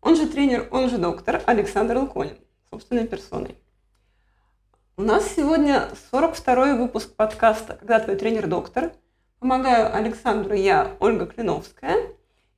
он 0.00 0.16
же 0.16 0.26
тренер, 0.26 0.68
он 0.70 0.88
же 0.88 0.98
доктор 0.98 1.42
Александр 1.46 1.98
Луконин, 1.98 2.36
собственной 2.70 3.06
персоной. 3.06 3.56
У 4.96 5.02
нас 5.02 5.32
сегодня 5.34 5.88
42-й 6.12 6.78
выпуск 6.78 7.14
подкаста 7.14 7.76
«Когда 7.76 8.00
твой 8.00 8.16
тренер-доктор». 8.16 8.92
Помогаю 9.38 9.94
Александру 9.94 10.54
я, 10.54 10.92
Ольга 11.00 11.26
Клиновская. 11.26 11.96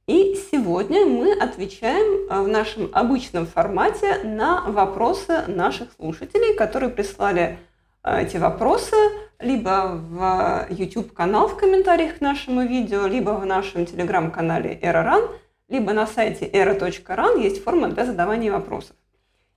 И 0.08 0.34
сегодня 0.50 1.06
мы 1.06 1.32
отвечаем 1.32 2.28
э, 2.28 2.42
в 2.42 2.48
нашем 2.48 2.90
обычном 2.92 3.46
формате 3.46 4.18
на 4.24 4.62
вопросы 4.62 5.44
наших 5.46 5.92
слушателей, 5.92 6.56
которые 6.56 6.90
прислали 6.90 7.60
э, 8.02 8.22
эти 8.22 8.36
вопросы 8.36 8.96
либо 9.38 9.92
в 9.94 10.66
YouTube-канал 10.70 11.46
в 11.46 11.56
комментариях 11.56 12.18
к 12.18 12.20
нашему 12.20 12.62
видео, 12.62 13.06
либо 13.06 13.30
в 13.30 13.46
нашем 13.46 13.86
телеграм-канале 13.86 14.78
«Эроран», 14.82 15.28
либо 15.72 15.94
на 15.94 16.06
сайте 16.06 16.46
era.ran 16.46 17.40
есть 17.40 17.64
форма 17.64 17.88
для 17.88 18.04
задавания 18.04 18.52
вопросов. 18.52 18.94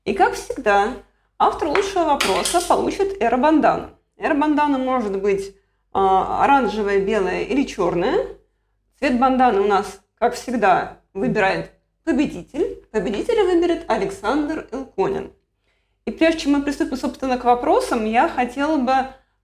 И 0.05 0.13
как 0.13 0.33
всегда, 0.35 0.93
автор 1.38 1.67
лучшего 1.67 2.05
вопроса 2.05 2.66
получит 2.66 3.22
эра-бандану. 3.22 3.89
Эра-бандана 4.17 4.77
может 4.77 5.22
быть 5.22 5.49
э, 5.49 5.53
оранжевая, 5.94 7.02
белая 7.02 7.41
или 7.44 7.63
черная. 7.63 8.27
Цвет 8.97 9.19
банданы 9.19 9.59
у 9.59 9.67
нас, 9.67 9.99
как 10.17 10.35
всегда, 10.35 10.99
выбирает 11.13 11.72
победитель. 12.05 12.85
Победителя 12.91 13.44
выберет 13.44 13.83
Александр 13.89 14.69
Илконин. 14.72 15.33
И 16.05 16.11
прежде 16.11 16.41
чем 16.41 16.53
мы 16.53 16.61
приступим, 16.61 16.95
собственно, 16.95 17.38
к 17.38 17.44
вопросам, 17.44 18.05
я 18.05 18.29
хотела 18.29 18.77
бы 18.77 18.94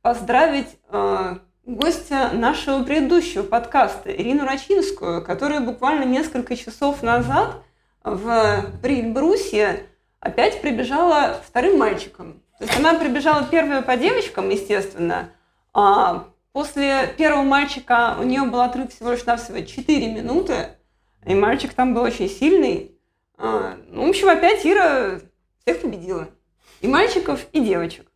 поздравить 0.01 0.77
э, 0.87 1.35
гостя 1.75 2.31
нашего 2.33 2.83
предыдущего 2.83 3.43
подкаста 3.43 4.13
Ирину 4.13 4.45
Рачинскую, 4.45 5.23
которая 5.23 5.61
буквально 5.61 6.03
несколько 6.03 6.57
часов 6.57 7.01
назад 7.01 7.63
в 8.03 8.65
Прибрусье 8.81 9.85
опять 10.19 10.61
прибежала 10.61 11.41
вторым 11.47 11.79
мальчиком. 11.79 12.41
То 12.59 12.65
есть 12.65 12.77
она 12.77 12.95
прибежала 12.95 13.45
первая 13.49 13.81
по 13.81 13.95
девочкам, 13.95 14.49
естественно, 14.49 15.31
а 15.73 16.25
после 16.51 17.13
первого 17.17 17.43
мальчика 17.43 18.17
у 18.19 18.23
нее 18.23 18.43
был 18.43 18.59
отрыв 18.59 18.93
всего 18.93 19.11
лишь 19.11 19.25
навсего 19.25 19.61
4 19.61 20.13
минуты, 20.13 20.71
и 21.25 21.33
мальчик 21.33 21.73
там 21.73 21.93
был 21.93 22.01
очень 22.01 22.29
сильный. 22.29 22.97
А, 23.37 23.77
ну, 23.87 24.07
в 24.07 24.09
общем, 24.09 24.27
опять 24.27 24.65
Ира 24.65 25.21
всех 25.61 25.81
победила. 25.81 26.27
И 26.81 26.87
мальчиков, 26.87 27.45
и 27.53 27.61
девочек. 27.61 28.11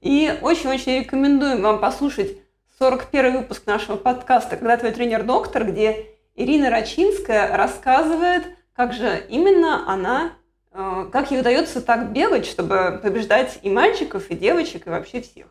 И 0.00 0.36
очень-очень 0.42 1.00
рекомендуем 1.00 1.62
вам 1.62 1.78
послушать 1.78 2.41
41 2.82 3.36
выпуск 3.36 3.64
нашего 3.66 3.96
подкаста 3.96 4.56
«Когда 4.56 4.76
твой 4.76 4.90
тренер 4.90 5.22
доктор», 5.22 5.64
где 5.64 6.16
Ирина 6.34 6.68
Рачинская 6.68 7.56
рассказывает, 7.56 8.42
как 8.74 8.92
же 8.92 9.24
именно 9.28 9.88
она, 9.88 10.32
э, 10.72 11.08
как 11.12 11.30
ей 11.30 11.38
удается 11.38 11.80
так 11.80 12.10
бегать, 12.10 12.44
чтобы 12.44 12.98
побеждать 13.00 13.60
и 13.62 13.70
мальчиков, 13.70 14.28
и 14.30 14.34
девочек, 14.34 14.88
и 14.88 14.90
вообще 14.90 15.20
всех. 15.20 15.46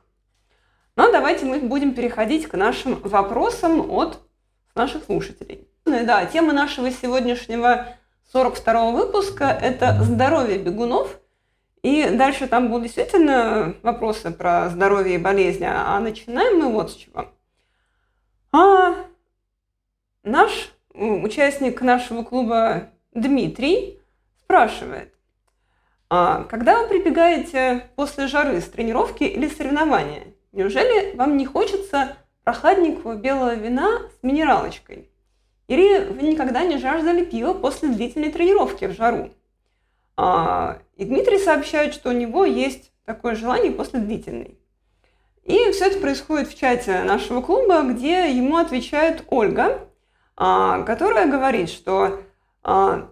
Но 0.97 1.09
давайте 1.09 1.45
мы 1.45 1.59
будем 1.59 1.93
переходить 1.93 2.49
к 2.49 2.57
нашим 2.57 2.95
вопросам 2.95 3.89
от 3.89 4.19
наших 4.75 5.05
слушателей. 5.05 5.69
Ну 5.85 6.05
да, 6.05 6.25
тема 6.25 6.51
нашего 6.51 6.91
сегодняшнего 6.91 7.87
42 8.33 8.91
выпуска– 8.91 9.45
это 9.61 9.97
здоровье 10.03 10.57
бегунов– 10.57 11.15
и 11.83 12.09
дальше 12.09 12.47
там 12.47 12.69
будут 12.69 12.83
действительно 12.83 13.75
вопросы 13.81 14.31
про 14.31 14.69
здоровье 14.69 15.15
и 15.15 15.17
болезни. 15.17 15.67
А 15.67 15.99
начинаем 15.99 16.59
мы 16.59 16.71
вот 16.71 16.91
с 16.91 16.95
чего. 16.95 17.29
А 18.51 18.95
наш 20.23 20.73
участник 20.93 21.81
нашего 21.81 22.23
клуба 22.23 22.89
Дмитрий 23.13 23.99
спрашивает, 24.43 25.13
а 26.09 26.43
когда 26.43 26.81
вы 26.81 26.89
прибегаете 26.89 27.89
после 27.95 28.27
жары 28.27 28.59
с 28.59 28.65
тренировки 28.65 29.23
или 29.23 29.47
соревнования, 29.47 30.27
неужели 30.51 31.15
вам 31.15 31.37
не 31.37 31.45
хочется 31.45 32.17
прохладненького 32.43 33.15
белого 33.15 33.55
вина 33.55 34.01
с 34.09 34.21
минералочкой? 34.21 35.09
Или 35.67 36.03
вы 36.03 36.23
никогда 36.23 36.65
не 36.65 36.77
жаждали 36.77 37.23
пива 37.23 37.53
после 37.53 37.89
длительной 37.89 38.29
тренировки 38.29 38.85
в 38.85 38.91
жару? 38.91 39.31
А, 40.17 40.79
и 41.01 41.05
Дмитрий 41.05 41.39
сообщает, 41.39 41.95
что 41.95 42.09
у 42.09 42.13
него 42.13 42.45
есть 42.45 42.91
такое 43.05 43.33
желание 43.33 43.71
после 43.71 43.99
длительной. 43.99 44.59
И 45.43 45.71
все 45.71 45.85
это 45.87 45.99
происходит 45.99 46.47
в 46.47 46.55
чате 46.55 47.01
нашего 47.01 47.41
клуба, 47.41 47.81
где 47.81 48.31
ему 48.31 48.57
отвечает 48.57 49.23
Ольга, 49.31 49.79
а, 50.37 50.83
которая 50.83 51.25
говорит, 51.25 51.71
что 51.71 52.21
а, 52.61 53.09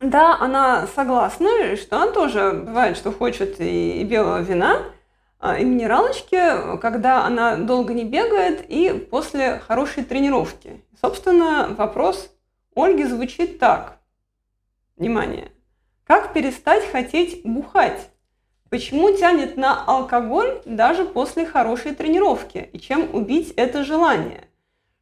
да, 0.00 0.38
она 0.40 0.86
согласна, 0.96 1.76
что 1.76 1.96
она 1.96 2.10
тоже 2.10 2.52
бывает, 2.52 2.96
что 2.96 3.12
хочет 3.12 3.56
и 3.60 4.02
белого 4.04 4.40
вина, 4.40 4.86
и 5.58 5.62
минералочки, 5.62 6.78
когда 6.78 7.26
она 7.26 7.56
долго 7.56 7.92
не 7.92 8.04
бегает 8.04 8.64
и 8.66 9.06
после 9.10 9.58
хорошей 9.58 10.04
тренировки. 10.04 10.82
Собственно, 11.02 11.68
вопрос 11.76 12.34
Ольги 12.74 13.04
звучит 13.04 13.58
так. 13.58 13.98
Внимание. 14.96 15.50
Как 16.06 16.34
перестать 16.34 16.84
хотеть 16.90 17.42
бухать? 17.44 18.10
Почему 18.68 19.16
тянет 19.16 19.56
на 19.56 19.84
алкоголь 19.84 20.60
даже 20.66 21.04
после 21.06 21.46
хорошей 21.46 21.94
тренировки? 21.94 22.68
И 22.72 22.78
чем 22.78 23.14
убить 23.14 23.54
это 23.56 23.84
желание? 23.84 24.48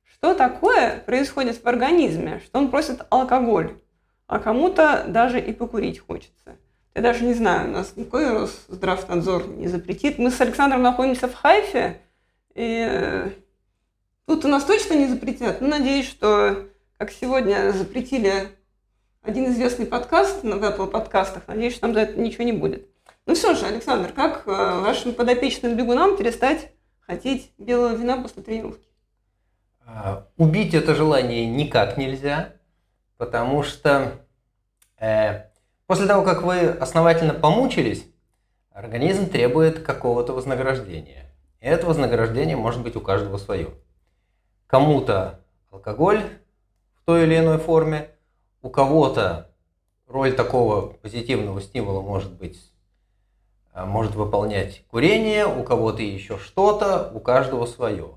Что 0.05 0.35
такое 0.35 0.99
происходит 0.99 1.61
в 1.61 1.67
организме, 1.67 2.41
что 2.45 2.59
он 2.59 2.71
просит 2.71 3.05
алкоголь, 3.11 3.81
а 4.29 4.39
кому-то 4.39 5.05
даже 5.09 5.41
и 5.41 5.53
покурить 5.53 5.99
хочется? 5.99 6.57
Я 6.95 7.03
даже 7.03 7.25
не 7.25 7.35
знаю, 7.35 7.71
у 7.71 7.73
нас 7.73 7.97
никакой 7.97 8.31
Росздравнадзор 8.31 9.49
не 9.49 9.67
запретит. 9.67 10.19
Мы 10.19 10.31
с 10.31 10.41
Александром 10.41 10.83
находимся 10.83 11.27
в 11.27 11.35
Хайфе, 11.35 11.99
и 12.55 12.87
э, 12.89 13.31
тут 14.27 14.45
у 14.45 14.49
нас 14.49 14.65
точно 14.65 14.95
не 14.95 15.07
запретят. 15.07 15.61
Но 15.61 15.69
надеюсь, 15.69 16.07
что 16.07 16.69
как 16.99 17.11
сегодня 17.11 17.73
запретили 17.73 18.51
один 19.23 19.47
известный 19.53 19.87
подкаст 19.87 20.43
в 20.43 20.47
Apple 20.47 20.89
подкастах. 20.89 21.47
Надеюсь, 21.47 21.75
что 21.75 21.83
там 21.83 21.95
за 21.95 22.01
это 22.01 22.21
ничего 22.21 22.45
не 22.45 22.53
будет. 22.53 22.89
Ну 23.25 23.35
все 23.35 23.55
же, 23.55 23.67
Александр, 23.67 24.13
как 24.13 24.47
э, 24.47 24.51
вашим 24.51 25.15
подопечным 25.15 25.77
бегунам 25.77 26.17
перестать 26.17 26.73
хотеть 27.01 27.53
белого 27.57 27.95
вина 27.95 28.21
после 28.21 28.43
тренировки? 28.43 28.89
А, 29.87 30.27
убить 30.37 30.75
это 30.75 30.97
желание 30.97 31.47
никак 31.47 31.97
нельзя, 31.97 32.55
потому 33.17 33.63
что 33.63 34.25
э, 34.99 35.45
после 35.87 36.07
того, 36.07 36.25
как 36.25 36.43
вы 36.43 36.71
основательно 36.71 37.33
помучились, 37.33 38.05
организм 38.73 39.29
требует 39.29 39.85
какого-то 39.85 40.33
вознаграждения. 40.33 41.33
И 41.61 41.67
это 41.67 41.87
вознаграждение 41.87 42.57
может 42.57 42.83
быть 42.83 42.97
у 42.97 43.01
каждого 43.01 43.37
свое. 43.37 43.71
Кому-то 44.67 45.45
алкоголь 45.71 46.25
в 46.97 47.05
той 47.05 47.23
или 47.23 47.39
иной 47.39 47.59
форме, 47.59 48.12
у 48.63 48.71
кого-то 48.71 49.51
роль 50.07 50.35
такого 50.35 50.89
позитивного 50.89 51.61
стимула 51.61 52.01
может 52.01 52.33
быть 52.33 52.61
э, 53.75 53.85
может 53.85 54.15
выполнять 54.15 54.85
курение, 54.89 55.47
у 55.47 55.65
кого-то 55.65 56.03
еще 56.03 56.39
что-то, 56.39 57.11
у 57.13 57.21
каждого 57.21 57.67
свое. 57.67 58.13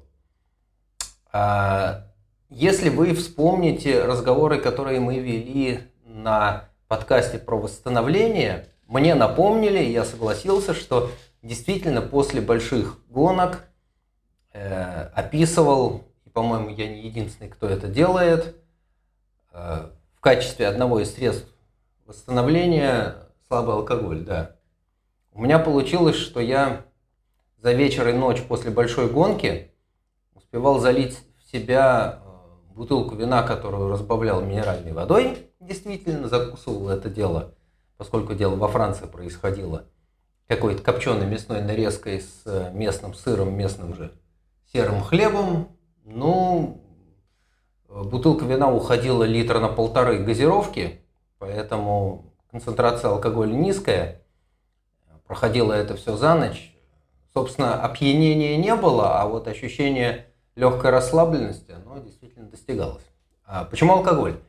А, 1.31 2.05
если 2.49 2.89
вы 2.89 3.13
вспомните 3.15 4.05
разговоры, 4.05 4.59
которые 4.59 4.99
мы 4.99 5.19
вели 5.19 5.81
на 6.05 6.69
подкасте 6.87 7.39
про 7.39 7.57
восстановление, 7.57 8.69
мне 8.87 9.15
напомнили, 9.15 9.79
я 9.79 10.05
согласился, 10.05 10.73
что 10.73 11.09
действительно 11.41 12.01
после 12.01 12.41
больших 12.41 12.99
гонок 13.09 13.67
э, 14.53 15.09
описывал, 15.13 16.03
и, 16.25 16.29
по-моему, 16.29 16.69
я 16.69 16.87
не 16.87 17.01
единственный, 17.01 17.49
кто 17.49 17.67
это 17.67 17.87
делает, 17.87 18.55
э, 19.51 19.89
качестве 20.25 20.67
одного 20.67 21.01
из 21.01 21.13
средств 21.13 21.47
восстановления 22.07 23.27
слабый 23.47 23.75
алкоголь, 23.75 24.21
да. 24.21 24.55
У 25.31 25.39
меня 25.39 25.59
получилось, 25.59 26.15
что 26.15 26.39
я 26.39 26.87
за 27.57 27.73
вечер 27.73 28.07
и 28.07 28.13
ночь 28.13 28.41
после 28.41 28.71
большой 28.71 29.07
гонки 29.07 29.71
успевал 30.33 30.79
залить 30.79 31.19
в 31.37 31.51
себя 31.51 32.23
э, 32.25 32.73
бутылку 32.73 33.13
вина, 33.13 33.43
которую 33.43 33.91
разбавлял 33.91 34.41
минеральной 34.41 34.93
водой, 34.93 35.51
действительно 35.59 36.27
закусывал 36.27 36.89
это 36.89 37.07
дело, 37.07 37.53
поскольку 37.95 38.33
дело 38.33 38.55
во 38.55 38.67
Франции 38.67 39.05
происходило, 39.05 39.85
какой-то 40.47 40.81
копченой 40.81 41.27
мясной 41.27 41.61
нарезкой 41.61 42.21
с 42.21 42.41
э, 42.47 42.71
местным 42.73 43.13
сыром, 43.13 43.53
местным 43.55 43.93
же 43.93 44.11
серым 44.73 45.03
хлебом, 45.03 45.77
ну, 46.03 46.81
бутылка 48.03 48.45
вина 48.45 48.71
уходила 48.71 49.23
литра 49.23 49.59
на 49.59 49.69
полторы 49.69 50.19
газировки, 50.19 51.01
поэтому 51.39 52.33
концентрация 52.51 53.11
алкоголя 53.11 53.53
низкая, 53.53 54.21
проходило 55.25 55.73
это 55.73 55.95
все 55.95 56.15
за 56.15 56.35
ночь. 56.35 56.75
Собственно, 57.33 57.81
опьянения 57.81 58.57
не 58.57 58.75
было, 58.75 59.19
а 59.21 59.27
вот 59.27 59.47
ощущение 59.47 60.27
легкой 60.55 60.91
расслабленности, 60.91 61.71
оно 61.71 61.99
действительно 61.99 62.47
достигалось. 62.47 63.03
А 63.45 63.65
почему 63.65 63.93
алкоголь? 63.93 64.39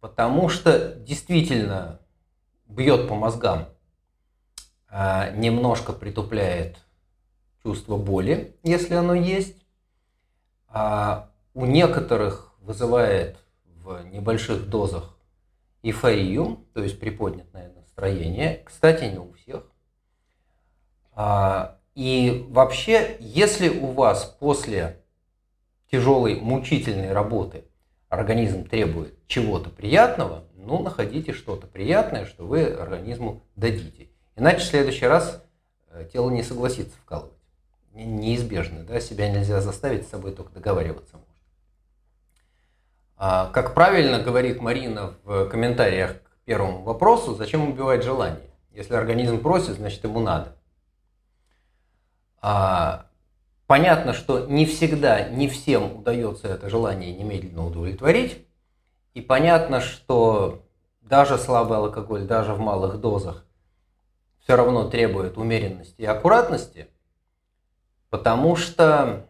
Потому 0.00 0.48
что 0.48 0.94
действительно 0.94 2.00
бьет 2.66 3.08
по 3.08 3.14
мозгам, 3.14 3.66
а 4.88 5.30
немножко 5.30 5.92
притупляет 5.92 6.78
чувство 7.62 7.96
боли, 7.96 8.56
если 8.62 8.94
оно 8.94 9.14
есть. 9.14 9.56
А 10.68 11.30
у 11.52 11.66
некоторых 11.66 12.49
вызывает 12.70 13.36
в 13.82 14.00
небольших 14.04 14.68
дозах 14.68 15.18
эйфорию, 15.82 16.64
то 16.72 16.82
есть 16.82 17.00
приподнятое 17.00 17.72
настроение. 17.74 18.62
Кстати, 18.64 19.04
не 19.04 19.18
у 19.18 19.32
всех. 19.32 19.64
А, 21.12 21.78
и 21.96 22.46
вообще, 22.48 23.16
если 23.18 23.68
у 23.68 23.86
вас 23.86 24.36
после 24.38 25.02
тяжелой, 25.90 26.40
мучительной 26.40 27.12
работы 27.12 27.64
организм 28.08 28.64
требует 28.64 29.18
чего-то 29.26 29.68
приятного, 29.68 30.44
ну, 30.54 30.80
находите 30.80 31.32
что-то 31.32 31.66
приятное, 31.66 32.24
что 32.24 32.46
вы 32.46 32.66
организму 32.66 33.42
дадите. 33.56 34.10
Иначе 34.36 34.60
в 34.60 34.64
следующий 34.64 35.06
раз 35.06 35.42
э, 35.88 36.08
тело 36.12 36.30
не 36.30 36.44
согласится 36.44 36.96
вкалывать. 36.98 37.32
Неизбежно, 37.94 38.84
да, 38.84 39.00
себя 39.00 39.28
нельзя 39.28 39.60
заставить, 39.60 40.06
с 40.06 40.10
собой 40.10 40.30
только 40.30 40.52
договариваться 40.52 41.16
как 43.20 43.74
правильно 43.74 44.18
говорит 44.18 44.62
Марина 44.62 45.12
в 45.24 45.46
комментариях 45.50 46.22
к 46.22 46.44
первому 46.46 46.82
вопросу, 46.82 47.34
зачем 47.34 47.68
убивать 47.68 48.02
желание? 48.02 48.48
Если 48.72 48.94
организм 48.94 49.42
просит, 49.42 49.76
значит 49.76 50.02
ему 50.04 50.20
надо. 50.20 50.56
А, 52.40 53.04
понятно, 53.66 54.14
что 54.14 54.46
не 54.46 54.64
всегда, 54.64 55.28
не 55.28 55.48
всем 55.48 55.98
удается 55.98 56.48
это 56.48 56.70
желание 56.70 57.12
немедленно 57.12 57.66
удовлетворить. 57.66 58.46
И 59.12 59.20
понятно, 59.20 59.82
что 59.82 60.64
даже 61.02 61.36
слабый 61.36 61.76
алкоголь, 61.76 62.22
даже 62.22 62.54
в 62.54 62.58
малых 62.60 63.02
дозах, 63.02 63.44
все 64.38 64.56
равно 64.56 64.88
требует 64.88 65.36
умеренности 65.36 66.00
и 66.00 66.06
аккуратности, 66.06 66.88
потому 68.08 68.56
что 68.56 69.26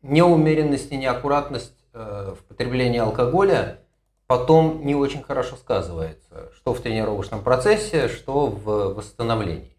неумеренность 0.00 0.90
и 0.92 0.96
неаккуратность 0.96 1.81
в 1.92 2.38
потреблении 2.48 2.98
алкоголя 2.98 3.78
потом 4.26 4.86
не 4.86 4.94
очень 4.94 5.22
хорошо 5.22 5.56
сказывается, 5.56 6.50
что 6.54 6.72
в 6.72 6.80
тренировочном 6.80 7.42
процессе, 7.42 8.08
что 8.08 8.46
в 8.46 8.94
восстановлении. 8.94 9.76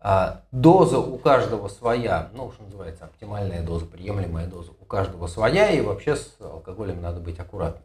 А 0.00 0.42
доза 0.52 0.98
у 0.98 1.18
каждого 1.18 1.68
своя, 1.68 2.30
ну, 2.32 2.52
что 2.52 2.62
называется, 2.62 3.04
оптимальная 3.04 3.62
доза, 3.62 3.86
приемлемая 3.86 4.46
доза 4.46 4.72
у 4.78 4.84
каждого 4.84 5.26
своя, 5.26 5.70
и 5.70 5.80
вообще 5.80 6.14
с 6.14 6.36
алкоголем 6.40 7.00
надо 7.00 7.20
быть 7.20 7.40
аккуратным, 7.40 7.82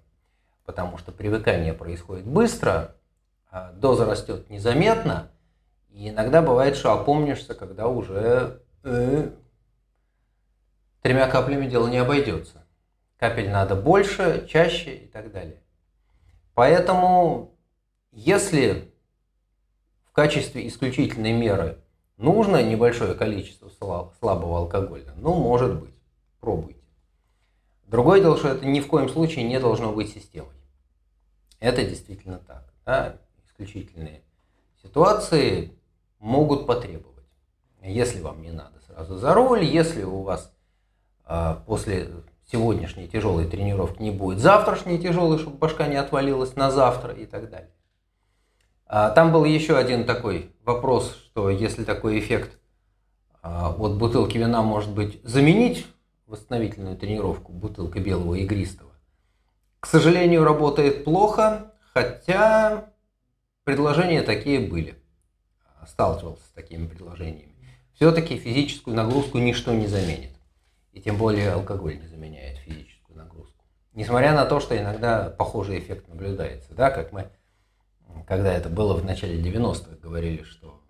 потому 0.65 0.97
что 0.97 1.11
привыкание 1.11 1.73
происходит 1.73 2.25
быстро, 2.25 2.95
а 3.49 3.71
доза 3.71 4.05
растет 4.05 4.49
незаметно, 4.49 5.31
и 5.89 6.09
иногда 6.09 6.41
бывает, 6.41 6.75
что 6.75 6.91
опомнишься, 6.91 7.55
когда 7.55 7.87
уже 7.87 8.61
э, 8.83 9.29
тремя 11.01 11.27
каплями 11.27 11.67
дело 11.67 11.87
не 11.87 11.97
обойдется. 11.97 12.62
Капель 13.23 13.49
надо 13.49 13.77
больше, 13.77 14.45
чаще 14.49 14.95
и 14.97 15.07
так 15.07 15.31
далее. 15.31 15.61
Поэтому, 16.53 17.55
если 18.11 18.93
в 20.03 20.11
качестве 20.11 20.67
исключительной 20.67 21.31
меры 21.31 21.77
Нужно 22.17 22.61
небольшое 22.61 23.15
количество 23.15 23.69
слабого 23.69 24.59
алкоголя? 24.59 25.13
Ну, 25.17 25.33
может 25.33 25.79
быть. 25.79 25.95
Пробуйте. 26.39 26.79
Другое 27.87 28.21
дело, 28.21 28.37
что 28.37 28.49
это 28.49 28.65
ни 28.65 28.79
в 28.79 28.87
коем 28.87 29.09
случае 29.09 29.45
не 29.45 29.59
должно 29.59 29.91
быть 29.91 30.13
системой. 30.13 30.55
Это 31.59 31.83
действительно 31.83 32.39
так. 32.39 32.71
Да? 32.85 33.17
Исключительные 33.45 34.21
ситуации 34.81 35.71
могут 36.19 36.67
потребовать. 36.67 37.25
Если 37.81 38.21
вам 38.21 38.41
не 38.41 38.51
надо 38.51 38.79
сразу 38.87 39.17
за 39.17 39.33
руль, 39.33 39.63
если 39.63 40.03
у 40.03 40.21
вас 40.21 40.53
э, 41.25 41.55
после 41.65 42.09
сегодняшней 42.51 43.07
тяжелой 43.07 43.47
тренировки 43.47 44.01
не 44.01 44.11
будет 44.11 44.39
завтрашней 44.39 44.97
тяжелой, 44.97 45.39
чтобы 45.39 45.57
башка 45.57 45.87
не 45.87 45.95
отвалилась 45.95 46.55
на 46.55 46.71
завтра 46.71 47.13
и 47.13 47.25
так 47.25 47.49
далее. 47.49 47.71
А, 48.85 49.09
там 49.09 49.31
был 49.31 49.45
еще 49.45 49.77
один 49.77 50.05
такой 50.05 50.51
вопрос, 50.63 51.15
что 51.15 51.49
если 51.49 51.83
такой 51.83 52.19
эффект 52.19 52.57
а, 53.41 53.71
от 53.71 53.97
бутылки 53.97 54.37
вина 54.37 54.61
может 54.61 54.91
быть 54.91 55.19
заменить 55.23 55.85
восстановительную 56.27 56.97
тренировку 56.97 57.51
бутылкой 57.51 58.01
белого 58.01 58.35
игристого. 58.35 58.91
К 59.79 59.87
сожалению, 59.87 60.43
работает 60.43 61.03
плохо, 61.03 61.73
хотя 61.93 62.91
предложения 63.63 64.21
такие 64.21 64.59
были. 64.59 64.95
Сталкивался 65.85 66.45
с 66.45 66.51
такими 66.51 66.87
предложениями. 66.87 67.53
Все-таки 67.93 68.37
физическую 68.37 68.95
нагрузку 68.95 69.37
ничто 69.37 69.73
не 69.73 69.87
заменит. 69.87 70.32
И 70.93 71.01
тем 71.01 71.17
более 71.17 71.51
алкоголь 71.51 71.99
не 71.99 72.07
заменяет 72.07 72.57
физическую 72.59 73.17
нагрузку. 73.17 73.65
Несмотря 73.93 74.33
на 74.33 74.45
то, 74.45 74.59
что 74.59 74.77
иногда 74.77 75.29
похожий 75.29 75.79
эффект 75.79 76.07
наблюдается. 76.07 76.73
Да, 76.73 76.89
как 76.89 77.11
мы 77.11 77.29
когда 78.27 78.53
это 78.53 78.69
было 78.69 78.93
в 78.93 79.03
начале 79.03 79.41
90-х, 79.41 79.97
говорили, 79.97 80.43
что 80.43 80.81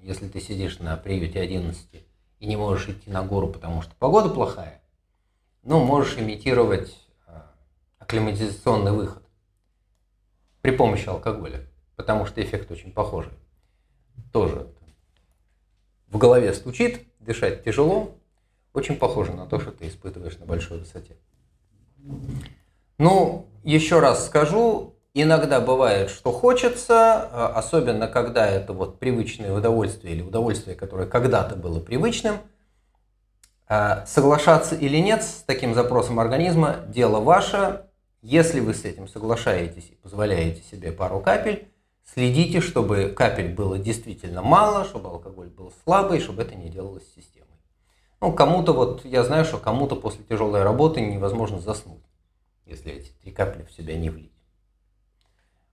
если 0.00 0.28
ты 0.28 0.40
сидишь 0.40 0.78
на 0.78 0.96
приюте 0.96 1.40
11 1.40 2.06
и 2.40 2.46
не 2.46 2.56
можешь 2.56 2.88
идти 2.88 3.10
на 3.10 3.22
гору, 3.22 3.48
потому 3.48 3.82
что 3.82 3.94
погода 3.96 4.28
плохая, 4.28 4.82
ну, 5.62 5.82
можешь 5.82 6.18
имитировать 6.18 6.94
а, 7.26 7.54
акклиматизационный 7.98 8.92
выход 8.92 9.22
при 10.60 10.76
помощи 10.76 11.08
алкоголя, 11.08 11.66
потому 11.96 12.26
что 12.26 12.42
эффект 12.42 12.70
очень 12.70 12.92
похожий. 12.92 13.32
Тоже 14.32 14.68
в 16.08 16.18
голове 16.18 16.52
стучит, 16.52 17.06
дышать 17.18 17.64
тяжело, 17.64 18.18
очень 18.74 18.96
похоже 18.96 19.32
на 19.32 19.46
то, 19.46 19.58
что 19.58 19.72
ты 19.72 19.88
испытываешь 19.88 20.38
на 20.38 20.46
большой 20.46 20.80
высоте. 20.80 21.16
Ну, 22.98 23.46
еще 23.62 24.00
раз 24.00 24.26
скажу, 24.26 24.94
Иногда 25.16 25.60
бывает, 25.60 26.10
что 26.10 26.32
хочется, 26.32 27.28
а, 27.30 27.52
особенно 27.54 28.08
когда 28.08 28.48
это 28.48 28.72
вот 28.72 28.98
привычное 28.98 29.52
удовольствие 29.52 30.16
или 30.16 30.22
удовольствие, 30.22 30.74
которое 30.74 31.06
когда-то 31.06 31.54
было 31.54 31.78
привычным. 31.78 32.38
А, 33.68 34.04
соглашаться 34.06 34.74
или 34.74 34.96
нет 34.98 35.22
с 35.22 35.44
таким 35.46 35.72
запросом 35.72 36.18
организма– 36.18 36.78
дело 36.88 37.20
ваше. 37.20 37.86
Если 38.22 38.58
вы 38.58 38.74
с 38.74 38.84
этим 38.84 39.06
соглашаетесь 39.06 39.90
и 39.92 39.94
позволяете 40.02 40.62
себе 40.62 40.90
пару 40.90 41.20
капель, 41.20 41.68
следите, 42.12 42.60
чтобы 42.60 43.14
капель 43.16 43.54
было 43.54 43.78
действительно 43.78 44.42
мало, 44.42 44.84
чтобы 44.84 45.10
алкоголь 45.10 45.48
был 45.48 45.72
слабый, 45.84 46.18
чтобы 46.18 46.42
это 46.42 46.56
не 46.56 46.70
делалось 46.70 47.04
системой. 47.14 47.43
Ну, 48.20 48.32
кому-то 48.32 48.72
вот, 48.72 49.04
я 49.04 49.22
знаю, 49.24 49.44
что 49.44 49.58
кому-то 49.58 49.96
после 49.96 50.24
тяжелой 50.24 50.62
работы 50.62 51.00
невозможно 51.00 51.58
заснуть, 51.58 52.02
если 52.66 52.92
эти 52.92 53.10
три 53.22 53.32
капли 53.32 53.64
в 53.64 53.72
себя 53.72 53.96
не 53.96 54.10
влить. 54.10 54.32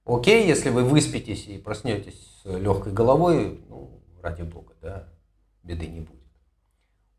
Окей, 0.05 0.48
если 0.48 0.69
вы 0.69 0.83
выспитесь 0.83 1.48
и 1.48 1.57
проснетесь 1.57 2.41
с 2.43 2.45
легкой 2.45 2.91
головой, 2.91 3.62
ну, 3.69 4.01
ради 4.21 4.41
бога, 4.41 4.74
да, 4.81 5.07
беды 5.63 5.88
не 5.88 6.01
будет. 6.01 6.21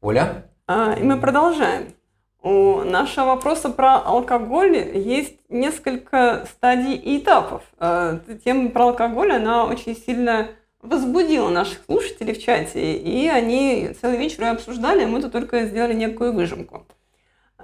Оля? 0.00 0.50
А, 0.66 0.94
и 0.94 1.02
мы 1.02 1.18
продолжаем. 1.20 1.94
У 2.42 2.82
нашего 2.82 3.26
вопроса 3.26 3.70
про 3.70 3.98
алкоголь 3.98 4.76
есть 4.76 5.38
несколько 5.48 6.44
стадий 6.50 6.96
и 6.96 7.18
этапов. 7.18 7.62
А, 7.78 8.18
тема 8.44 8.70
про 8.70 8.88
алкоголь, 8.88 9.32
она 9.32 9.64
очень 9.64 9.94
сильно 9.94 10.48
возбудила 10.82 11.48
наших 11.48 11.84
слушателей 11.86 12.34
в 12.34 12.42
чате, 12.42 12.96
и 12.96 13.28
они 13.28 13.94
целый 14.00 14.18
вечер 14.18 14.42
ее 14.42 14.50
обсуждали, 14.50 15.06
мы 15.06 15.22
тут 15.22 15.32
только 15.32 15.64
сделали 15.64 15.94
некую 15.94 16.34
выжимку. 16.34 16.86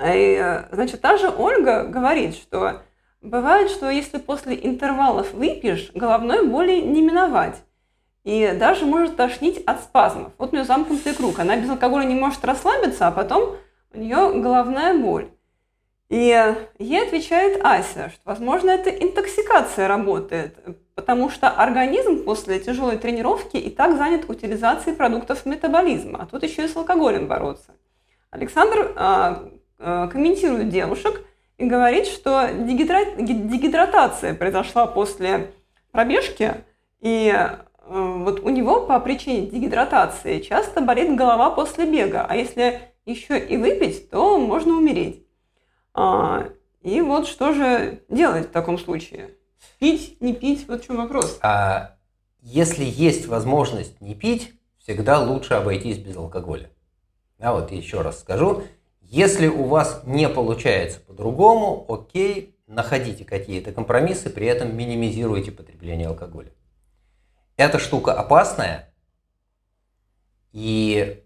И, 0.02 0.64
значит, 0.70 1.00
та 1.00 1.16
же 1.16 1.28
Ольга 1.28 1.84
говорит, 1.84 2.34
что 2.34 2.82
Бывает, 3.20 3.70
что 3.70 3.90
если 3.90 4.18
после 4.18 4.54
интервалов 4.62 5.32
выпьешь, 5.32 5.90
головной 5.92 6.46
боли 6.46 6.80
не 6.80 7.02
миновать. 7.02 7.56
И 8.22 8.54
даже 8.58 8.84
может 8.84 9.16
тошнить 9.16 9.58
от 9.64 9.80
спазмов. 9.80 10.32
Вот 10.38 10.52
у 10.52 10.54
нее 10.54 10.64
замкнутый 10.64 11.14
круг. 11.14 11.38
Она 11.40 11.56
без 11.56 11.68
алкоголя 11.68 12.04
не 12.04 12.14
может 12.14 12.44
расслабиться, 12.44 13.08
а 13.08 13.10
потом 13.10 13.56
у 13.92 13.98
нее 13.98 14.40
головная 14.40 14.96
боль. 14.96 15.30
И 16.08 16.56
ей 16.78 17.02
отвечает 17.02 17.60
Ася, 17.62 18.08
что, 18.08 18.20
возможно, 18.24 18.70
это 18.70 18.88
интоксикация 18.88 19.88
работает, 19.88 20.56
потому 20.94 21.28
что 21.28 21.50
организм 21.50 22.24
после 22.24 22.58
тяжелой 22.60 22.96
тренировки 22.96 23.58
и 23.58 23.68
так 23.68 23.96
занят 23.98 24.28
утилизацией 24.28 24.96
продуктов 24.96 25.44
метаболизма, 25.44 26.20
а 26.22 26.26
тут 26.26 26.42
еще 26.44 26.64
и 26.64 26.68
с 26.68 26.76
алкоголем 26.76 27.28
бороться. 27.28 27.72
Александр 28.30 28.92
а, 28.96 29.50
а, 29.78 30.06
комментирует 30.08 30.70
девушек 30.70 31.22
и 31.58 31.66
говорит, 31.66 32.06
что 32.06 32.48
дегидратация 32.56 34.32
произошла 34.32 34.86
после 34.86 35.52
пробежки, 35.92 36.54
и 37.00 37.30
а, 37.30 37.66
вот 37.84 38.40
у 38.40 38.48
него 38.48 38.86
по 38.86 38.98
причине 38.98 39.46
дегидратации 39.46 40.40
часто 40.40 40.80
болит 40.80 41.14
голова 41.14 41.50
после 41.50 41.84
бега, 41.84 42.24
а 42.26 42.34
если 42.34 42.80
еще 43.04 43.38
и 43.38 43.58
выпить, 43.58 44.08
то 44.08 44.38
можно 44.38 44.72
умереть. 44.72 45.27
А, 46.00 46.50
и 46.80 47.00
вот 47.00 47.26
что 47.26 47.52
же 47.52 48.04
делать 48.08 48.50
в 48.50 48.52
таком 48.52 48.78
случае? 48.78 49.30
Пить, 49.80 50.20
не 50.20 50.32
пить, 50.32 50.68
вот 50.68 50.80
в 50.80 50.86
чем 50.86 50.96
вопрос. 50.98 51.40
А 51.42 51.96
если 52.40 52.84
есть 52.84 53.26
возможность 53.26 54.00
не 54.00 54.14
пить, 54.14 54.54
всегда 54.78 55.18
лучше 55.18 55.54
обойтись 55.54 55.98
без 55.98 56.16
алкоголя. 56.16 56.70
А 57.40 57.52
вот 57.52 57.72
еще 57.72 58.02
раз 58.02 58.20
скажу, 58.20 58.62
если 59.00 59.48
у 59.48 59.64
вас 59.64 60.02
не 60.04 60.28
получается 60.28 61.00
по-другому, 61.00 61.84
окей, 61.88 62.54
находите 62.68 63.24
какие-то 63.24 63.72
компромиссы, 63.72 64.30
при 64.30 64.46
этом 64.46 64.76
минимизируйте 64.76 65.50
потребление 65.50 66.06
алкоголя. 66.06 66.52
Эта 67.56 67.80
штука 67.80 68.12
опасная, 68.12 68.94
и 70.52 71.24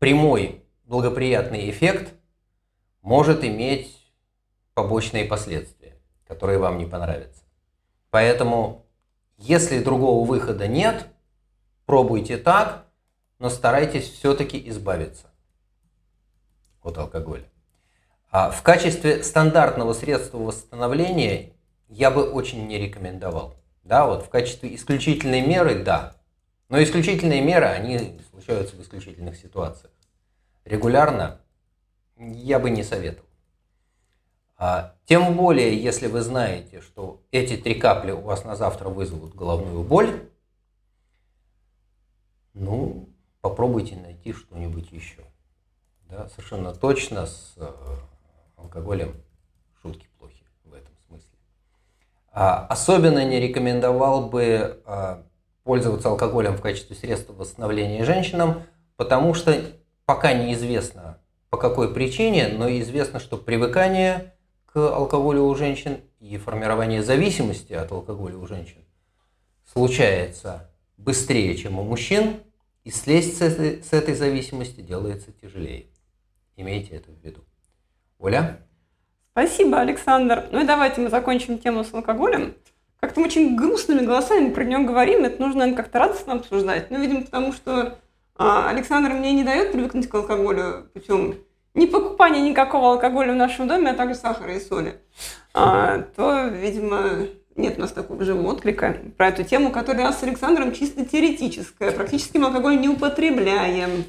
прямой 0.00 0.64
благоприятный 0.86 1.70
эффект 1.70 2.14
может 3.02 3.44
иметь 3.44 3.96
побочные 4.74 5.24
последствия, 5.24 5.98
которые 6.26 6.58
вам 6.58 6.78
не 6.78 6.86
понравятся. 6.86 7.42
Поэтому, 8.10 8.86
если 9.36 9.82
другого 9.82 10.26
выхода 10.26 10.66
нет, 10.66 11.06
пробуйте 11.84 12.38
так, 12.38 12.86
но 13.38 13.50
старайтесь 13.50 14.08
все-таки 14.08 14.68
избавиться 14.68 15.26
от 16.82 16.96
алкоголя. 16.96 17.48
А 18.30 18.50
в 18.50 18.62
качестве 18.62 19.22
стандартного 19.22 19.92
средства 19.92 20.38
восстановления 20.38 21.52
я 21.88 22.10
бы 22.10 22.30
очень 22.30 22.66
не 22.66 22.78
рекомендовал. 22.78 23.56
Да, 23.82 24.06
вот 24.06 24.24
в 24.24 24.28
качестве 24.30 24.74
исключительной 24.74 25.40
меры, 25.40 25.82
да. 25.82 26.14
Но 26.68 26.82
исключительные 26.82 27.42
меры, 27.42 27.66
они 27.66 28.20
случаются 28.30 28.76
в 28.76 28.80
исключительных 28.80 29.36
ситуациях. 29.36 29.92
Регулярно 30.64 31.40
я 32.30 32.58
бы 32.58 32.70
не 32.70 32.82
советовал. 32.82 33.28
А, 34.56 34.94
тем 35.06 35.36
более, 35.36 35.76
если 35.76 36.06
вы 36.06 36.20
знаете, 36.20 36.80
что 36.80 37.20
эти 37.32 37.56
три 37.56 37.74
капли 37.74 38.12
у 38.12 38.20
вас 38.20 38.44
на 38.44 38.54
завтра 38.54 38.88
вызовут 38.88 39.34
головную 39.34 39.82
боль, 39.82 40.28
ну, 42.54 43.08
попробуйте 43.40 43.96
найти 43.96 44.32
что-нибудь 44.32 44.92
еще. 44.92 45.24
Да, 46.02 46.28
совершенно 46.28 46.74
точно 46.74 47.26
с 47.26 47.54
э, 47.56 47.72
алкоголем 48.56 49.14
шутки 49.80 50.06
плохи 50.18 50.44
в 50.64 50.74
этом 50.74 50.94
смысле. 51.08 51.30
А, 52.30 52.66
особенно 52.66 53.24
не 53.24 53.40
рекомендовал 53.40 54.28
бы 54.28 54.80
а, 54.84 55.26
пользоваться 55.64 56.08
алкоголем 56.08 56.56
в 56.56 56.60
качестве 56.60 56.94
средства 56.94 57.32
восстановления 57.32 58.04
женщинам, 58.04 58.62
потому 58.96 59.34
что 59.34 59.58
пока 60.04 60.34
неизвестно 60.34 61.18
по 61.52 61.58
какой 61.58 61.92
причине, 61.92 62.48
но 62.48 62.70
известно, 62.70 63.20
что 63.20 63.36
привыкание 63.36 64.32
к 64.64 64.78
алкоголю 64.78 65.42
у 65.42 65.54
женщин 65.54 66.00
и 66.18 66.38
формирование 66.38 67.02
зависимости 67.02 67.74
от 67.74 67.92
алкоголя 67.92 68.38
у 68.38 68.46
женщин 68.46 68.78
случается 69.70 70.70
быстрее, 70.96 71.54
чем 71.58 71.78
у 71.78 71.82
мужчин, 71.82 72.36
и 72.84 72.90
слезть 72.90 73.36
с 73.36 73.42
этой, 73.42 73.82
с 73.82 73.92
этой 73.92 74.14
зависимости 74.14 74.80
делается 74.80 75.30
тяжелее. 75.30 75.88
Имейте 76.56 76.96
это 76.96 77.10
в 77.10 77.22
виду. 77.22 77.44
Оля? 78.18 78.66
Спасибо, 79.32 79.78
Александр. 79.78 80.46
Ну 80.52 80.62
и 80.62 80.66
давайте 80.66 81.02
мы 81.02 81.10
закончим 81.10 81.58
тему 81.58 81.84
с 81.84 81.92
алкоголем. 81.92 82.54
Как-то 82.98 83.20
мы 83.20 83.26
очень 83.26 83.56
грустными 83.56 84.06
голосами 84.06 84.48
про 84.48 84.64
него 84.64 84.84
говорим, 84.84 85.26
это 85.26 85.38
нужно, 85.38 85.74
как-то 85.74 85.98
радостно 85.98 86.32
обсуждать. 86.32 86.90
Ну, 86.90 86.98
видимо, 86.98 87.24
потому 87.24 87.52
что 87.52 87.98
Александр 88.68 89.10
мне 89.10 89.32
не 89.32 89.44
дает 89.44 89.72
привыкнуть 89.72 90.08
к 90.08 90.14
алкоголю 90.14 90.90
путем 90.92 91.36
не 91.74 91.86
покупания 91.86 92.42
никакого 92.42 92.92
алкоголя 92.92 93.32
в 93.32 93.36
нашем 93.36 93.66
доме, 93.66 93.90
а 93.90 93.94
также 93.94 94.14
сахара 94.14 94.54
и 94.54 94.60
соли. 94.60 95.00
А, 95.54 96.02
то, 96.16 96.48
видимо, 96.48 97.28
нет 97.56 97.78
у 97.78 97.80
нас 97.80 97.92
такого 97.92 98.24
живого 98.24 98.48
отклика 98.48 98.96
про 99.16 99.28
эту 99.28 99.44
тему, 99.44 99.70
которая 99.70 100.02
у 100.02 100.08
нас 100.08 100.20
с 100.20 100.22
Александром 100.22 100.72
чисто 100.72 101.04
теоретическая. 101.04 101.90
Практически 101.90 102.36
мы 102.36 102.48
алкоголь 102.48 102.78
не 102.78 102.88
употребляем. 102.88 104.04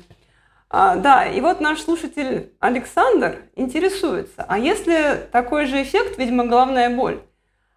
А, 0.70 0.96
да, 0.96 1.26
и 1.26 1.40
вот 1.40 1.62
наш 1.62 1.82
слушатель 1.82 2.52
Александр 2.60 3.44
интересуется, 3.56 4.44
а 4.48 4.58
если 4.58 5.28
такой 5.32 5.68
же 5.68 5.82
эффект, 5.84 6.18
видимо, 6.18 6.46
головная 6.46 6.90
боль, 6.90 7.22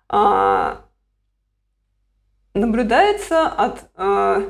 а, 0.09 0.81
наблюдается 2.55 3.47
от 3.47 3.91
а, 3.97 4.43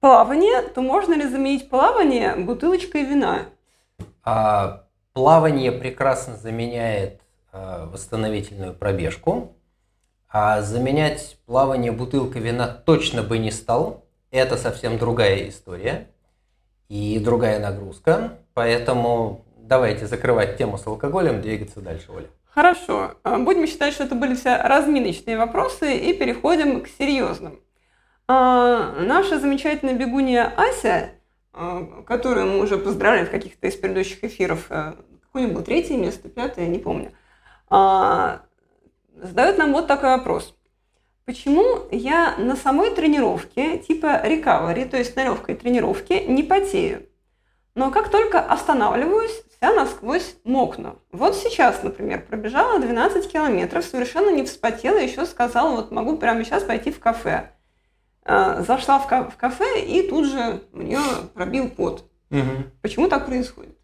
плавания, 0.00 0.62
то 0.62 0.82
можно 0.82 1.14
ли 1.14 1.28
заменить 1.28 1.68
плавание 1.68 2.34
бутылочкой 2.36 3.04
вина? 3.04 3.46
А, 4.22 4.84
плавание 5.12 5.72
прекрасно 5.72 6.36
заменяет 6.36 7.20
а, 7.52 7.86
восстановительную 7.86 8.74
пробежку. 8.74 9.52
А 10.28 10.60
заменять 10.62 11.38
плавание 11.46 11.92
бутылкой 11.92 12.42
вина 12.42 12.68
точно 12.68 13.22
бы 13.22 13.38
не 13.38 13.50
стал. 13.50 14.04
Это 14.30 14.56
совсем 14.56 14.98
другая 14.98 15.48
история 15.48 16.08
и 16.88 17.18
другая 17.18 17.58
нагрузка. 17.58 18.38
Поэтому 18.54 19.44
давайте 19.56 20.06
закрывать 20.06 20.58
тему 20.58 20.78
с 20.78 20.86
алкоголем, 20.86 21.40
двигаться 21.40 21.80
дальше, 21.80 22.12
Оля. 22.12 22.26
Хорошо. 22.44 23.12
А, 23.22 23.38
будем 23.38 23.66
считать, 23.66 23.94
что 23.94 24.04
это 24.04 24.14
были 24.14 24.34
все 24.34 24.56
разминочные 24.56 25.38
вопросы 25.38 25.96
и 25.96 26.12
переходим 26.12 26.82
к 26.82 26.88
серьезным. 26.88 27.60
А, 28.28 28.92
наша 29.00 29.38
замечательная 29.38 29.94
бегунья 29.94 30.52
Ася, 30.56 31.10
а, 31.52 32.02
которую 32.06 32.46
мы 32.46 32.58
уже 32.60 32.76
поздравляем 32.76 33.26
в 33.26 33.30
каких-то 33.30 33.68
из 33.68 33.76
предыдущих 33.76 34.24
эфиров, 34.24 34.66
а, 34.68 34.96
какое-нибудь 35.22 35.64
третье 35.64 35.96
место, 35.96 36.28
пятое, 36.28 36.66
не 36.66 36.78
помню, 36.78 37.12
а, 37.70 38.42
задает 39.14 39.58
нам 39.58 39.72
вот 39.72 39.86
такой 39.86 40.10
вопрос. 40.10 40.56
Почему 41.24 41.86
я 41.92 42.36
на 42.36 42.56
самой 42.56 42.90
тренировке, 42.90 43.78
типа 43.78 44.22
recovery, 44.24 44.88
то 44.88 44.96
есть 44.96 45.14
на 45.14 45.24
легкой 45.24 45.54
тренировке, 45.54 46.24
не 46.26 46.42
потею? 46.42 47.08
Но 47.76 47.90
как 47.92 48.08
только 48.10 48.40
останавливаюсь, 48.40 49.42
вся 49.56 49.72
насквозь 49.72 50.36
мокну. 50.44 50.98
Вот 51.12 51.36
сейчас, 51.36 51.82
например, 51.82 52.24
пробежала 52.26 52.80
12 52.80 53.30
километров, 53.30 53.84
совершенно 53.84 54.30
не 54.30 54.44
вспотела, 54.44 54.98
еще 54.98 55.26
сказала, 55.26 55.76
вот 55.76 55.90
могу 55.90 56.16
прямо 56.16 56.44
сейчас 56.44 56.62
пойти 56.62 56.90
в 56.90 56.98
кафе. 56.98 57.55
А, 58.28 58.62
зашла 58.62 58.98
в 58.98 59.36
кафе 59.36 59.84
и 59.84 60.08
тут 60.08 60.26
же 60.26 60.62
мне 60.72 60.98
пробил 61.34 61.70
пот. 61.70 62.04
Угу. 62.30 62.64
Почему 62.82 63.08
так 63.08 63.26
происходит? 63.26 63.76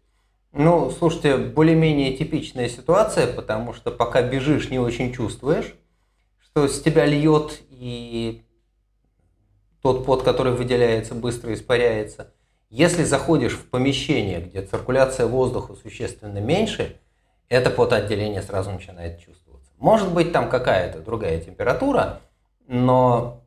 Ну, 0.51 0.91
слушайте, 0.91 1.37
более-менее 1.37 2.15
типичная 2.15 2.69
ситуация, 2.69 3.31
потому 3.31 3.73
что 3.73 3.89
пока 3.89 4.21
бежишь, 4.21 4.69
не 4.69 4.79
очень 4.79 5.13
чувствуешь 5.13 5.73
что 6.53 6.67
с 6.67 6.81
тебя 6.81 7.05
льет, 7.05 7.63
и 7.71 8.43
тот 9.81 10.05
пот, 10.05 10.21
который 10.21 10.53
выделяется, 10.53 11.15
быстро 11.15 11.51
испаряется. 11.53 12.31
Если 12.69 13.03
заходишь 13.03 13.53
в 13.53 13.69
помещение, 13.69 14.39
где 14.39 14.61
циркуляция 14.61 15.25
воздуха 15.25 15.73
существенно 15.73 16.37
меньше, 16.37 16.99
это 17.49 17.71
потоотделение 17.71 18.43
сразу 18.43 18.69
начинает 18.71 19.19
чувствоваться. 19.19 19.71
Может 19.79 20.13
быть 20.13 20.31
там 20.31 20.47
какая-то 20.47 20.99
другая 20.99 21.39
температура, 21.41 22.21
но 22.67 23.42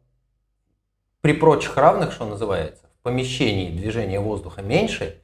при 1.26 1.33
прочих 1.33 1.76
равных, 1.76 2.12
что 2.12 2.25
называется, 2.25 2.85
в 3.00 3.02
помещении 3.02 3.76
движение 3.76 4.21
воздуха 4.21 4.62
меньше, 4.62 5.23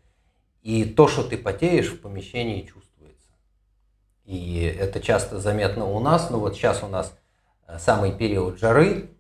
и 0.61 0.85
то, 0.85 1.07
что 1.07 1.23
ты 1.23 1.39
потеешь, 1.39 1.93
в 1.93 2.01
помещении 2.01 2.63
чувствуется. 2.63 3.29
И 4.25 4.63
это 4.79 5.01
часто 5.01 5.39
заметно 5.39 5.87
у 5.87 6.01
нас, 6.01 6.29
но 6.29 6.41
вот 6.41 6.55
сейчас 6.55 6.83
у 6.83 6.89
нас 6.89 7.15
Э, 7.73 7.79
самый 7.79 8.13
период 8.13 8.59
жары, 8.59 9.11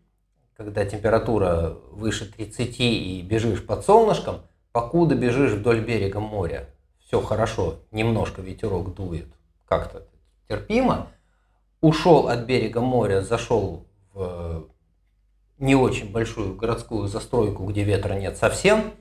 когда 0.57 0.85
температура 0.85 1.77
выше 1.91 2.31
30 2.31 2.81
и 2.81 3.23
бежишь 3.23 3.65
под 3.65 3.85
солнышком, 3.85 4.43
покуда 4.73 5.15
бежишь 5.15 5.53
вдоль 5.53 5.81
берега 5.81 6.21
моря, 6.21 6.69
все 7.01 7.21
хорошо, 7.21 7.81
немножко 7.91 8.43
ветерок 8.43 8.95
дует, 8.95 9.29
как-то 9.67 10.07
терпимо, 10.49 11.09
ушел 11.81 12.29
от 12.29 12.41
берега 12.41 12.81
моря, 12.81 13.23
зашел 13.23 13.87
в 14.13 14.67
не 15.63 15.77
очень 15.77 16.11
большую 16.11 16.57
городскую 16.57 17.07
застройку, 17.07 17.65
где 17.65 17.85
ветра 17.85 18.15
нет 18.15 18.37
совсем, 18.37 18.95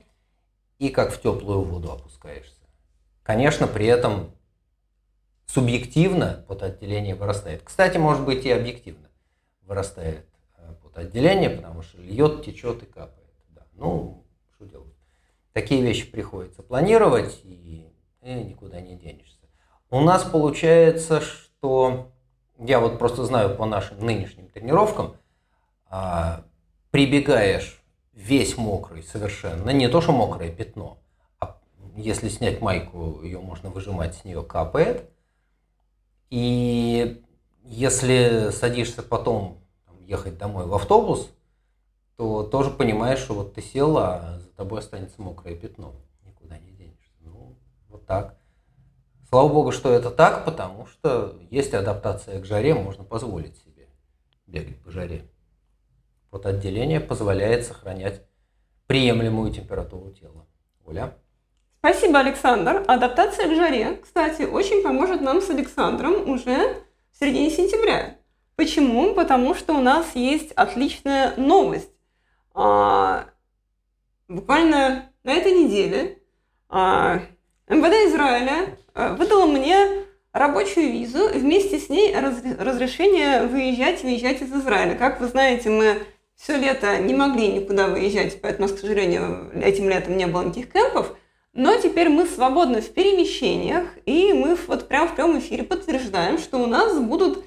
и 0.78 0.90
как 0.90 1.12
в 1.12 1.20
теплую 1.20 1.62
воду 1.62 1.90
опускаешься. 1.90 2.62
Конечно, 3.24 3.66
при 3.66 3.86
этом 3.86 4.30
субъективно 5.46 6.44
потоотделение 6.46 7.16
вырастает. 7.16 7.62
Кстати, 7.64 7.98
может 7.98 8.24
быть 8.24 8.44
и 8.44 8.50
объективно 8.50 9.08
вырастает 9.62 10.24
э, 10.56 10.72
потоотделение, 10.84 11.50
потому 11.50 11.82
что 11.82 12.00
льет, 12.00 12.44
течет 12.44 12.84
и 12.84 12.86
капает. 12.86 13.34
Да. 13.48 13.62
Ну, 13.72 14.24
что 14.54 14.64
делать? 14.64 14.94
Такие 15.52 15.82
вещи 15.82 16.08
приходится 16.08 16.62
планировать, 16.62 17.40
и, 17.42 17.92
и 18.22 18.34
никуда 18.34 18.80
не 18.80 18.94
денешься. 18.94 19.48
У 19.90 20.00
нас 20.00 20.22
получается, 20.22 21.20
что 21.20 22.12
я 22.56 22.78
вот 22.78 23.00
просто 23.00 23.24
знаю 23.24 23.56
по 23.56 23.66
нашим 23.66 23.98
нынешним 23.98 24.48
тренировкам, 24.48 25.16
а, 25.86 26.44
прибегаешь 26.92 27.82
весь 28.12 28.56
мокрый 28.56 29.02
совершенно, 29.02 29.70
не 29.70 29.88
то 29.88 30.00
что 30.00 30.12
мокрое 30.12 30.52
пятно, 30.52 30.98
а 31.40 31.58
если 31.96 32.28
снять 32.28 32.60
майку, 32.60 33.22
ее 33.22 33.40
можно 33.40 33.70
выжимать, 33.70 34.14
с 34.14 34.24
нее 34.24 34.42
капает. 34.42 35.10
И 36.28 37.24
если 37.64 38.50
садишься 38.52 39.02
потом 39.02 39.58
ехать 40.00 40.36
домой 40.36 40.66
в 40.66 40.74
автобус, 40.74 41.30
то 42.16 42.42
тоже 42.42 42.70
понимаешь, 42.70 43.20
что 43.20 43.34
вот 43.34 43.54
ты 43.54 43.62
сел, 43.62 43.96
а 43.96 44.38
за 44.38 44.48
тобой 44.50 44.80
останется 44.80 45.20
мокрое 45.20 45.56
пятно. 45.56 45.94
Никуда 46.24 46.58
не 46.58 46.72
денешься. 46.72 47.14
Ну, 47.20 47.56
вот 47.88 48.06
так. 48.06 48.38
Слава 49.30 49.48
богу, 49.48 49.72
что 49.72 49.90
это 49.90 50.10
так, 50.10 50.44
потому 50.44 50.84
что 50.86 51.38
есть 51.50 51.72
адаптация 51.72 52.38
к 52.38 52.44
жаре, 52.44 52.74
можно 52.74 53.02
позволить 53.02 53.56
себе 53.56 53.88
бегать 54.46 54.78
по 54.82 54.90
жаре. 54.90 55.31
Вот 56.32 56.46
отделение 56.46 56.98
позволяет 56.98 57.66
сохранять 57.66 58.22
приемлемую 58.86 59.52
температуру 59.52 60.12
тела. 60.12 60.46
Оля? 60.86 61.14
Спасибо, 61.80 62.20
Александр. 62.20 62.82
Адаптация 62.88 63.48
к 63.48 63.54
жаре, 63.54 64.00
кстати, 64.02 64.42
очень 64.42 64.82
поможет 64.82 65.20
нам 65.20 65.42
с 65.42 65.50
Александром 65.50 66.30
уже 66.30 66.82
в 67.12 67.20
середине 67.20 67.50
сентября. 67.50 68.16
Почему? 68.56 69.14
Потому 69.14 69.54
что 69.54 69.74
у 69.74 69.80
нас 69.82 70.14
есть 70.14 70.52
отличная 70.52 71.34
новость. 71.36 71.90
А, 72.54 73.26
буквально 74.26 75.10
на 75.24 75.34
этой 75.34 75.52
неделе 75.52 76.18
а, 76.70 77.20
МВД 77.68 78.10
Израиля 78.10 78.78
а, 78.94 79.14
выдало 79.14 79.44
мне 79.44 80.04
рабочую 80.32 80.92
визу, 80.92 81.28
вместе 81.28 81.78
с 81.78 81.90
ней 81.90 82.14
раз, 82.18 82.42
разрешение 82.58 83.42
выезжать 83.42 84.02
и 84.02 84.06
выезжать 84.06 84.40
из 84.40 84.50
Израиля. 84.50 84.94
Как 84.94 85.20
вы 85.20 85.28
знаете, 85.28 85.68
мы 85.68 86.06
все 86.42 86.56
лето 86.56 86.98
не 86.98 87.14
могли 87.14 87.46
никуда 87.48 87.86
выезжать, 87.86 88.40
поэтому, 88.40 88.68
к 88.68 88.76
сожалению, 88.76 89.50
этим 89.62 89.88
летом 89.88 90.16
не 90.16 90.26
было 90.26 90.42
никаких 90.42 90.72
кемпов. 90.72 91.14
Но 91.52 91.76
теперь 91.76 92.08
мы 92.08 92.26
свободны 92.26 92.80
в 92.80 92.92
перемещениях, 92.92 93.86
и 94.06 94.32
мы 94.32 94.56
вот 94.66 94.88
прямо 94.88 95.06
в 95.06 95.14
прямом 95.14 95.38
эфире 95.38 95.62
подтверждаем, 95.62 96.38
что 96.38 96.58
у 96.58 96.66
нас 96.66 96.98
будут 96.98 97.44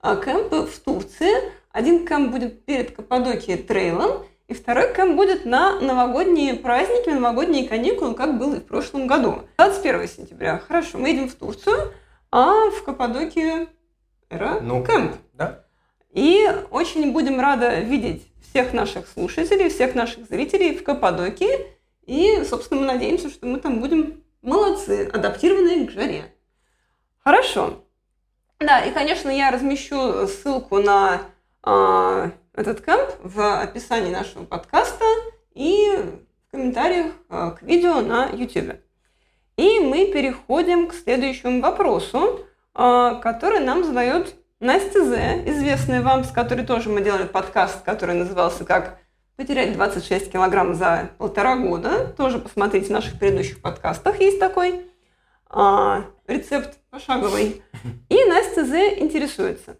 а, 0.00 0.14
кемпы 0.14 0.62
в 0.62 0.78
Турции. 0.78 1.32
Один 1.72 2.06
кемп 2.06 2.30
будет 2.30 2.64
перед 2.64 2.94
Каппадокией 2.94 3.58
трейлом, 3.58 4.24
и 4.46 4.54
второй 4.54 4.94
кемп 4.94 5.16
будет 5.16 5.44
на 5.44 5.80
новогодние 5.80 6.54
праздники, 6.54 7.08
новогодние 7.08 7.66
каникулы, 7.68 8.14
как 8.14 8.38
было 8.38 8.56
и 8.56 8.60
в 8.60 8.66
прошлом 8.66 9.08
году. 9.08 9.40
21 9.58 10.06
сентября. 10.06 10.58
Хорошо, 10.58 10.98
мы 10.98 11.08
едем 11.08 11.28
в 11.28 11.34
Турцию, 11.34 11.92
а 12.30 12.70
в 12.70 12.84
Каппадокии 12.84 13.66
эра 14.30 14.60
ну, 14.60 14.84
кемп. 14.84 15.16
Да. 15.32 15.64
И 16.12 16.48
очень 16.70 17.12
будем 17.12 17.40
рады 17.40 17.80
видеть 17.80 18.26
всех 18.50 18.72
наших 18.72 19.08
слушателей, 19.08 19.68
всех 19.68 19.94
наших 19.94 20.26
зрителей 20.26 20.76
в 20.76 20.82
Каппадокии. 20.84 21.66
И, 22.04 22.44
собственно, 22.44 22.80
мы 22.80 22.86
надеемся, 22.86 23.30
что 23.30 23.46
мы 23.46 23.58
там 23.58 23.80
будем 23.80 24.22
молодцы, 24.42 25.10
адаптированные 25.12 25.86
к 25.86 25.90
жаре. 25.90 26.32
Хорошо. 27.22 27.82
Да, 28.60 28.80
и, 28.80 28.92
конечно, 28.92 29.28
я 29.28 29.50
размещу 29.50 30.26
ссылку 30.26 30.78
на 30.78 31.22
э, 31.64 32.30
этот 32.54 32.80
кемп 32.80 33.10
в 33.22 33.60
описании 33.60 34.10
нашего 34.10 34.44
подкаста 34.44 35.04
и 35.52 35.98
в 36.46 36.50
комментариях 36.52 37.12
э, 37.28 37.50
к 37.58 37.62
видео 37.62 38.00
на 38.00 38.30
YouTube. 38.30 38.76
И 39.56 39.80
мы 39.80 40.12
переходим 40.12 40.88
к 40.88 40.94
следующему 40.94 41.60
вопросу, 41.60 42.46
э, 42.74 43.20
который 43.22 43.60
нам 43.60 43.84
задает 43.84 44.34
Настя 44.60 45.04
З, 45.04 45.42
известная 45.50 46.00
вам, 46.00 46.24
с 46.24 46.30
которой 46.30 46.64
тоже 46.64 46.88
мы 46.88 47.02
делали 47.02 47.24
подкаст, 47.24 47.82
который 47.84 48.14
назывался 48.14 48.64
«Как 48.64 48.98
потерять 49.36 49.74
26 49.74 50.32
килограмм 50.32 50.74
за 50.74 51.10
полтора 51.18 51.56
года». 51.56 52.06
Тоже 52.16 52.38
посмотрите 52.38 52.86
в 52.86 52.90
наших 52.90 53.18
предыдущих 53.18 53.60
подкастах, 53.60 54.18
есть 54.18 54.40
такой 54.40 54.86
а, 55.50 56.06
рецепт 56.26 56.78
пошаговый. 56.88 57.60
И 58.08 58.24
Настя 58.24 58.64
З 58.64 58.98
интересуется. 58.98 59.76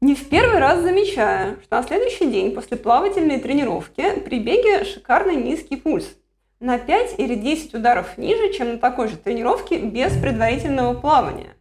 Не 0.00 0.16
в 0.16 0.28
первый 0.28 0.58
раз 0.58 0.80
замечаю, 0.80 1.60
что 1.62 1.76
на 1.76 1.84
следующий 1.84 2.28
день 2.32 2.56
после 2.56 2.76
плавательной 2.76 3.38
тренировки 3.38 4.18
при 4.24 4.40
беге 4.40 4.82
шикарный 4.82 5.36
низкий 5.36 5.76
пульс. 5.76 6.16
На 6.58 6.78
5 6.78 7.14
или 7.18 7.36
10 7.36 7.74
ударов 7.74 8.18
ниже, 8.18 8.52
чем 8.54 8.72
на 8.72 8.78
такой 8.78 9.06
же 9.06 9.16
тренировке 9.16 9.78
без 9.78 10.12
предварительного 10.20 10.94
плавания. 10.94 11.51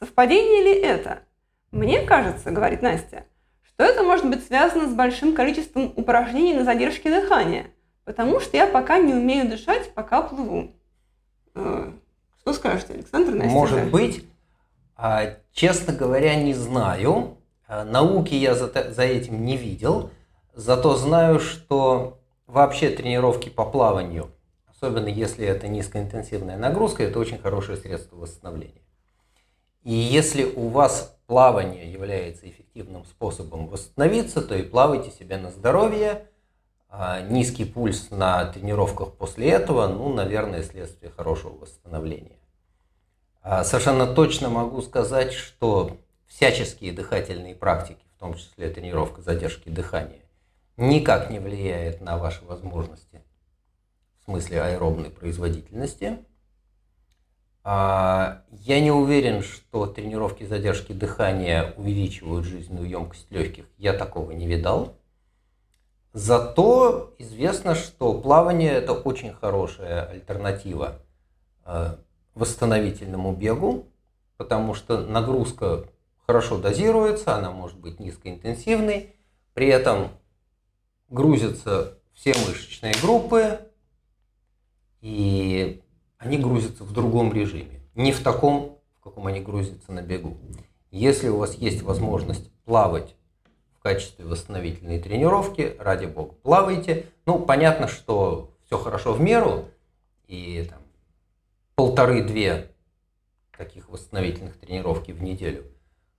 Совпадение 0.00 0.62
ли 0.62 0.80
это? 0.80 1.20
Мне 1.70 2.02
кажется, 2.02 2.50
говорит 2.50 2.82
Настя, 2.82 3.24
что 3.64 3.84
это 3.84 4.02
может 4.02 4.28
быть 4.28 4.44
связано 4.46 4.88
с 4.88 4.94
большим 4.94 5.34
количеством 5.34 5.92
упражнений 5.96 6.54
на 6.54 6.64
задержке 6.64 7.10
дыхания, 7.10 7.66
потому 8.04 8.40
что 8.40 8.56
я 8.56 8.66
пока 8.66 8.98
не 8.98 9.12
умею 9.12 9.48
дышать, 9.48 9.92
пока 9.94 10.22
плыву. 10.22 10.72
Э, 11.54 11.92
что 12.40 12.52
скажете, 12.52 12.94
Александр, 12.94 13.32
Настя? 13.32 13.50
Может 13.52 13.90
быть. 13.90 14.24
А, 14.96 15.36
честно 15.52 15.92
говоря, 15.92 16.34
не 16.36 16.54
знаю. 16.54 17.36
А, 17.66 17.84
науки 17.84 18.34
я 18.34 18.54
за, 18.54 18.92
за 18.92 19.02
этим 19.02 19.44
не 19.44 19.56
видел. 19.56 20.10
Зато 20.54 20.96
знаю, 20.96 21.38
что 21.38 22.18
вообще 22.46 22.90
тренировки 22.90 23.48
по 23.48 23.64
плаванию, 23.64 24.30
особенно 24.66 25.08
если 25.08 25.46
это 25.46 25.68
низкоинтенсивная 25.68 26.56
нагрузка, 26.56 27.04
это 27.04 27.18
очень 27.18 27.38
хорошее 27.38 27.76
средство 27.78 28.16
восстановления. 28.16 28.80
И 29.84 29.92
если 29.92 30.44
у 30.44 30.68
вас 30.68 31.18
плавание 31.26 31.90
является 31.90 32.48
эффективным 32.48 33.04
способом 33.04 33.68
восстановиться, 33.68 34.42
то 34.42 34.54
и 34.54 34.62
плавайте 34.62 35.10
себя 35.10 35.38
на 35.38 35.50
здоровье. 35.50 36.26
А 36.90 37.20
низкий 37.20 37.66
пульс 37.66 38.10
на 38.10 38.46
тренировках 38.46 39.12
после 39.14 39.50
этого, 39.50 39.86
ну, 39.88 40.12
наверное, 40.12 40.62
следствие 40.62 41.10
хорошего 41.10 41.52
восстановления. 41.58 42.38
А 43.42 43.62
совершенно 43.62 44.06
точно 44.06 44.48
могу 44.48 44.80
сказать, 44.80 45.32
что 45.32 45.98
всяческие 46.26 46.92
дыхательные 46.92 47.54
практики, 47.54 48.04
в 48.16 48.20
том 48.20 48.34
числе 48.34 48.70
тренировка 48.70 49.20
задержки 49.20 49.68
дыхания, 49.68 50.22
никак 50.78 51.30
не 51.30 51.38
влияет 51.38 52.00
на 52.00 52.16
ваши 52.16 52.44
возможности 52.44 53.22
в 54.20 54.24
смысле 54.24 54.62
аэробной 54.62 55.10
производительности. 55.10 56.24
А, 57.64 58.42
я 58.50 58.80
не 58.80 58.90
уверен, 58.90 59.42
что 59.42 59.86
тренировки 59.86 60.44
задержки 60.44 60.92
дыхания 60.92 61.74
увеличивают 61.76 62.46
жизненную 62.46 62.88
емкость 62.88 63.30
легких. 63.30 63.66
Я 63.76 63.92
такого 63.92 64.30
не 64.32 64.46
видал. 64.46 64.94
Зато 66.12 67.14
известно, 67.18 67.74
что 67.74 68.14
плавание– 68.14 68.72
это 68.72 68.92
очень 68.92 69.32
хорошая 69.32 70.06
альтернатива 70.06 71.00
а, 71.64 71.98
восстановительному 72.34 73.34
бегу, 73.34 73.86
потому 74.36 74.74
что 74.74 74.98
нагрузка 74.98 75.84
хорошо 76.26 76.58
дозируется, 76.58 77.34
она 77.36 77.50
может 77.50 77.78
быть 77.78 78.00
низкоинтенсивной, 78.00 79.14
при 79.54 79.68
этом 79.68 80.10
грузятся 81.08 81.98
все 82.14 82.34
мышечные 82.46 82.94
группы, 83.02 83.60
и 85.00 85.82
они 86.18 86.38
грузятся 86.38 86.84
в 86.84 86.92
другом 86.92 87.32
режиме, 87.32 87.80
не 87.94 88.12
в 88.12 88.22
таком, 88.22 88.78
в 88.98 89.04
каком 89.04 89.26
они 89.26 89.40
грузятся 89.40 89.92
на 89.92 90.02
бегу. 90.02 90.36
Если 90.90 91.28
у 91.28 91.38
вас 91.38 91.54
есть 91.54 91.82
возможность 91.82 92.50
плавать 92.64 93.14
в 93.72 93.82
качестве 93.82 94.24
восстановительной 94.24 95.00
тренировки, 95.00 95.76
ради 95.78 96.06
бога, 96.06 96.34
плавайте. 96.42 97.06
Ну, 97.26 97.38
понятно, 97.38 97.88
что 97.88 98.54
все 98.66 98.78
хорошо 98.78 99.12
в 99.12 99.20
меру, 99.20 99.66
и 100.26 100.66
там 100.68 100.80
полторы-две 101.74 102.72
таких 103.56 103.88
восстановительных 103.88 104.58
тренировки 104.58 105.12
в 105.12 105.22
неделю 105.22 105.64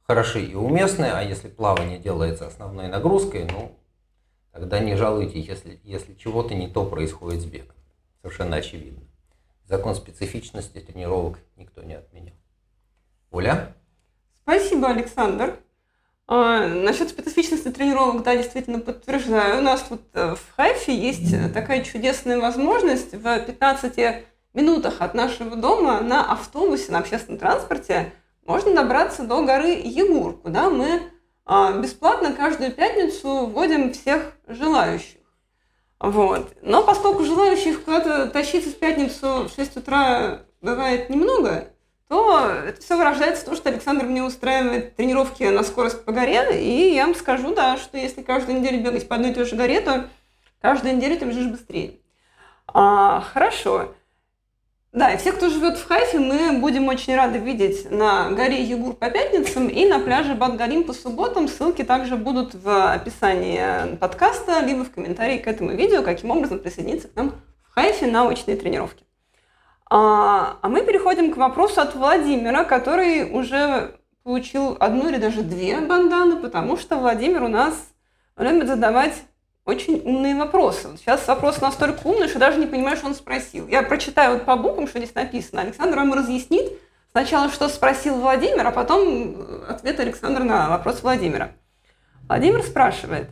хороши 0.09 0.43
и 0.43 0.55
уместны, 0.55 1.05
а 1.05 1.21
если 1.21 1.49
плавание 1.49 1.99
делается 1.99 2.47
основной 2.47 2.87
нагрузкой, 2.87 3.45
ну, 3.45 3.77
тогда 4.51 4.79
не 4.79 4.95
жалуйте, 4.95 5.39
если, 5.39 5.79
если 5.83 6.15
чего-то 6.15 6.55
не 6.55 6.67
то 6.67 6.83
происходит 6.83 7.41
с 7.41 7.45
бегом. 7.45 7.75
Совершенно 8.21 8.55
очевидно. 8.55 9.08
Закон 9.69 9.93
специфичности 9.93 10.79
тренировок 10.79 11.37
никто 11.55 11.83
не 11.83 11.93
отменял. 11.93 12.33
Оля? 13.29 13.75
Спасибо, 14.41 14.89
Александр. 14.89 15.59
А, 16.25 16.67
насчет 16.67 17.09
специфичности 17.09 17.69
тренировок, 17.69 18.23
да, 18.23 18.35
действительно 18.35 18.79
подтверждаю. 18.79 19.59
У 19.59 19.61
нас 19.61 19.83
тут 19.83 20.01
э, 20.13 20.33
в 20.33 20.55
Хайфе 20.55 20.95
есть 20.97 21.53
такая 21.53 21.83
чудесная 21.83 22.39
возможность 22.39 23.13
в 23.13 23.39
15 23.39 24.25
минутах 24.55 25.01
от 25.01 25.13
нашего 25.13 25.55
дома 25.55 26.01
на 26.01 26.31
автобусе, 26.31 26.91
на 26.91 26.97
общественном 26.97 27.37
транспорте 27.39 28.11
можно 28.45 28.73
добраться 28.73 29.21
до 29.21 29.45
горы 29.45 29.69
Егур, 29.69 30.35
куда 30.39 30.71
мы 30.71 31.11
а, 31.45 31.73
бесплатно 31.73 32.33
каждую 32.33 32.71
пятницу 32.71 33.45
вводим 33.45 33.93
всех 33.93 34.33
желающих. 34.47 35.18
Вот. 35.99 36.55
Но 36.61 36.83
поскольку 36.83 37.25
желающих 37.25 37.83
куда-то 37.83 38.27
тащиться 38.27 38.69
в 38.69 38.75
пятницу 38.75 39.47
в 39.47 39.51
6 39.55 39.77
утра 39.77 40.43
бывает 40.61 41.09
немного, 41.09 41.73
то 42.07 42.49
это 42.65 42.81
все 42.81 42.97
выражается 42.97 43.43
в 43.43 43.45
том, 43.45 43.55
что 43.55 43.69
Александр 43.69 44.05
мне 44.05 44.23
устраивает 44.23 44.95
тренировки 44.95 45.43
на 45.43 45.63
скорость 45.63 46.05
по 46.05 46.11
горе, 46.11 46.59
и 46.59 46.93
я 46.93 47.05
вам 47.05 47.15
скажу, 47.15 47.53
да, 47.53 47.77
что 47.77 47.97
если 47.97 48.23
каждую 48.23 48.59
неделю 48.59 48.81
бегать 48.81 49.07
по 49.07 49.15
одной 49.15 49.31
и 49.31 49.33
той 49.33 49.45
же 49.45 49.55
горе, 49.55 49.81
то 49.81 50.09
каждую 50.61 50.95
неделю 50.95 51.19
ты 51.19 51.25
бежишь 51.25 51.51
быстрее. 51.51 51.99
А, 52.67 53.21
хорошо. 53.21 53.93
Да, 54.91 55.11
и 55.13 55.17
все, 55.17 55.31
кто 55.33 55.49
живет 55.49 55.77
в 55.77 55.87
Хайфе, 55.87 56.17
мы 56.17 56.59
будем 56.59 56.87
очень 56.87 57.15
рады 57.15 57.37
видеть 57.37 57.91
на 57.91 58.31
горе 58.31 58.63
Егур 58.63 58.95
по 58.95 59.11
пятницам 59.11 59.67
и 59.67 59.85
на 59.85 59.99
пляже 59.99 60.33
Бадгалим 60.33 60.83
по 60.83 60.93
субботам. 60.93 61.47
Ссылки 61.47 61.83
также 61.83 62.15
будут 62.15 62.55
в 62.55 62.91
описании 62.91 63.95
подкаста, 63.97 64.61
либо 64.61 64.83
в 64.83 64.91
комментарии 64.91 65.37
к 65.37 65.45
этому 65.45 65.71
видео, 65.71 66.01
каким 66.01 66.31
образом 66.31 66.57
присоединиться 66.57 67.07
к 67.07 67.15
нам 67.15 67.33
в 67.61 67.75
Хайфе 67.75 68.07
на 68.07 68.25
очные 68.25 68.57
тренировки. 68.57 69.05
А, 69.91 70.57
а 70.59 70.69
мы 70.69 70.83
переходим 70.83 71.31
к 71.31 71.37
вопросу 71.37 71.81
от 71.81 71.93
Владимира, 71.93 72.63
который 72.63 73.29
уже 73.29 73.99
получил 74.23 74.75
одну 74.79 75.07
или 75.09 75.17
даже 75.17 75.43
две 75.43 75.81
банданы, 75.81 76.37
потому 76.37 76.77
что 76.77 76.95
Владимир 76.97 77.43
у 77.43 77.47
нас 77.47 77.75
любит 78.37 78.67
задавать 78.67 79.13
очень 79.69 80.01
умные 80.03 80.35
вопросы. 80.35 80.89
сейчас 80.97 81.27
вопрос 81.27 81.61
настолько 81.61 82.05
умный, 82.07 82.27
что 82.27 82.39
даже 82.39 82.59
не 82.59 82.65
понимаю, 82.65 82.97
что 82.97 83.05
он 83.05 83.15
спросил. 83.15 83.67
Я 83.67 83.83
прочитаю 83.83 84.33
вот 84.33 84.45
по 84.45 84.55
буквам, 84.55 84.87
что 84.87 84.99
здесь 84.99 85.13
написано. 85.13 85.61
Александр 85.61 85.97
вам 85.97 86.13
разъяснит 86.13 86.73
сначала, 87.11 87.49
что 87.49 87.69
спросил 87.69 88.15
Владимир, 88.19 88.65
а 88.65 88.71
потом 88.71 89.35
э, 89.37 89.65
ответ 89.69 89.99
Александра 89.99 90.43
на 90.43 90.69
вопрос 90.69 91.03
Владимира. 91.03 91.51
Владимир 92.27 92.63
спрашивает. 92.63 93.29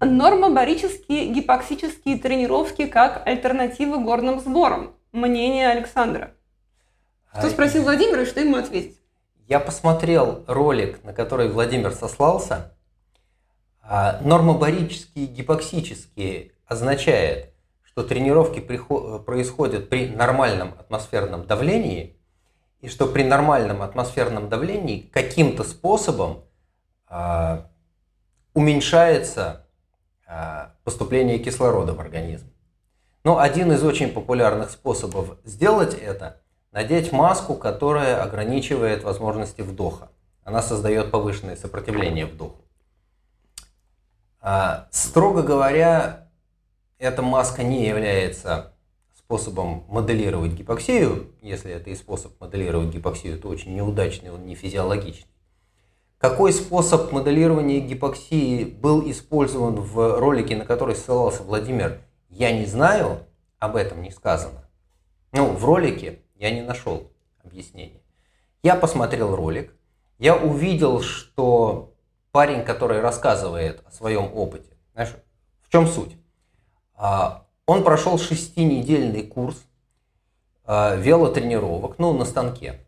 Нормобарические 0.00 1.28
гипоксические 1.28 2.18
тренировки 2.18 2.86
как 2.86 3.26
альтернатива 3.26 3.96
горным 3.96 4.40
сборам. 4.40 4.96
Мнение 5.12 5.68
Александра. 5.68 6.32
Что 7.32 7.46
а, 7.46 7.50
спросил 7.50 7.84
Владимир 7.84 8.20
и 8.20 8.26
что 8.26 8.40
ему 8.40 8.56
ответить? 8.56 8.98
Я 9.46 9.60
посмотрел 9.60 10.44
ролик, 10.48 11.02
на 11.04 11.12
который 11.12 11.48
Владимир 11.48 11.92
сослался– 11.92 12.72
а 13.88 14.20
нормобарические 14.22 15.26
гипоксические 15.26 16.52
означает, 16.66 17.52
что 17.82 18.02
тренировки 18.02 18.60
происходят 18.60 19.88
при 19.88 20.08
нормальном 20.08 20.74
атмосферном 20.78 21.46
давлении, 21.46 22.16
и 22.80 22.88
что 22.88 23.06
при 23.06 23.22
нормальном 23.22 23.82
атмосферном 23.82 24.48
давлении 24.48 25.00
каким-то 25.00 25.64
способом 25.64 26.44
а, 27.08 27.68
уменьшается 28.52 29.66
а, 30.26 30.72
поступление 30.84 31.38
кислорода 31.38 31.94
в 31.94 32.00
организм. 32.00 32.52
Но 33.24 33.38
один 33.38 33.72
из 33.72 33.82
очень 33.82 34.12
популярных 34.12 34.70
способов 34.70 35.38
сделать 35.44 35.94
это– 35.94 36.40
надеть 36.76 37.10
маску, 37.10 37.54
которая 37.54 38.22
ограничивает 38.22 39.02
возможности 39.02 39.62
вдоха. 39.62 40.10
Она 40.44 40.60
создает 40.60 41.10
повышенное 41.10 41.56
сопротивление 41.56 42.26
вдоху. 42.26 42.65
А, 44.48 44.86
строго 44.92 45.42
говоря, 45.42 46.28
эта 46.98 47.20
маска 47.20 47.64
не 47.64 47.84
является 47.84 48.74
способом 49.12 49.84
моделировать 49.88 50.52
гипоксию. 50.52 51.34
Если 51.42 51.72
это 51.72 51.90
и 51.90 51.96
способ 51.96 52.40
моделировать 52.40 52.90
гипоксию, 52.90 53.40
то 53.40 53.48
очень 53.48 53.74
неудачный, 53.74 54.30
он 54.30 54.46
не 54.46 54.54
физиологичный. 54.54 55.32
Какой 56.18 56.52
способ 56.52 57.10
моделирования 57.10 57.80
гипоксии 57.80 58.62
был 58.62 59.10
использован 59.10 59.80
в 59.80 60.20
ролике, 60.20 60.54
на 60.54 60.64
который 60.64 60.94
ссылался 60.94 61.42
Владимир, 61.42 62.02
я 62.28 62.56
не 62.56 62.66
знаю, 62.66 63.26
об 63.58 63.74
этом 63.74 64.00
не 64.00 64.12
сказано. 64.12 64.70
Ну, 65.32 65.54
в 65.54 65.64
ролике 65.64 66.20
я 66.36 66.52
не 66.52 66.62
нашел 66.62 67.10
объяснения. 67.42 68.00
Я 68.62 68.76
посмотрел 68.76 69.34
ролик, 69.34 69.74
я 70.20 70.36
увидел, 70.36 71.00
что 71.00 71.95
парень, 72.36 72.64
который 72.64 73.00
рассказывает 73.00 73.82
о 73.86 73.90
своем 73.90 74.30
опыте. 74.34 74.76
Знаешь, 74.92 75.14
в 75.62 75.72
чем 75.72 75.86
суть? 75.86 76.18
А, 76.94 77.46
он 77.64 77.82
прошел 77.82 78.18
шестинедельный 78.18 79.22
курс 79.22 79.64
а, 80.66 80.96
велотренировок, 80.96 81.98
ну, 81.98 82.12
на 82.12 82.26
станке. 82.26 82.84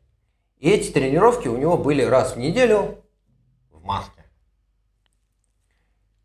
И 0.58 0.68
эти 0.68 0.90
тренировки 0.90 1.48
у 1.48 1.56
него 1.56 1.78
были 1.78 2.02
раз 2.02 2.34
в 2.34 2.38
неделю 2.38 3.02
в 3.70 3.82
маске. 3.82 4.22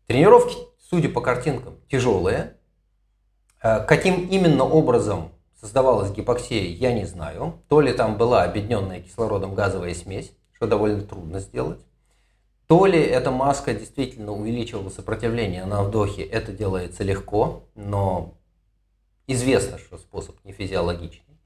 Тренировки, 0.06 0.58
судя 0.90 1.08
по 1.08 1.22
картинкам, 1.22 1.78
тяжелые. 1.90 2.58
А, 3.62 3.80
каким 3.80 4.28
именно 4.28 4.64
образом 4.64 5.32
создавалась 5.58 6.10
гипоксия, 6.10 6.64
я 6.76 6.92
не 6.92 7.06
знаю. 7.06 7.54
То 7.68 7.80
ли 7.80 7.94
там 7.94 8.18
была 8.18 8.42
объединенная 8.42 9.00
кислородом 9.00 9.54
газовая 9.54 9.94
смесь, 9.94 10.30
что 10.52 10.66
довольно 10.66 11.00
трудно 11.00 11.40
сделать. 11.40 11.80
То 12.74 12.86
ли 12.86 12.98
эта 12.98 13.30
маска 13.30 13.72
действительно 13.72 14.32
увеличивала 14.32 14.88
сопротивление 14.88 15.64
на 15.64 15.84
вдохе, 15.84 16.22
это 16.24 16.50
делается 16.50 17.04
легко, 17.04 17.68
но 17.76 18.34
известно, 19.28 19.78
что 19.78 19.96
способ 19.96 20.44
не 20.44 20.50
физиологичный. 20.50 21.38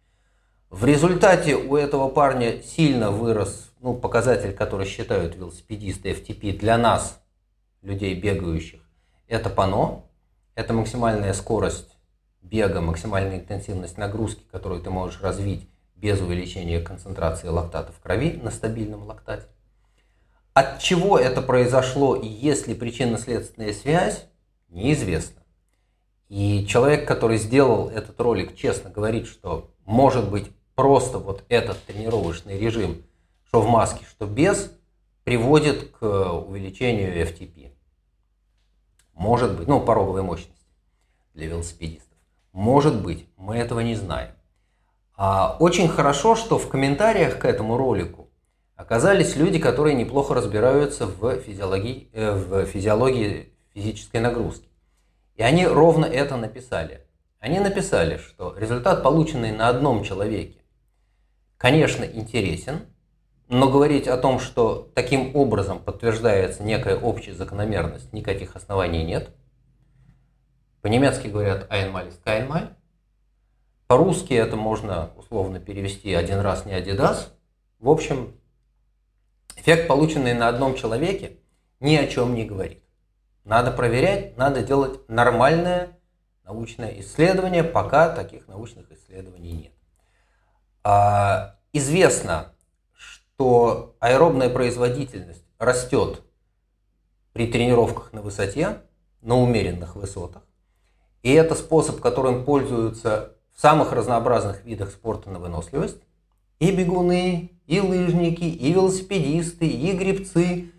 В 0.71 0.87
результате 0.87 1.55
у 1.55 1.77
этого 1.77 2.09
парня 2.09 2.63
сильно 2.63 3.11
вырос 3.11 3.71
ну, 3.81 3.93
показатель, 3.93 4.55
который 4.55 4.87
считают 4.87 5.37
велосипедисты 5.37 6.13
FTP 6.13 6.57
для 6.59 6.79
нас, 6.79 7.21
людей 7.83 8.15
бегающих. 8.15 8.81
Это 9.27 9.51
пано, 9.51 10.07
это 10.55 10.73
максимальная 10.73 11.35
скорость 11.35 11.99
бега, 12.41 12.81
максимальная 12.81 13.37
интенсивность 13.37 13.99
нагрузки, 13.99 14.45
которую 14.51 14.81
ты 14.81 14.89
можешь 14.89 15.21
развить 15.21 15.69
без 15.95 16.23
увеличения 16.23 16.81
концентрации 16.81 17.49
лактата 17.49 17.93
в 17.93 18.01
крови 18.01 18.41
на 18.43 18.51
стабильном 18.51 19.03
лактате. 19.03 19.45
От 20.59 20.81
чего 20.81 21.17
это 21.17 21.41
произошло 21.41 22.17
и 22.17 22.27
есть 22.27 22.67
ли 22.67 22.75
причинно-следственная 22.75 23.73
связь, 23.73 24.25
неизвестно. 24.71 25.45
И 26.29 26.67
человек, 26.67 27.07
который 27.07 27.39
сделал 27.39 27.91
этот 27.91 28.21
ролик, 28.21 28.57
честно 28.57 28.91
говорит, 28.91 29.29
что 29.29 29.71
может 29.85 30.29
быть 30.29 30.51
просто 30.75 31.19
вот 31.19 31.45
этот 31.49 31.81
тренировочный 31.85 32.59
режим, 32.59 33.05
что 33.47 33.61
в 33.61 33.69
маске, 33.69 34.05
что 34.11 34.27
без, 34.27 34.73
приводит 35.23 35.93
к 35.93 36.03
увеличению 36.33 37.15
FTP. 37.25 37.71
Может 39.15 39.57
быть, 39.57 39.69
ну, 39.69 39.81
пороговой 39.81 40.23
мощности 40.23 40.67
для 41.35 41.47
велосипедистов. 41.47 42.19
Может 42.53 43.01
быть, 43.01 43.29
мы 43.37 43.59
этого 43.59 43.79
не 43.79 43.95
знаем. 43.95 44.33
А 45.17 45.57
очень 45.61 45.87
хорошо, 45.87 46.35
что 46.35 46.59
в 46.59 46.69
комментариях 46.69 47.39
к 47.39 47.45
этому 47.45 47.77
ролику 47.77 48.28
оказались 48.79 49.35
люди, 49.35 49.59
которые 49.59 49.95
неплохо 49.95 50.35
разбираются 50.35 51.07
в 51.07 51.41
физиологии, 51.41 52.09
э, 52.13 52.33
в 52.33 52.65
физиологии 52.65 53.53
физической 53.75 54.21
нагрузки. 54.21 54.69
И 55.35 55.43
они 55.43 55.67
ровно 55.67 56.07
это 56.07 56.37
написали. 56.37 57.05
Они 57.41 57.59
написали, 57.59 58.19
что 58.19 58.57
результат, 58.57 59.03
полученный 59.03 59.51
на 59.51 59.69
одном 59.69 60.05
человеке, 60.05 60.61
конечно, 61.57 62.05
интересен, 62.05 62.87
но 63.49 63.69
говорить 63.69 64.07
о 64.07 64.17
том, 64.17 64.39
что 64.39 64.91
таким 64.95 65.35
образом 65.35 65.81
подтверждается 65.81 66.63
некая 66.63 66.97
общая 66.97 67.35
закономерность, 67.35 68.13
никаких 68.13 68.55
оснований 68.55 69.05
нет. 69.05 69.31
По-немецки 70.83 71.27
говорят 71.27 71.69
«einmal 71.73 72.09
ist 72.09 72.21
keinmal». 72.25 72.75
По-русски 73.89 74.35
это 74.35 74.55
можно 74.55 75.11
условно 75.17 75.59
перевести 75.59 76.15
«один 76.15 76.39
раз 76.39 76.65
не 76.65 76.75
Адидас». 76.75 77.35
В 77.81 77.89
общем, 77.89 78.35
Эффект, 79.69 79.87
полученный 79.87 80.33
на 80.33 80.49
одном 80.49 80.77
человеке, 80.77 81.37
ни 81.79 81.95
о 81.95 82.07
чем 82.07 82.35
не 82.35 82.47
говорит. 82.47 82.83
Надо 83.45 83.71
проверять, 83.71 84.35
надо 84.39 84.63
делать 84.63 85.07
нормальное 85.11 85.99
научное 86.43 86.99
исследование, 87.01 87.63
пока 87.63 88.09
таких 88.09 88.49
научных 88.49 88.91
исследований 88.91 89.53
нет. 89.53 89.73
А, 90.85 91.57
известно, 91.75 92.55
что 92.95 93.95
аэробная 94.01 94.49
производительность 94.49 95.45
растет 95.59 96.23
при 97.35 97.47
тренировках 97.47 98.15
на 98.15 98.23
высоте, 98.23 98.81
на 99.21 99.37
умеренных 99.37 99.97
высотах. 99.97 100.45
И 101.23 101.31
это 101.31 101.55
способ, 101.55 102.01
которым 102.01 102.47
пользуются 102.47 103.35
в 103.55 103.61
самых 103.61 103.93
разнообразных 103.93 104.65
видах 104.65 104.91
спорта 104.91 105.29
на 105.29 105.39
выносливость. 105.39 106.01
И 106.59 106.75
бегуны, 106.75 107.58
и 107.69 107.81
лыжники, 107.81 108.45
и 108.45 108.73
велосипедисты, 108.73 109.69
и 109.69 109.93
гребцы, 109.93 110.73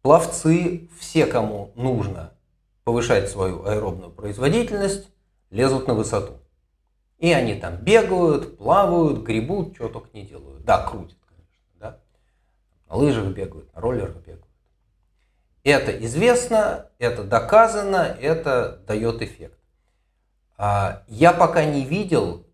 пловцы, 0.00 0.88
все, 0.98 1.26
кому 1.26 1.72
нужно 1.76 2.32
повышать 2.84 3.28
свою 3.28 3.66
аэробную 3.66 4.10
производительность, 4.10 5.08
лезут 5.50 5.86
на 5.86 5.94
высоту. 5.94 6.38
И 7.18 7.30
они 7.32 7.54
там 7.54 7.76
бегают, 7.76 8.56
плавают, 8.56 9.24
гребут, 9.24 9.74
что 9.74 9.88
только 9.88 10.08
не 10.14 10.22
делают. 10.22 10.64
Да, 10.64 10.86
крутят, 10.86 11.18
конечно, 11.28 11.56
да. 11.78 11.98
На 12.88 12.96
лыжах 12.96 13.26
бегают, 13.34 13.74
на 13.74 13.80
роллерах 13.80 14.16
бегают. 14.16 14.44
Это 15.64 15.92
известно, 16.06 16.86
это 16.98 17.24
доказано, 17.24 18.16
это 18.20 18.80
дает 18.86 19.20
эффект. 19.20 19.58
А, 20.56 21.02
я 21.08 21.34
пока 21.34 21.64
не 21.66 21.84
видел 21.84 22.45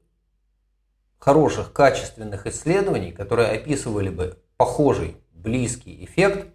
хороших, 1.23 1.73
качественных 1.73 2.49
исследований, 2.49 3.13
которые 3.13 3.51
описывали 3.51 4.09
бы 4.09 4.39
похожий, 4.57 5.17
близкий 5.31 6.05
эффект 6.05 6.49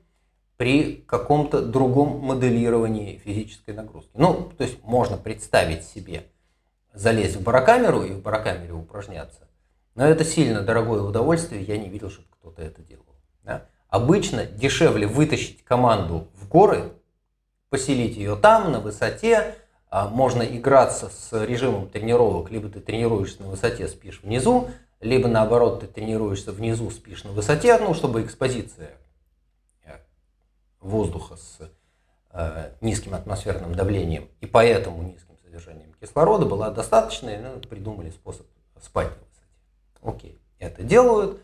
при 0.57 1.05
каком-то 1.07 1.61
другом 1.61 2.19
моделировании 2.19 3.17
физической 3.17 3.73
нагрузки. 3.73 4.11
Ну, 4.13 4.51
то 4.57 4.65
есть 4.65 4.83
можно 4.83 5.15
представить 5.15 5.85
себе, 5.85 6.25
залезть 6.93 7.37
в 7.37 7.43
барокамеру 7.43 8.03
и 8.03 8.11
в 8.11 8.21
барокамере 8.21 8.73
упражняться, 8.73 9.47
но 9.95 10.05
это 10.05 10.25
сильно 10.25 10.59
дорогое 10.59 11.01
удовольствие, 11.01 11.63
я 11.63 11.77
не 11.77 11.87
видел, 11.87 12.09
чтобы 12.09 12.27
кто-то 12.31 12.61
это 12.61 12.81
делал. 12.81 13.05
Да? 13.43 13.67
Обычно 13.87 14.45
дешевле 14.45 15.07
вытащить 15.07 15.63
команду 15.63 16.27
в 16.33 16.49
горы, 16.49 16.91
поселить 17.69 18.17
ее 18.17 18.35
там, 18.35 18.73
на 18.73 18.81
высоте, 18.81 19.55
можно 19.91 20.43
играться 20.43 21.09
с 21.09 21.45
режимом 21.45 21.89
тренировок, 21.89 22.51
либо 22.51 22.69
ты 22.69 22.79
тренируешься 22.79 23.41
на 23.41 23.49
высоте, 23.49 23.87
спишь 23.87 24.21
внизу, 24.21 24.69
либо 24.99 25.27
наоборот 25.27 25.81
ты 25.81 25.87
тренируешься 25.87 26.51
внизу, 26.51 26.89
спишь 26.91 27.23
на 27.23 27.31
высоте, 27.31 27.77
ну, 27.77 27.93
чтобы 27.93 28.23
экспозиция 28.23 28.91
э, 29.83 29.91
воздуха 30.79 31.37
с 31.37 31.71
э, 32.31 32.71
низким 32.81 33.13
атмосферным 33.13 33.75
давлением 33.75 34.27
и 34.41 34.45
поэтому 34.45 35.03
низким 35.03 35.37
содержанием 35.43 35.93
кислорода 35.99 36.45
была 36.45 36.69
достаточной, 36.71 37.37
ну, 37.37 37.59
придумали 37.59 38.09
способ 38.09 38.45
спать 38.81 39.09
на 39.09 39.23
высоте. 39.25 40.17
Окей, 40.17 40.39
это 40.59 40.83
делают. 40.83 41.41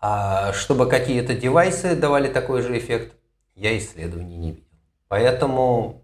А 0.00 0.52
чтобы 0.52 0.88
какие-то 0.88 1.34
девайсы 1.34 1.94
давали 1.94 2.30
такой 2.30 2.62
же 2.62 2.76
эффект, 2.76 3.14
я 3.54 3.76
исследований 3.78 4.36
не 4.36 4.50
видел. 4.50 4.66
Поэтому 5.08 6.02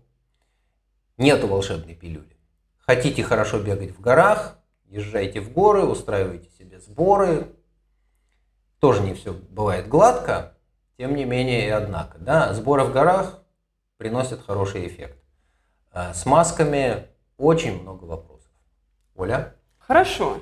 нету 1.19 1.47
волшебной 1.47 1.95
пилюли. 1.95 2.37
Хотите 2.79 3.23
хорошо 3.23 3.61
бегать 3.61 3.91
в 3.91 4.01
горах, 4.01 4.59
езжайте 4.87 5.41
в 5.41 5.53
горы, 5.53 5.85
устраивайте 5.85 6.49
себе 6.51 6.81
сборы. 6.81 7.55
Тоже 8.81 9.03
не 9.03 9.13
все 9.13 9.33
бывает 9.33 9.89
гладко, 9.89 10.55
тем 10.97 11.15
не 11.15 11.25
менее 11.25 11.67
и 11.67 11.71
однако. 11.71 12.19
Да, 12.19 12.55
сборы 12.55 12.85
в 12.85 12.93
горах 12.93 13.43
приносят 13.99 14.45
хороший 14.47 14.87
эффект. 14.87 15.19
А 15.91 16.15
с 16.15 16.25
масками 16.25 17.09
очень 17.37 17.83
много 17.83 18.05
вопросов. 18.05 18.51
Оля? 19.17 19.55
Хорошо. 19.79 20.41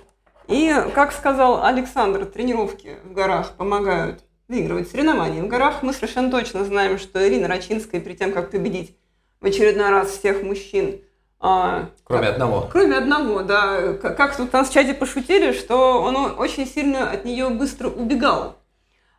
И, 0.49 0.73
как 0.95 1.13
сказал 1.13 1.65
Александр, 1.65 2.27
тренировки 2.27 2.99
в 3.05 3.13
горах 3.13 3.55
помогают 3.55 4.23
выигрывать 4.49 4.91
соревнования 4.91 5.43
в 5.43 5.49
горах. 5.49 5.83
Мы 5.83 5.93
совершенно 5.93 6.31
точно 6.31 6.65
знаем, 6.65 6.99
что 6.99 7.27
Ирина 7.27 7.49
Рачинская 7.49 8.01
перед 8.01 8.19
тем, 8.19 8.33
как 8.33 8.51
победить 8.51 8.97
в 9.41 9.47
очередной 9.47 9.91
раз 9.91 10.11
всех 10.11 10.43
мужчин, 10.43 11.01
а, 11.39 11.91
кроме 12.05 12.27
как, 12.27 12.33
одного. 12.35 12.69
Кроме 12.73 12.97
одного, 12.97 13.43
да. 13.43 13.93
Как, 13.95 14.17
как 14.17 14.37
тут 14.37 14.55
у 14.55 14.57
нас 14.57 14.69
в 14.69 14.73
чате 14.73 14.95
пошутили, 14.95 15.53
что 15.53 16.03
он 16.03 16.17
очень 16.39 16.67
сильно 16.67 17.11
от 17.11 17.25
нее 17.25 17.51
быстро 17.51 17.89
убегал. 17.89 18.57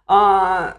А, 0.07 0.77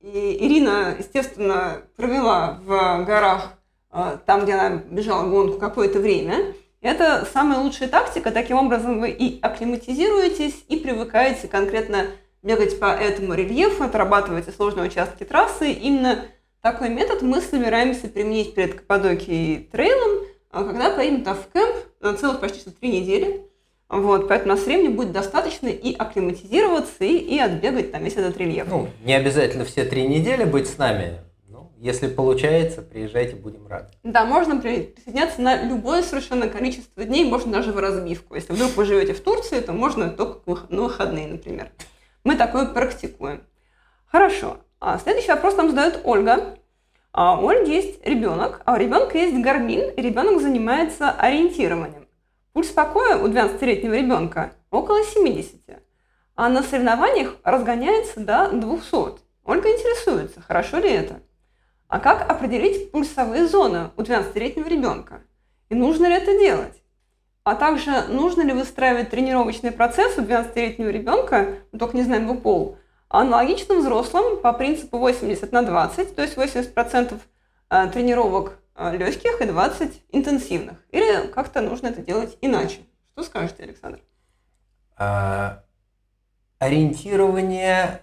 и 0.00 0.36
Ирина, 0.40 0.96
естественно, 0.98 1.82
провела 1.96 2.58
в 2.64 3.04
горах, 3.04 3.54
а, 3.90 4.18
там, 4.26 4.44
где 4.44 4.54
она 4.54 4.82
бежала 4.90 5.28
гонку, 5.28 5.58
какое-то 5.58 6.00
время. 6.00 6.54
Это 6.80 7.26
самая 7.32 7.60
лучшая 7.60 7.88
тактика. 7.88 8.30
Таким 8.30 8.58
образом, 8.58 9.00
вы 9.00 9.10
и 9.10 9.40
акклиматизируетесь, 9.40 10.64
и 10.68 10.76
привыкаете 10.76 11.48
конкретно 11.48 12.08
бегать 12.42 12.78
по 12.78 12.86
этому 12.86 13.32
рельефу, 13.34 13.84
отрабатываете 13.84 14.52
сложные 14.52 14.88
участки 14.88 15.24
трассы. 15.24 15.72
Именно 15.72 16.26
такой 16.64 16.88
метод 16.88 17.20
мы 17.20 17.42
собираемся 17.42 18.08
применить 18.08 18.54
перед 18.54 18.76
Каппадокией 18.76 19.64
трейлом, 19.70 20.24
а 20.50 20.64
когда 20.64 20.88
поедем 20.88 21.22
там 21.22 21.36
в 21.36 21.52
кемп 21.52 21.76
на 22.00 22.16
целых 22.16 22.40
почти 22.40 22.70
три 22.70 23.00
недели. 23.00 23.42
Вот, 23.90 24.28
поэтому 24.28 24.54
у 24.54 24.56
нас 24.56 24.64
времени 24.64 24.88
будет 24.88 25.12
достаточно 25.12 25.68
и 25.68 25.94
акклиматизироваться, 25.94 27.04
и, 27.04 27.18
и 27.18 27.38
отбегать 27.38 27.92
там 27.92 28.02
весь 28.02 28.14
этот 28.14 28.38
рельеф. 28.38 28.66
Ну, 28.66 28.88
не 29.04 29.12
обязательно 29.12 29.66
все 29.66 29.84
три 29.84 30.06
недели 30.06 30.44
быть 30.44 30.66
с 30.66 30.78
нами. 30.78 31.18
Если 31.80 32.08
получается, 32.08 32.80
приезжайте, 32.80 33.36
будем 33.36 33.66
рады. 33.66 33.88
Да, 34.02 34.24
можно 34.24 34.58
присоединяться 34.58 35.42
на 35.42 35.64
любое 35.64 36.02
совершенно 36.02 36.48
количество 36.48 37.04
дней, 37.04 37.26
можно 37.26 37.52
даже 37.52 37.72
в 37.72 37.78
разбивку. 37.78 38.36
Если 38.36 38.54
вдруг 38.54 38.74
вы 38.74 38.86
живете 38.86 39.12
в 39.12 39.20
Турции, 39.20 39.60
то 39.60 39.74
можно 39.74 40.08
только 40.08 40.72
на 40.72 40.84
выходные, 40.84 41.26
например. 41.26 41.72
Мы 42.24 42.36
такое 42.36 42.64
практикуем. 42.64 43.42
Хорошо. 44.06 44.60
А 44.80 44.98
следующий 44.98 45.30
вопрос 45.30 45.56
нам 45.56 45.70
задает 45.70 46.00
Ольга. 46.04 46.58
А 47.12 47.40
у 47.40 47.48
Ольги 47.48 47.74
есть 47.74 48.04
ребенок, 48.04 48.60
а 48.64 48.74
у 48.74 48.76
ребенка 48.76 49.18
есть 49.18 49.36
гармин, 49.36 49.90
и 49.90 50.02
ребенок 50.02 50.40
занимается 50.40 51.10
ориентированием. 51.10 52.08
Пульс 52.52 52.68
покоя 52.68 53.16
у 53.16 53.28
12-летнего 53.28 53.94
ребенка 53.94 54.52
около 54.70 55.04
70, 55.04 55.60
а 56.36 56.48
на 56.48 56.62
соревнованиях 56.62 57.36
разгоняется 57.44 58.20
до 58.20 58.48
200. 58.50 59.20
Ольга 59.44 59.70
интересуется, 59.70 60.40
хорошо 60.40 60.78
ли 60.78 60.90
это? 60.90 61.20
А 61.88 62.00
как 62.00 62.28
определить 62.30 62.90
пульсовые 62.90 63.46
зоны 63.46 63.90
у 63.96 64.02
12-летнего 64.02 64.66
ребенка? 64.66 65.22
И 65.68 65.74
нужно 65.74 66.06
ли 66.06 66.14
это 66.14 66.36
делать? 66.38 66.82
А 67.44 67.54
также 67.56 68.04
нужно 68.08 68.42
ли 68.42 68.52
выстраивать 68.52 69.10
тренировочный 69.10 69.70
процесс 69.70 70.16
у 70.16 70.22
12-летнего 70.22 70.88
ребенка, 70.88 71.58
только 71.78 71.96
не 71.96 72.02
знаем 72.02 72.24
его 72.24 72.34
пол, 72.34 72.78
аналогично 73.20 73.76
взрослым 73.76 74.40
по 74.40 74.52
принципу 74.52 74.98
80 74.98 75.52
на 75.52 75.62
20, 75.62 76.14
то 76.14 76.22
есть 76.22 76.36
80% 76.36 77.20
э, 77.70 77.86
тренировок 77.88 78.58
э, 78.74 78.96
легких 78.96 79.40
и 79.40 79.44
20 79.46 80.02
интенсивных. 80.12 80.78
Или 80.90 81.28
как-то 81.28 81.60
нужно 81.60 81.88
это 81.88 82.00
делать 82.00 82.36
иначе. 82.40 82.80
Что 83.12 83.22
скажете, 83.22 83.62
Александр? 83.62 84.00
А, 84.96 85.62
ориентирование 86.58 88.00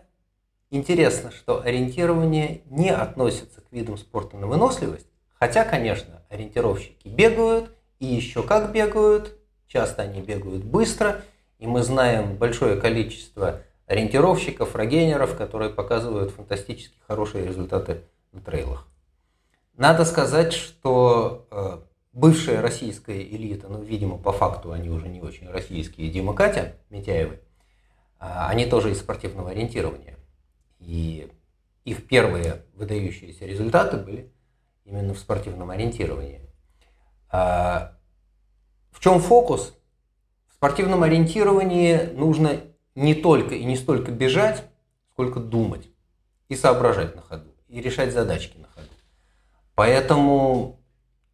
Интересно, 0.74 1.32
что 1.32 1.62
ориентирование 1.62 2.62
не 2.70 2.92
относится 2.92 3.60
к 3.60 3.70
видам 3.72 3.98
спорта 3.98 4.38
на 4.38 4.48
выносливость, 4.48 5.08
хотя, 5.38 5.66
конечно, 5.66 6.24
ориентировщики 6.30 7.10
бегают, 7.10 7.72
и 8.00 8.06
еще 8.06 8.42
как 8.42 8.72
бегают, 8.72 9.38
часто 9.68 10.04
они 10.04 10.22
бегают 10.22 10.64
быстро, 10.64 11.24
и 11.60 11.68
мы 11.68 11.84
знаем 11.84 12.38
большое 12.38 12.80
количество 12.80 13.64
ориентировщиков, 13.92 14.74
рогенеров, 14.74 15.36
которые 15.36 15.70
показывают 15.70 16.32
фантастически 16.32 16.96
хорошие 17.08 17.46
результаты 17.46 18.04
на 18.32 18.40
трейлах. 18.40 18.88
Надо 19.76 20.06
сказать, 20.06 20.54
что 20.54 21.46
э, 21.52 21.80
бывшая 22.14 22.62
российская 22.62 23.22
элита, 23.22 23.68
ну, 23.68 23.82
видимо, 23.82 24.18
по 24.18 24.32
факту 24.32 24.72
они 24.72 24.90
уже 24.90 25.10
не 25.10 25.20
очень 25.20 25.50
российские, 25.50 26.10
Дима 26.10 26.34
Катя 26.34 26.76
Митяевы, 26.90 27.34
э, 27.34 27.40
они 28.20 28.66
тоже 28.66 28.92
из 28.92 29.00
спортивного 29.00 29.50
ориентирования. 29.50 30.18
И 30.80 31.30
их 31.84 32.08
первые 32.08 32.64
выдающиеся 32.76 33.46
результаты 33.46 33.98
были 33.98 34.32
именно 34.86 35.14
в 35.14 35.20
спортивном 35.20 35.70
ориентировании. 35.70 36.40
А 37.30 37.98
в 38.92 39.02
чем 39.02 39.20
фокус? 39.20 39.74
В 40.48 40.54
спортивном 40.54 41.04
ориентировании 41.04 42.10
нужно 42.14 42.62
не 42.96 43.16
только 43.16 43.56
и 43.56 43.64
не 43.64 43.76
столько 43.76 44.12
бежать, 44.12 44.64
сколько 45.12 45.40
думать 45.40 45.90
и 46.50 46.56
соображать 46.56 47.16
на 47.16 47.22
ходу, 47.22 47.54
и 47.68 47.82
решать 47.82 48.14
задачки 48.14 48.58
на 48.58 48.68
ходу. 48.68 48.88
Поэтому 49.76 50.82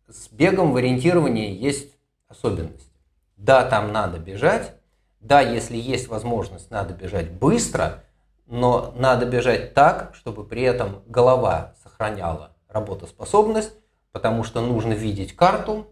с 0.08 0.30
бегом 0.30 0.74
в 0.74 0.78
ориентировании 0.78 1.56
есть 1.56 1.96
особенности. 2.28 2.91
Да, 3.36 3.67
там 3.67 3.91
надо 3.91 4.20
бежать, 4.20 4.74
да, 5.20 5.41
если 5.41 5.78
есть 5.78 6.08
возможность, 6.08 6.72
надо 6.72 6.93
бежать 6.93 7.32
быстро– 7.32 8.04
но 8.48 8.93
надо 8.96 9.26
бежать 9.26 9.74
так, 9.74 10.15
чтобы 10.15 10.46
при 10.46 10.62
этом 10.62 11.04
голова 11.06 11.74
сохраняла 11.84 12.56
работоспособность, 12.70 13.74
потому 14.12 14.43
что 14.43 14.62
нужно 14.62 14.93
видеть 14.93 15.36
карту, 15.36 15.88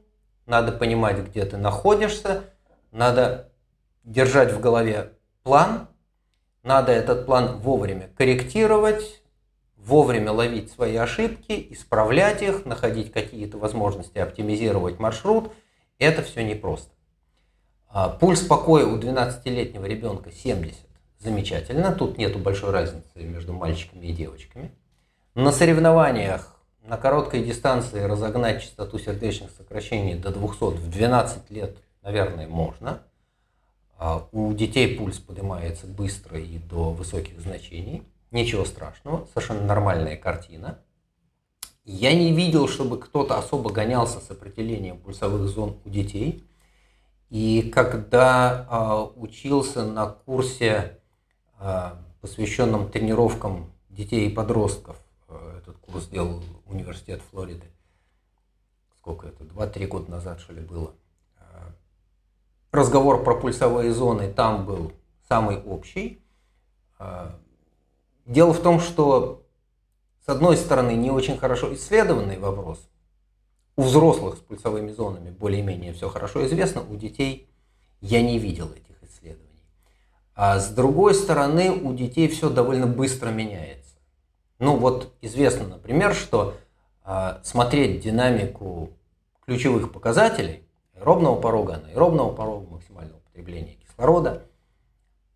надо 0.46 0.72
понимать, 0.72 1.20
где 1.20 1.46
ты 1.46 1.58
находишься, 1.58 2.46
надо 2.92 3.52
держать 4.04 4.54
в 4.54 4.60
голове 4.60 5.14
план, 5.46 5.88
надо 6.64 6.92
этот 6.92 7.28
план 7.28 7.60
вовремя 7.60 8.10
корректировать, 8.18 9.22
вовремя 9.78 10.32
ловить 10.32 10.72
свои 10.72 10.96
ошибки, 10.96 11.68
исправлять 11.70 12.42
их, 12.42 12.66
находить 12.66 13.14
какие-то 13.14 13.60
возможности 13.60 14.18
оптимизировать 14.18 14.98
маршрут. 14.98 15.54
Это 16.00 16.24
все 16.24 16.44
непросто. 16.44 16.90
А, 17.88 18.10
пульс 18.10 18.42
покоя 18.42 18.88
у 18.88 18.98
12-летнего 18.98 19.86
ребенка 19.86 20.32
70 20.32 20.80
замечательно. 21.20 21.94
Тут 21.94 22.18
нету 22.18 22.40
большой 22.40 22.72
разницы 22.72 23.22
между 23.22 23.54
мальчиками 23.54 24.08
и 24.08 24.14
девочками. 24.14 24.72
На 25.36 25.52
соревнованиях 25.52 26.60
на 26.82 26.98
короткой 26.98 27.44
дистанции 27.44 28.02
разогнать 28.02 28.64
частоту 28.64 28.98
сердечных 28.98 29.52
сокращений 29.52 30.16
до 30.16 30.32
200 30.32 30.78
в 30.78 30.90
12 30.90 31.52
лет, 31.52 31.78
наверное, 32.02 32.48
можно. 32.48 33.04
А 33.98 34.28
у 34.32 34.54
детей 34.54 34.98
пульс 34.98 35.20
поднимается 35.20 35.88
быстро 35.88 36.40
и 36.40 36.58
до 36.58 36.92
высоких 36.92 37.40
значений. 37.40 38.04
Ничего 38.32 38.66
страшного, 38.66 39.26
совершенно 39.28 39.62
нормальная 39.62 40.18
картина. 40.18 40.80
Я 41.86 42.14
не 42.14 42.34
видел, 42.34 42.68
чтобы 42.68 43.00
кто-то 43.00 43.38
особо 43.38 43.72
гонялся 43.72 44.20
с 44.20 44.30
определением 44.32 44.98
пульсовых 44.98 45.48
зон 45.48 45.78
у 45.86 45.90
детей. 45.90 46.44
И 47.30 47.72
когда 47.74 48.68
э, 48.70 49.20
учился 49.20 49.86
на 49.86 50.08
курсе, 50.08 51.00
э, 51.60 51.92
посвященном 52.22 52.90
тренировкам 52.90 53.72
детей 53.90 54.28
и 54.28 54.34
подростков, 54.34 54.98
э, 55.28 55.60
этот 55.62 55.78
курс 55.78 56.08
делал 56.08 56.44
университет 56.66 57.22
Флориды, 57.32 57.68
сколько 58.98 59.28
это, 59.28 59.44
2-3 59.44 59.88
года 59.88 60.12
назад, 60.12 60.40
что 60.40 60.54
ли, 60.54 60.62
было, 60.62 60.94
разговор 62.76 63.24
про 63.24 63.36
пульсовые 63.36 63.92
зоны 63.92 64.32
там 64.32 64.66
был 64.66 64.92
самый 65.28 65.58
общий. 65.58 66.22
А, 67.00 67.36
дело 68.26 68.54
в 68.54 68.62
том, 68.62 68.80
что 68.80 69.44
с 70.26 70.30
одной 70.30 70.58
стороны 70.58 70.92
не 70.92 71.12
очень 71.12 71.38
хорошо 71.38 71.74
исследованный 71.74 72.38
вопрос. 72.38 72.88
У 73.76 73.84
взрослых 73.84 74.38
с 74.38 74.40
пульсовыми 74.40 74.92
зонами 74.92 75.30
более-менее 75.30 75.94
все 75.94 76.10
хорошо 76.10 76.46
известно, 76.46 76.82
у 76.82 76.96
детей 76.96 77.50
я 78.02 78.22
не 78.22 78.40
видел 78.40 78.70
этих 78.72 79.04
исследований. 79.04 79.46
А 80.34 80.60
с 80.60 80.70
другой 80.70 81.14
стороны, 81.14 81.72
у 81.72 81.94
детей 81.94 82.28
все 82.28 82.50
довольно 82.50 82.88
быстро 82.88 83.30
меняется. 83.30 83.96
Ну 84.60 84.78
вот 84.78 85.14
известно, 85.22 85.68
например, 85.68 86.14
что 86.14 86.56
э, 87.06 87.40
смотреть 87.44 88.02
динамику 88.02 88.92
ключевых 89.46 89.92
показателей 89.92 90.65
аэробного 90.96 91.40
порога, 91.40 91.76
анаэробного 91.76 92.34
порога 92.34 92.72
максимального 92.72 93.20
потребления 93.20 93.76
кислорода. 93.76 94.44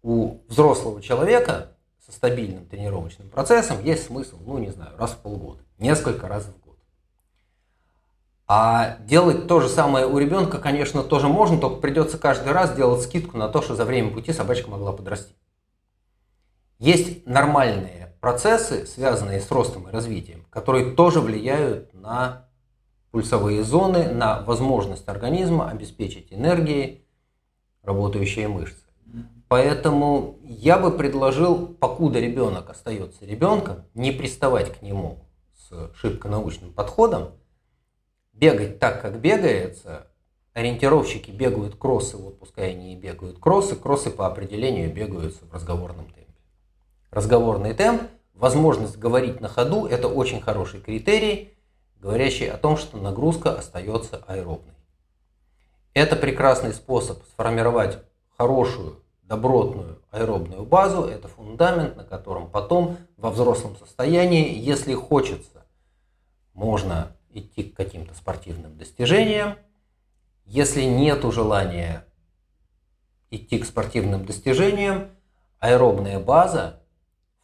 У 0.01 0.37
взрослого 0.47 1.01
человека 1.01 1.71
со 2.05 2.11
стабильным 2.11 2.65
тренировочным 2.65 3.29
процессом 3.29 3.83
есть 3.83 4.05
смысл, 4.05 4.37
ну 4.45 4.57
не 4.57 4.69
знаю, 4.69 4.97
раз 4.97 5.11
в 5.11 5.17
полгода, 5.17 5.61
несколько 5.77 6.27
раз 6.27 6.45
в 6.45 6.59
год. 6.65 6.77
А 8.47 8.97
делать 9.01 9.47
то 9.47 9.59
же 9.59 9.69
самое 9.69 10.07
у 10.07 10.17
ребенка, 10.17 10.57
конечно, 10.57 11.03
тоже 11.03 11.27
можно, 11.27 11.59
только 11.59 11.81
придется 11.81 12.17
каждый 12.17 12.51
раз 12.51 12.73
делать 12.75 13.03
скидку 13.03 13.37
на 13.37 13.49
то, 13.49 13.61
что 13.61 13.75
за 13.75 13.85
время 13.85 14.11
пути 14.11 14.33
собачка 14.33 14.69
могла 14.69 14.91
подрасти. 14.91 15.35
Есть 16.79 17.27
нормальные 17.27 18.15
процессы, 18.21 18.87
связанные 18.87 19.41
с 19.41 19.51
ростом 19.51 19.87
и 19.87 19.91
развитием, 19.91 20.45
которые 20.49 20.95
тоже 20.95 21.19
влияют 21.19 21.93
на 21.93 22.48
пульсовые 23.11 23.63
зоны 23.63 24.09
на 24.09 24.41
возможность 24.41 25.07
организма 25.07 25.69
обеспечить 25.69 26.31
энергией 26.31 27.05
работающие 27.81 28.47
мышцы. 28.47 28.83
Поэтому 29.47 30.37
я 30.43 30.77
бы 30.77 30.91
предложил, 30.91 31.67
покуда 31.67 32.19
ребенок 32.19 32.69
остается 32.69 33.25
ребенком, 33.25 33.85
не 33.95 34.11
приставать 34.11 34.77
к 34.77 34.83
нему 34.83 35.25
с 35.55 35.91
шибко 35.95 36.27
научным 36.27 36.71
подходом, 36.71 37.31
бегать 38.33 38.79
так, 38.79 39.01
как 39.01 39.19
бегается. 39.19 40.07
Ориентировщики 40.53 41.31
бегают 41.31 41.75
кроссы, 41.75 42.17
вот 42.17 42.39
пускай 42.39 42.71
они 42.71 42.93
и 42.93 42.95
бегают 42.95 43.39
кроссы, 43.39 43.75
кроссы 43.75 44.09
по 44.09 44.27
определению 44.27 44.93
бегаются 44.93 45.45
в 45.45 45.53
разговорном 45.53 46.05
темпе. 46.07 46.33
Разговорный 47.11 47.73
темп, 47.73 48.03
возможность 48.33 48.97
говорить 48.97 49.41
на 49.41 49.47
ходу– 49.47 49.85
это 49.87 50.07
очень 50.07 50.41
хороший 50.41 50.81
критерий– 50.81 51.53
говорящий 51.99 52.49
о 52.49 52.57
том, 52.57 52.77
что 52.77 52.97
нагрузка 52.97 53.57
остается 53.57 54.23
аэробной. 54.27 54.73
Это 55.93 56.15
прекрасный 56.15 56.73
способ 56.73 57.23
сформировать 57.25 57.99
хорошую, 58.37 59.03
добротную 59.23 60.01
аэробную 60.11 60.65
базу, 60.65 61.03
это 61.03 61.27
фундамент, 61.27 61.95
на 61.97 62.03
котором 62.03 62.49
потом 62.49 62.97
во 63.17 63.29
взрослом 63.29 63.75
состоянии, 63.77 64.57
если 64.57 64.93
хочется, 64.93 65.65
можно 66.53 67.15
идти 67.31 67.63
к 67.63 67.75
каким-то 67.75 68.15
спортивным 68.15 68.77
достижениям. 68.77 69.55
Если 70.45 70.83
нет 70.83 71.23
желания 71.31 72.05
идти 73.29 73.59
к 73.59 73.65
спортивным 73.65 74.25
достижениям, 74.25 75.09
аэробная 75.59 76.19
база, 76.19 76.81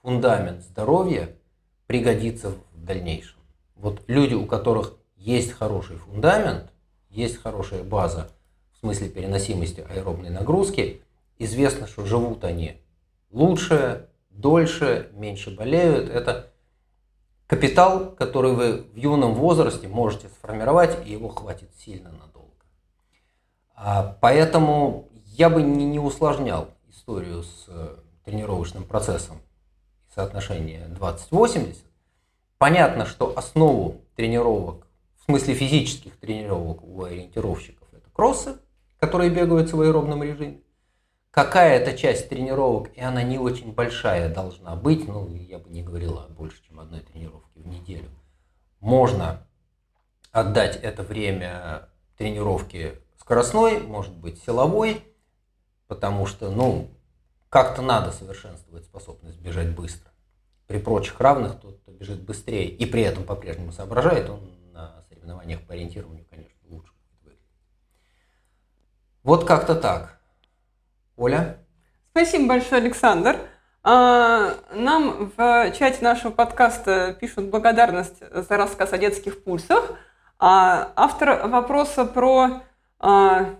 фундамент 0.01 0.63
здоровья 0.63 1.35
пригодится 1.85 2.49
в 2.49 2.83
дальнейшем. 2.83 3.35
Вот 3.75 4.03
люди, 4.07 4.33
у 4.33 4.45
которых 4.45 4.93
есть 5.17 5.51
хороший 5.51 5.97
фундамент, 5.97 6.71
есть 7.09 7.41
хорошая 7.41 7.83
база 7.83 8.29
в 8.73 8.79
смысле 8.79 9.09
переносимости 9.09 9.81
аэробной 9.81 10.29
нагрузки, 10.29 11.01
известно, 11.38 11.88
что 11.88 12.05
живут 12.05 12.43
они 12.43 12.81
лучше, 13.31 14.09
дольше, 14.29 15.09
меньше 15.13 15.51
болеют. 15.51 16.09
Это 16.09 16.51
капитал, 17.47 18.11
который 18.11 18.53
вы 18.53 18.81
в 18.81 18.95
юном 18.95 19.33
возрасте 19.33 19.88
можете 19.88 20.29
сформировать, 20.29 21.05
и 21.05 21.11
его 21.11 21.29
хватит 21.29 21.69
сильно 21.77 22.11
надолго. 22.11 22.51
А 23.75 24.17
поэтому 24.21 25.09
я 25.25 25.49
бы 25.49 25.61
не, 25.61 25.85
не 25.85 25.99
усложнял 25.99 26.69
историю 26.89 27.43
с 27.43 27.65
э, 27.67 27.97
тренировочным 28.23 28.83
процессом 28.83 29.41
соотношения 30.13 30.88
20-80, 30.99 31.77
Понятно, 32.65 33.06
что 33.06 33.38
основу 33.38 34.01
тренировок, 34.15 34.88
в 35.19 35.25
смысле 35.25 35.54
физических 35.54 36.19
тренировок 36.19 36.84
у 36.84 37.04
ориентировщиков, 37.04 37.88
это 37.93 38.10
кроссы, 38.12 38.58
которые 38.99 39.30
бегают 39.30 39.71
в 39.71 39.80
аэробном 39.80 40.23
режиме. 40.23 40.62
Какая-то 41.30 41.95
часть 41.95 42.28
тренировок, 42.28 42.89
и 42.97 43.01
она 43.01 43.21
не 43.21 43.38
очень 43.38 43.71
большая 43.71 44.34
должна 44.34 44.75
быть, 44.75 45.08
ну, 45.08 45.28
я 45.28 45.60
бы 45.60 45.69
не 45.69 45.84
говорила 45.84 46.25
больше, 46.30 46.58
чем 46.67 46.80
одной 46.80 47.01
тренировке 47.01 47.60
в 47.60 47.67
неделю. 47.67 48.10
Можно 48.80 49.45
отдать 50.32 50.75
это 50.82 51.04
время 51.04 51.89
тренировке 52.17 52.99
скоростной, 53.19 53.80
может 53.80 54.15
быть 54.15 54.41
силовой, 54.43 55.04
потому 55.86 56.25
что, 56.25 56.49
ну, 56.49 56.89
как-то 57.49 57.84
надо 57.84 58.12
совершенствовать 58.12 58.86
способность 58.86 59.38
бежать 59.38 59.69
быстро. 59.75 60.14
При 60.67 60.80
прочих 60.80 61.19
равных 61.19 61.60
тот, 61.60 61.80
кто 61.82 61.91
бежит 61.91 62.21
быстрее 62.23 62.67
и 62.67 62.86
при 62.86 63.04
этом 63.04 63.23
по-прежнему 63.23 63.71
соображает, 63.71 64.30
он 64.30 64.39
на 64.73 65.04
соревнованиях 65.10 65.62
по 65.62 65.73
ориентированию, 65.73 66.25
конечно, 66.30 66.56
лучше 66.69 66.91
будет 66.93 67.21
выглядеть. 67.21 67.45
Вот 69.23 69.45
как-то 69.45 69.75
так. 69.75 70.19
Оля? 71.15 71.58
Спасибо 72.12 72.47
большое, 72.47 72.82
Александр. 72.82 73.38
А, 73.84 74.56
нам 74.73 75.32
в 75.38 75.71
чате 75.71 75.99
нашего 76.01 76.32
подкаста 76.32 77.15
пишут 77.19 77.49
благодарность 77.49 78.23
за 78.32 78.58
рассказ 78.58 78.93
о 78.93 78.97
детских 78.97 79.43
пульсах. 79.43 79.91
А 80.39 80.91
автор 80.95 81.47
вопроса 81.47 82.06
про 82.06 82.63
а, 82.99 83.56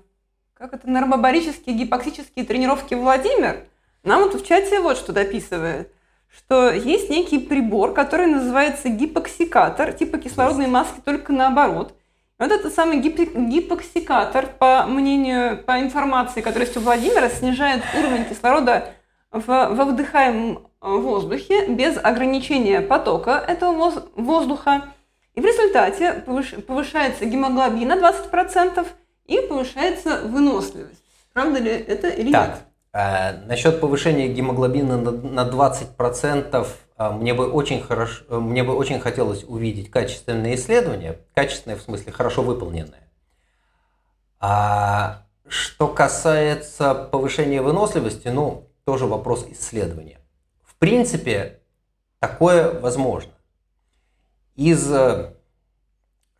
как 0.56 0.74
это, 0.74 0.90
нормобарические 0.90 1.76
гипоксические 1.76 2.46
тренировки 2.46 2.94
Владимир 2.94 3.66
нам 4.04 4.24
вот 4.24 4.36
в 4.36 4.46
чате 4.46 4.80
вот 4.80 4.98
что 4.98 5.14
дописывает 5.14 5.92
что 6.38 6.72
есть 6.72 7.10
некий 7.10 7.40
прибор, 7.40 7.94
который 7.94 8.28
называется 8.28 8.90
гипоксикатор, 8.90 9.94
типа 9.94 10.18
кислородной 10.18 10.68
маски, 10.68 11.00
только 11.04 11.34
наоборот. 11.34 11.96
Вот 12.38 12.52
этот 12.52 12.74
самый 12.74 13.00
гипоксикатор, 13.00 14.48
по 14.48 14.86
мнению, 14.86 15.64
по 15.64 15.80
информации, 15.80 16.42
которая 16.42 16.66
есть 16.68 16.78
у 16.78 16.82
Владимира, 16.82 17.30
снижает 17.30 17.82
уровень 17.98 18.26
кислорода 18.26 18.94
в, 19.32 19.46
во 19.48 19.86
вдыхаемом 19.86 20.68
э, 20.82 20.90
воздухе 20.90 21.68
без 21.68 21.98
ограничения 21.98 22.82
потока 22.82 23.44
этого 23.48 23.92
воздуха. 24.16 24.94
И 25.34 25.42
в 25.42 25.46
результате 25.46 26.24
повышается 26.68 27.26
гемоглобин 27.26 27.88
на 27.88 27.96
20% 27.96 28.86
и 29.26 29.40
повышается 29.48 30.22
выносливость. 30.24 31.04
Правда 31.34 31.60
ли 31.60 31.72
это 31.72 32.08
или 32.10 32.32
так, 32.32 32.48
нет? 32.48 32.58
Э, 32.96 33.34
насчет 33.46 33.82
повышения 33.82 34.30
гемоглобина 34.30 34.98
на 34.98 35.42
20% 35.42 36.68
э, 36.98 37.10
мне 37.10 37.34
бы 37.34 37.52
очень 37.52 37.82
хорошо, 37.82 38.24
э, 38.30 38.38
мне 38.38 38.64
бы 38.64 38.74
очень 38.74 39.02
хотелось 39.02 39.44
увидеть 39.44 39.92
качественное 39.92 40.56
исследование, 40.56 41.20
качественное 41.34 41.76
в 41.76 41.82
смысле 41.82 42.14
хорошо 42.14 42.42
выполненное. 42.42 43.12
А 44.40 45.26
что 45.46 45.90
касается 45.90 46.96
повышения 46.96 47.62
выносливости, 47.62 48.30
ну, 48.30 48.70
тоже 48.86 49.08
вопрос 49.08 49.46
исследования. 49.50 50.22
В 50.64 50.76
принципе, 50.76 51.60
такое 52.20 52.80
возможно. 52.80 53.34
Из, 54.56 54.86
что 54.86 55.36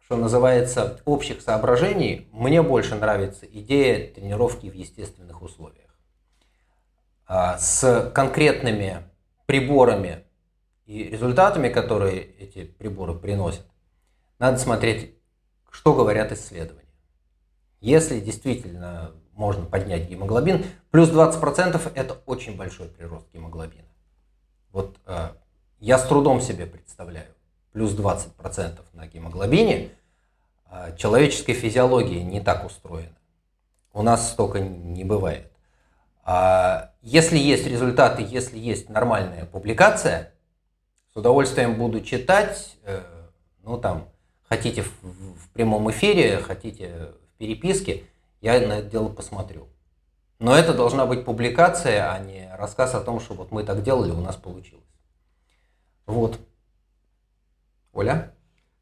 называется, 0.10 1.02
общих 1.04 1.42
соображений, 1.42 2.30
мне 2.32 2.62
больше 2.62 2.96
нравится 2.96 3.46
идея 3.46 4.08
тренировки 4.14 4.68
в 4.68 4.74
естественных 4.74 5.42
условиях. 5.42 5.85
А, 7.28 7.58
с 7.58 8.12
конкретными 8.14 9.04
приборами 9.46 10.24
и 10.86 11.04
результатами, 11.04 11.70
которые 11.70 12.22
эти 12.22 12.64
приборы 12.64 13.14
приносят, 13.14 13.66
надо 14.40 14.58
смотреть, 14.58 15.16
что 15.72 15.94
говорят 15.94 16.32
исследования. 16.32 16.84
Если 17.82 18.20
действительно 18.20 19.12
можно 19.36 19.66
поднять 19.66 20.10
гемоглобин. 20.10 20.66
Плюс 20.92 21.10
20% 21.10 21.92
это 21.94 22.18
очень 22.26 22.56
большой 22.56 22.88
прирост 22.88 23.28
гемоглобина. 23.34 23.84
Вот 24.72 24.98
э, 25.06 25.30
я 25.80 25.98
с 25.98 26.08
трудом 26.08 26.42
себе 26.42 26.66
представляю. 26.66 27.28
Плюс 27.72 27.94
20% 27.94 28.80
на 28.94 29.08
гемоглобине. 29.08 29.92
Э, 30.72 30.96
человеческая 30.98 31.54
физиология 31.54 32.24
не 32.24 32.40
так 32.40 32.66
устроена. 32.66 33.18
У 33.94 34.02
нас 34.02 34.32
столько 34.32 34.60
не 34.60 35.04
бывает. 35.04 35.52
А 36.26 36.92
если 37.02 37.38
есть 37.38 37.68
результаты, 37.68 38.26
если 38.28 38.58
есть 38.58 38.90
нормальная 38.90 39.46
публикация, 39.46 40.34
с 41.14 41.16
удовольствием 41.16 41.76
буду 41.76 42.02
читать. 42.02 42.76
Э, 42.84 43.02
ну 43.64 43.78
там, 43.78 44.10
хотите 44.50 44.82
в, 44.82 45.50
прямом 45.54 45.90
эфире, 45.92 46.40
хотите 46.40 47.14
в 47.34 47.38
переписке, 47.38 48.04
я 48.42 48.54
на 48.68 48.80
это 48.80 48.90
дело 48.90 49.08
посмотрю. 49.08 49.70
Но 50.40 50.54
это 50.54 50.74
должна 50.74 51.06
быть 51.06 51.24
публикация, 51.24 52.12
а 52.12 52.20
не 52.20 52.52
рассказ 52.58 52.96
о 52.96 53.02
том, 53.02 53.22
что 53.22 53.36
вот 53.36 53.52
мы 53.52 53.64
так 53.64 53.84
делали, 53.84 54.12
у 54.12 54.20
нас 54.20 54.36
получилось. 54.36 54.84
Вот. 56.08 56.40
Оля? 57.94 58.34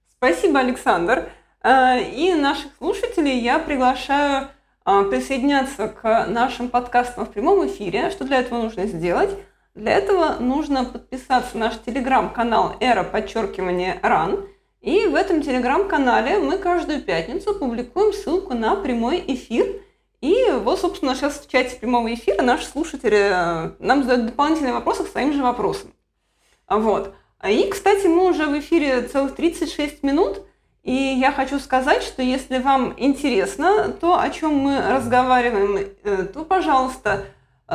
Спасибо, 0.08 0.62
Александр. 0.62 1.30
Э, 1.62 2.02
и 2.02 2.34
наших 2.34 2.72
слушателей 2.78 3.40
я 3.42 3.60
приглашаю 3.60 4.50
присоединяться 4.84 5.88
к 5.88 6.26
нашим 6.28 6.70
подкастам 6.70 7.26
в 7.26 7.30
прямом 7.30 7.66
эфире. 7.68 8.10
Что 8.12 8.26
для 8.26 8.40
этого 8.40 8.62
нужно 8.62 8.86
сделать? 8.86 9.30
Для 9.76 9.94
этого 9.94 10.36
нужно 10.40 10.86
подписаться 10.86 11.58
на 11.58 11.66
наш 11.66 11.80
телеграм-канал 11.80 12.76
«Эра 12.80 13.04
подчеркивание 13.04 14.00
РАН». 14.04 14.48
И 14.82 15.08
в 15.08 15.16
этом 15.16 15.42
телеграм-канале 15.42 16.40
мы 16.40 16.58
каждую 16.58 17.02
пятницу 17.02 17.56
публикуем 17.56 18.14
ссылку 18.14 18.54
на 18.54 18.76
прямой 18.76 19.24
эфир. 19.26 19.82
И 20.20 20.52
вот, 20.52 20.80
собственно, 20.80 21.16
сейчас 21.16 21.40
в 21.40 21.50
чате 21.50 21.78
прямого 21.78 22.14
эфира 22.14 22.42
наши 22.42 22.66
слушатели 22.66 23.32
э, 23.32 23.72
нам 23.80 24.04
задают 24.04 24.28
дополнительные 24.28 24.74
вопросы 24.74 25.06
к 25.06 25.08
своим 25.08 25.34
же 25.34 25.42
вопросам. 25.42 25.94
Вот. 26.70 27.16
И, 27.48 27.68
кстати, 27.70 28.08
мы 28.08 28.30
уже 28.30 28.46
в 28.46 28.60
эфире 28.60 29.02
целых 29.04 29.36
36 29.36 30.04
минут. 30.04 30.42
И 30.84 30.94
я 30.94 31.32
хочу 31.32 31.60
сказать, 31.60 32.04
что 32.04 32.22
если 32.22 32.60
вам 32.60 32.94
интересно 32.98 33.90
то, 33.90 34.20
о 34.20 34.30
чем 34.30 34.56
мы 34.56 34.82
разговариваем, 34.90 35.78
э, 36.04 36.24
то, 36.26 36.44
пожалуйста, 36.44 37.26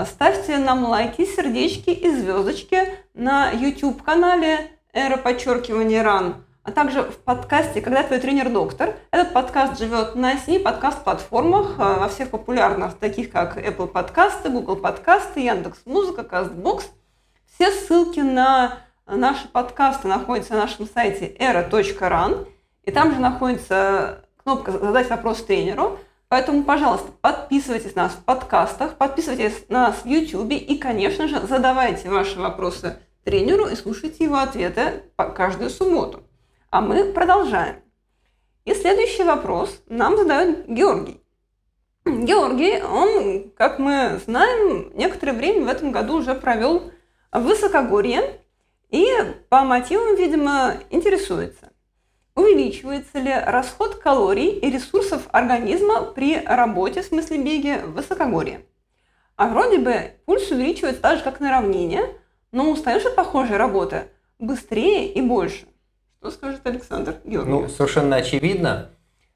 ставьте 0.07 0.59
нам 0.59 0.85
лайки, 0.85 1.25
сердечки 1.25 1.91
и 1.91 2.11
звездочки 2.11 2.95
на 3.15 3.51
YouTube-канале 3.51 4.71
«Эра 4.93 5.17
подчеркивания 5.17 6.03
РАН» 6.03 6.45
а 6.69 6.71
также 6.71 7.03
в 7.03 7.17
подкасте 7.17 7.81
«Когда 7.81 8.03
твой 8.03 8.19
тренер-доктор». 8.19 8.95
Этот 9.11 9.33
подкаст 9.33 9.79
живет 9.79 10.15
на 10.17 10.37
семи 10.37 10.59
подкаст-платформах, 10.59 11.79
э, 11.79 11.99
во 11.99 12.09
всех 12.09 12.29
популярных, 12.29 12.93
таких 12.99 13.31
как 13.31 13.57
Apple 13.57 13.87
подкасты, 13.87 14.51
Google 14.51 14.77
подкасты, 14.77 15.41
Яндекс.Музыка, 15.41 16.29
Castbox. 16.31 16.83
Все 17.55 17.71
ссылки 17.71 18.21
на 18.21 18.81
наши 19.07 19.49
подкасты 19.49 20.09
находятся 20.09 20.53
на 20.53 20.61
нашем 20.61 20.87
сайте 20.87 21.35
era.ran, 21.39 22.47
и 22.89 22.91
там 22.91 23.13
же 23.13 23.21
находится 23.21 24.25
кнопка 24.43 24.73
«Задать 24.73 25.11
вопрос 25.11 25.45
тренеру». 25.45 25.99
Поэтому, 26.29 26.63
пожалуйста, 26.63 27.13
подписывайтесь 27.21 27.95
на 27.95 28.05
нас 28.05 28.13
в 28.13 28.25
подкастах, 28.25 28.97
подписывайтесь 28.97 29.67
на 29.69 29.89
нас 29.89 29.97
в 30.05 30.07
YouTube 30.07 30.53
и, 30.53 30.79
конечно 30.79 31.29
же, 31.29 31.39
задавайте 31.47 32.09
ваши 32.09 32.39
вопросы 32.39 32.99
тренеру 33.25 33.67
и 33.67 33.77
слушайте 33.77 34.25
его 34.25 34.37
ответы 34.37 35.03
каждую 35.37 35.69
субботу. 35.69 36.23
А 36.71 36.81
мы 36.81 37.13
продолжаем. 37.13 37.77
И 38.65 38.73
следующий 38.73 39.25
вопрос 39.25 39.83
нам 39.87 40.17
задает 40.17 40.67
Георгий. 40.67 41.21
Георгий, 42.07 42.83
он, 42.83 43.51
как 43.51 43.79
мы 43.79 44.19
знаем, 44.25 44.93
некоторое 44.95 45.35
время 45.35 45.67
в 45.67 45.69
этом 45.69 45.93
году 45.93 46.15
уже 46.15 46.35
провел 46.35 46.91
в 47.33 47.41
высокогорье 47.41 48.41
и 48.89 49.07
по 49.51 49.65
мотивам, 49.65 50.17
видимо, 50.17 50.73
интересуется, 50.89 51.68
увеличивается 52.39 53.19
ли 53.19 53.33
расход 53.33 53.97
калорий 53.97 54.51
и 54.51 54.71
ресурсов 54.71 55.27
организма 55.33 56.03
при 56.03 56.39
работе, 56.39 57.03
в 57.03 57.07
смысле 57.07 57.43
беге, 57.43 57.81
в 57.81 57.95
высокогорье. 57.95 58.65
А 59.37 59.49
вроде 59.49 59.79
бы 59.79 60.13
пульс 60.25 60.51
увеличивается 60.51 61.03
так 61.03 61.19
же, 61.19 61.25
как 61.25 61.41
на 61.41 61.51
равнине, 61.51 62.03
но 62.53 62.71
устаешь 62.71 63.05
от 63.05 63.17
похожей 63.17 63.57
работы 63.57 64.09
быстрее 64.39 65.13
и 65.13 65.21
больше. 65.21 65.67
Что 66.21 66.31
скажет 66.31 66.67
Александр 66.67 67.17
Георгиев? 67.25 67.63
Ну, 67.63 67.69
совершенно 67.69 68.17
очевидно. 68.17 68.91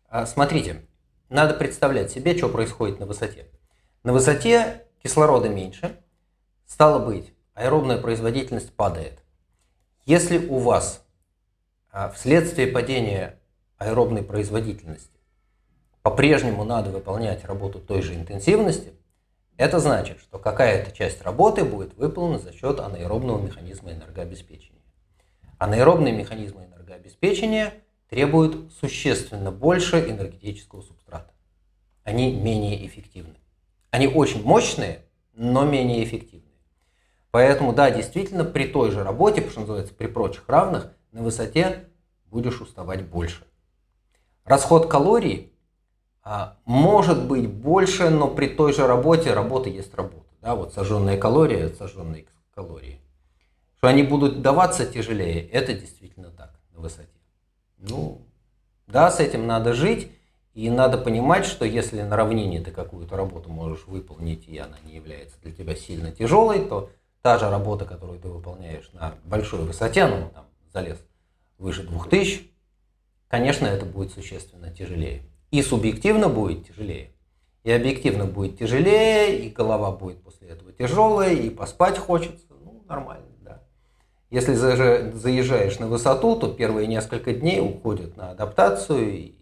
А, 0.08 0.26
смотрите, 0.26 0.86
надо 1.28 1.54
представлять 1.54 2.10
себе, 2.10 2.36
что 2.36 2.48
происходит 2.48 3.00
на 3.00 3.06
высоте. 3.06 3.46
На 4.02 4.12
высоте 4.12 4.86
кислорода 5.02 5.48
меньше, 5.48 6.00
стало 6.66 7.04
быть, 7.04 7.32
аэробная 7.54 7.98
производительность 7.98 8.74
падает. 8.74 9.22
Если 10.04 10.44
у 10.46 10.58
вас 10.58 11.01
вследствие 12.14 12.66
падения 12.66 13.38
аэробной 13.78 14.22
производительности 14.22 15.12
по-прежнему 16.02 16.64
надо 16.64 16.90
выполнять 16.90 17.44
работу 17.44 17.78
той 17.78 18.02
же 18.02 18.14
интенсивности, 18.14 18.92
это 19.56 19.78
значит, 19.78 20.18
что 20.20 20.38
какая-то 20.38 20.90
часть 20.90 21.22
работы 21.22 21.64
будет 21.64 21.94
выполнена 21.94 22.38
за 22.38 22.52
счет 22.52 22.80
анаэробного 22.80 23.40
механизма 23.40 23.92
энергообеспечения. 23.92 24.80
Анаэробные 25.58 26.12
механизмы 26.12 26.64
энергообеспечения 26.64 27.74
требуют 28.08 28.72
существенно 28.72 29.52
больше 29.52 30.00
энергетического 30.00 30.82
субстрата. 30.82 31.32
Они 32.02 32.32
менее 32.32 32.84
эффективны. 32.84 33.36
Они 33.90 34.08
очень 34.08 34.42
мощные, 34.42 35.04
но 35.34 35.64
менее 35.64 36.02
эффективные. 36.02 36.42
Поэтому, 37.30 37.72
да, 37.72 37.90
действительно, 37.90 38.44
при 38.44 38.66
той 38.66 38.90
же 38.90 39.04
работе, 39.04 39.48
что 39.48 39.60
называется, 39.60 39.94
при 39.94 40.06
прочих 40.08 40.48
равных, 40.48 40.92
на 41.12 41.22
высоте 41.22 41.88
будешь 42.26 42.60
уставать 42.60 43.04
больше. 43.04 43.44
Расход 44.44 44.88
калорий 44.88 45.52
а, 46.24 46.56
может 46.64 47.26
быть 47.26 47.48
больше, 47.48 48.10
но 48.10 48.28
при 48.28 48.48
той 48.48 48.72
же 48.72 48.86
работе 48.86 49.32
работа 49.32 49.68
есть 49.68 49.94
работа. 49.94 50.26
Да, 50.40 50.56
вот 50.56 50.74
сожженные 50.74 51.16
калории, 51.16 51.72
сожженные 51.78 52.26
калории. 52.54 53.00
Что 53.76 53.88
они 53.88 54.02
будут 54.02 54.42
даваться 54.42 54.86
тяжелее, 54.86 55.48
это 55.48 55.74
действительно 55.74 56.30
так 56.30 56.58
на 56.72 56.80
высоте. 56.80 57.08
Ну, 57.78 58.22
да, 58.86 59.10
с 59.10 59.20
этим 59.20 59.46
надо 59.46 59.72
жить. 59.72 60.10
И 60.54 60.68
надо 60.68 60.98
понимать, 60.98 61.46
что 61.46 61.64
если 61.64 62.02
на 62.02 62.14
равнине 62.14 62.60
ты 62.60 62.72
какую-то 62.72 63.16
работу 63.16 63.48
можешь 63.48 63.86
выполнить, 63.86 64.46
и 64.46 64.58
она 64.58 64.76
не 64.84 64.94
является 64.94 65.40
для 65.40 65.50
тебя 65.50 65.74
сильно 65.74 66.12
тяжелой, 66.12 66.66
то 66.66 66.90
та 67.22 67.38
же 67.38 67.48
работа, 67.48 67.86
которую 67.86 68.20
ты 68.20 68.28
выполняешь 68.28 68.90
на 68.92 69.14
большой 69.24 69.60
высоте, 69.60 70.06
ну, 70.06 70.30
там, 70.34 70.44
залез 70.72 70.98
выше 71.58 71.82
2000, 71.82 72.50
конечно, 73.28 73.66
это 73.66 73.86
будет 73.86 74.12
существенно 74.12 74.70
тяжелее. 74.70 75.22
И 75.50 75.62
субъективно 75.62 76.28
будет 76.28 76.68
тяжелее. 76.68 77.10
И 77.62 77.70
объективно 77.70 78.26
будет 78.26 78.58
тяжелее, 78.58 79.38
и 79.46 79.50
голова 79.50 79.92
будет 79.92 80.22
после 80.22 80.48
этого 80.48 80.72
тяжелая, 80.72 81.32
и 81.32 81.50
поспать 81.50 81.98
хочется. 81.98 82.46
Ну, 82.50 82.84
нормально. 82.88 83.26
Если 84.30 84.54
заезжаешь 84.54 85.78
на 85.78 85.88
высоту, 85.88 86.36
то 86.36 86.48
первые 86.48 86.86
несколько 86.86 87.34
дней 87.34 87.60
уходят 87.60 88.16
на 88.16 88.30
адаптацию, 88.30 89.10
и 89.12 89.34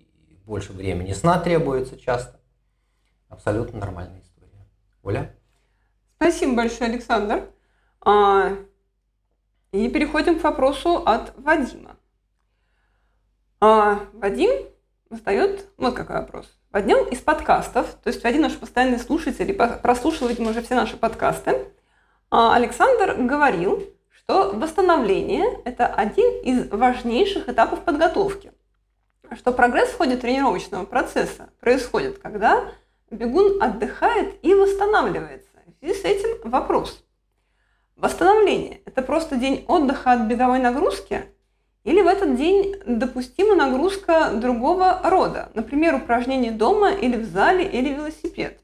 больше 0.44 0.72
времени 0.72 1.12
сна 1.12 1.38
требуется 1.38 1.96
часто. 1.96 2.40
Абсолютно 3.28 3.78
нормальная 3.78 4.20
история. 4.20 4.66
Оля? 5.04 5.32
Спасибо 6.16 6.56
большое, 6.56 6.90
Александр. 6.90 7.44
И 9.72 9.88
переходим 9.88 10.38
к 10.38 10.42
вопросу 10.42 11.02
от 11.06 11.32
Вадима. 11.36 11.96
А, 13.60 14.00
Вадим 14.12 14.50
задает 15.10 15.66
вот 15.76 15.94
какой 15.94 16.16
вопрос. 16.16 16.46
В 16.72 16.76
одном 16.76 17.06
из 17.08 17.18
подкастов, 17.20 17.94
то 18.02 18.08
есть 18.08 18.22
Вадим 18.24 18.42
наш 18.42 18.56
постоянный 18.56 18.98
слушатель 18.98 19.50
и 19.50 19.52
прослушал, 19.52 20.28
видимо, 20.28 20.50
уже 20.50 20.62
все 20.62 20.74
наши 20.74 20.96
подкасты, 20.96 21.68
а, 22.30 22.54
Александр 22.54 23.14
говорил, 23.14 23.82
что 24.10 24.52
восстановление– 24.52 25.60
это 25.64 25.86
один 25.86 26.42
из 26.42 26.70
важнейших 26.70 27.48
этапов 27.48 27.80
подготовки. 27.80 28.52
Что 29.36 29.52
прогресс 29.52 29.90
в 29.90 29.96
ходе 29.96 30.16
тренировочного 30.16 30.84
процесса 30.84 31.50
происходит, 31.60 32.18
когда 32.18 32.72
бегун 33.10 33.62
отдыхает 33.62 34.38
и 34.42 34.54
восстанавливается. 34.54 35.50
В 35.66 35.78
связи 35.84 36.00
с 36.00 36.04
этим 36.04 36.50
вопрос. 36.50 37.04
Восстановление– 38.00 38.80
это 38.86 39.02
просто 39.02 39.36
день 39.36 39.62
отдыха 39.68 40.12
от 40.12 40.22
беговой 40.22 40.58
нагрузки? 40.58 41.26
Или 41.84 42.00
в 42.00 42.06
этот 42.06 42.34
день 42.34 42.74
допустима 42.86 43.54
нагрузка 43.54 44.30
другого 44.32 45.00
рода, 45.04 45.50
например, 45.52 45.96
упражнение 45.96 46.50
дома 46.50 46.92
или 46.92 47.16
в 47.16 47.26
зале 47.26 47.66
или 47.66 47.90
велосипед? 47.92 48.60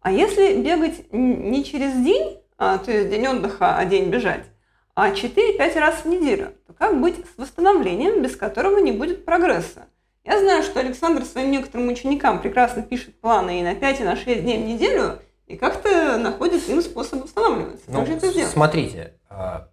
А 0.00 0.10
если 0.10 0.62
бегать 0.62 1.12
не 1.12 1.62
через 1.62 1.92
день, 2.02 2.38
а, 2.56 2.78
то 2.78 2.90
есть 2.90 3.10
день 3.10 3.26
отдыха, 3.26 3.76
а 3.76 3.84
день 3.84 4.08
бежать, 4.08 4.46
а 4.94 5.10
4-5 5.10 5.78
раз 5.78 5.96
в 5.96 6.06
неделю, 6.06 6.52
то 6.66 6.72
как 6.72 6.98
быть 6.98 7.16
с 7.16 7.38
восстановлением, 7.38 8.22
без 8.22 8.34
которого 8.34 8.78
не 8.78 8.92
будет 8.92 9.26
прогресса? 9.26 9.88
Я 10.24 10.40
знаю, 10.40 10.62
что 10.62 10.80
Александр 10.80 11.24
своим 11.26 11.50
некоторым 11.50 11.88
ученикам 11.88 12.40
прекрасно 12.40 12.80
пишет 12.82 13.20
планы 13.20 13.60
и 13.60 13.62
на 13.62 13.74
5, 13.74 14.00
и 14.00 14.04
на 14.04 14.16
6 14.16 14.42
дней 14.42 14.56
в 14.56 14.66
неделю, 14.66 15.18
и 15.48 15.56
как-то 15.56 16.18
находит 16.18 16.68
им 16.68 16.82
способ 16.82 17.22
восстанавливаться. 17.22 17.84
Ну, 17.88 18.00
как 18.00 18.06
же 18.06 18.12
это 18.14 18.30
сделать? 18.30 18.52
смотрите, 18.52 19.14
а, 19.30 19.68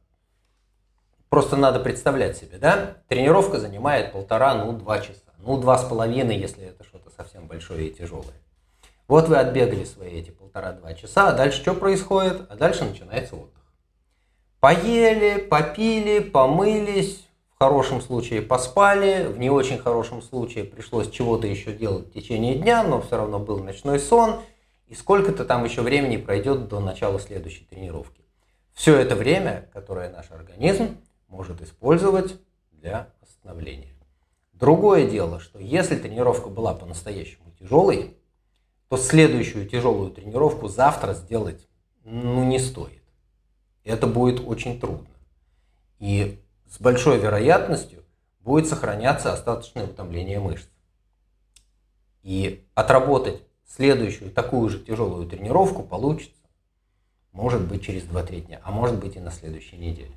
просто 1.29 1.57
надо 1.57 1.81
представлять 1.81 2.37
себе, 2.37 2.57
да? 2.57 2.97
Тренировка 3.09 3.59
занимает 3.59 4.13
полтора, 4.13 4.55
ну, 4.55 4.71
два 4.71 4.99
часа. 4.99 5.19
Ну, 5.39 5.57
два 5.57 5.77
с 5.77 5.83
половиной, 5.83 6.37
если 6.37 6.65
это 6.65 6.83
что-то 6.85 7.11
совсем 7.15 7.47
большое 7.47 7.89
и 7.89 7.93
тяжелое. 7.93 8.33
Вот 9.07 9.27
вы 9.27 9.37
отбегали 9.37 9.83
свои 9.83 10.11
эти 10.11 10.31
полтора-два 10.31 10.93
часа, 10.93 11.29
а 11.29 11.33
дальше 11.33 11.61
что 11.61 11.75
происходит? 11.75 12.47
А 12.49 12.55
дальше 12.55 12.85
начинается 12.85 13.35
отдых. 13.35 13.51
Поели, 14.61 15.41
попили, 15.41 16.19
помылись, 16.19 17.27
в 17.53 17.59
хорошем 17.59 18.01
случае 18.01 18.41
поспали, 18.41 19.27
в 19.27 19.37
не 19.37 19.49
очень 19.49 19.77
хорошем 19.77 20.21
случае 20.21 20.63
пришлось 20.63 21.11
чего-то 21.11 21.47
еще 21.47 21.73
делать 21.73 22.07
в 22.07 22.13
течение 22.13 22.55
дня, 22.55 22.81
но 22.83 23.01
все 23.01 23.17
равно 23.17 23.39
был 23.39 23.63
ночной 23.63 23.99
сон, 23.99 24.41
и 24.87 24.95
сколько-то 24.95 25.45
там 25.45 25.63
еще 25.63 25.81
времени 25.81 26.17
пройдет 26.17 26.67
до 26.67 26.79
начала 26.79 27.19
следующей 27.19 27.65
тренировки. 27.65 28.23
Все 28.73 28.97
это 28.97 29.15
время, 29.15 29.69
которое 29.73 30.09
наш 30.09 30.31
организм 30.31 30.97
может 31.27 31.61
использовать 31.61 32.39
для 32.71 33.09
восстановления. 33.21 33.93
Другое 34.53 35.09
дело, 35.09 35.39
что 35.39 35.59
если 35.59 35.95
тренировка 35.95 36.49
была 36.49 36.73
по-настоящему 36.73 37.51
тяжелой, 37.59 38.17
то 38.89 38.97
следующую 38.97 39.67
тяжелую 39.67 40.11
тренировку 40.11 40.67
завтра 40.67 41.13
сделать 41.13 41.67
ну, 42.03 42.43
не 42.43 42.59
стоит. 42.59 43.01
Это 43.83 44.07
будет 44.07 44.45
очень 44.45 44.79
трудно. 44.79 45.07
И 45.99 46.39
с 46.69 46.79
большой 46.79 47.17
вероятностью 47.19 48.03
будет 48.39 48.67
сохраняться 48.67 49.33
остаточное 49.33 49.85
утомление 49.85 50.39
мышц. 50.39 50.67
И 52.21 52.67
отработать 52.75 53.41
следующую 53.67 54.31
такую 54.31 54.69
же 54.69 54.79
тяжелую 54.79 55.27
тренировку 55.27 55.83
получится, 55.83 56.35
может 57.31 57.67
быть, 57.67 57.83
через 57.83 58.03
2-3 58.03 58.41
дня, 58.41 58.61
а 58.63 58.71
может 58.71 58.99
быть 58.99 59.15
и 59.15 59.19
на 59.19 59.31
следующей 59.31 59.77
неделе. 59.77 60.15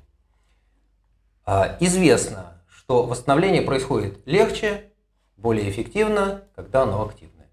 А, 1.45 1.77
известно, 1.79 2.61
что 2.69 3.03
восстановление 3.03 3.61
происходит 3.61 4.19
легче, 4.25 4.91
более 5.35 5.69
эффективно, 5.69 6.43
когда 6.55 6.83
оно 6.83 7.05
активное. 7.05 7.49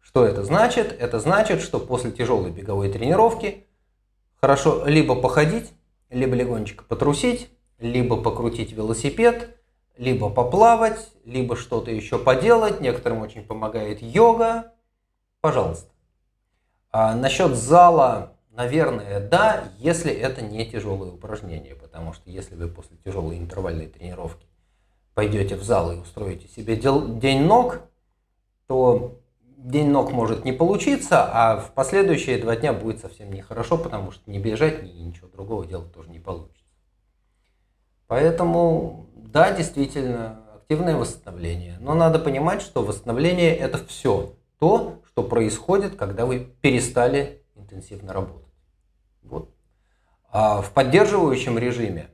Что 0.00 0.24
это 0.24 0.44
значит? 0.44 0.94
Это 1.00 1.20
значит, 1.20 1.62
что 1.62 1.80
после 1.80 2.12
тяжелой 2.12 2.50
беговой 2.50 2.90
тренировки 2.90 3.66
хорошо 4.40 4.84
либо 4.86 5.14
походить, 5.14 5.72
либо 6.10 6.34
легонечко 6.34 6.84
потрусить, 6.84 7.50
либо 7.78 8.20
покрутить 8.20 8.72
велосипед, 8.72 9.56
либо 9.96 10.30
поплавать, 10.30 11.10
либо 11.24 11.56
что-то 11.56 11.90
еще 11.90 12.18
поделать. 12.18 12.80
Некоторым 12.80 13.22
очень 13.22 13.42
помогает 13.42 14.02
йога. 14.02 14.72
Пожалуйста. 15.42 15.90
А 16.92 17.16
насчет 17.16 17.56
зала, 17.56 18.34
наверное, 18.50 19.18
да, 19.18 19.64
если 19.76 20.12
это 20.12 20.40
не 20.40 20.64
тяжелое 20.64 21.10
упражнение. 21.10 21.74
Потому 21.74 22.12
что 22.12 22.30
если 22.30 22.54
вы 22.54 22.68
после 22.68 22.96
тяжелой 22.98 23.38
интервальной 23.38 23.88
тренировки 23.88 24.46
пойдете 25.14 25.56
в 25.56 25.64
зал 25.64 25.90
и 25.90 25.96
устроите 25.96 26.46
себе 26.46 26.76
день 26.76 27.42
ног, 27.42 27.80
то 28.68 29.18
день 29.56 29.90
ног 29.90 30.12
может 30.12 30.44
не 30.44 30.52
получиться, 30.52 31.28
а 31.32 31.56
в 31.56 31.72
последующие 31.72 32.38
два 32.38 32.54
дня 32.54 32.72
будет 32.72 33.00
совсем 33.00 33.32
нехорошо, 33.32 33.78
потому 33.78 34.12
что 34.12 34.30
не 34.30 34.38
бежать, 34.38 34.84
ни 34.84 34.90
ничего 34.90 35.26
другого 35.26 35.66
делать 35.66 35.92
тоже 35.92 36.08
не 36.10 36.20
получится. 36.20 36.62
Поэтому, 38.06 39.08
да, 39.16 39.50
действительно, 39.50 40.40
активное 40.54 40.94
восстановление. 40.94 41.78
Но 41.80 41.94
надо 41.94 42.20
понимать, 42.20 42.62
что 42.62 42.84
восстановление– 42.84 43.56
это 43.58 43.84
все 43.84 44.36
то, 44.62 45.02
что 45.08 45.24
происходит, 45.24 45.96
когда 45.96 46.24
вы 46.24 46.38
перестали 46.38 47.42
интенсивно 47.56 48.12
работать. 48.12 48.54
Вот. 49.24 49.52
А 50.30 50.62
в 50.62 50.72
поддерживающем 50.72 51.58
режиме 51.58 52.10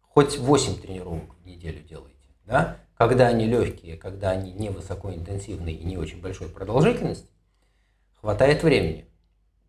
хоть 0.00 0.38
8 0.38 0.80
тренировок 0.80 1.34
в 1.34 1.44
неделю 1.44 1.82
делайте. 1.82 2.16
Да? 2.46 2.78
Когда 2.96 3.26
они 3.26 3.44
легкие, 3.44 3.98
когда 3.98 4.30
они 4.30 4.52
не 4.52 4.70
высокоинтенсивные 4.70 5.74
и 5.74 5.84
не 5.84 5.98
очень 5.98 6.22
большой 6.22 6.48
продолжительности, 6.48 7.28
хватает 8.14 8.62
времени. 8.62 9.06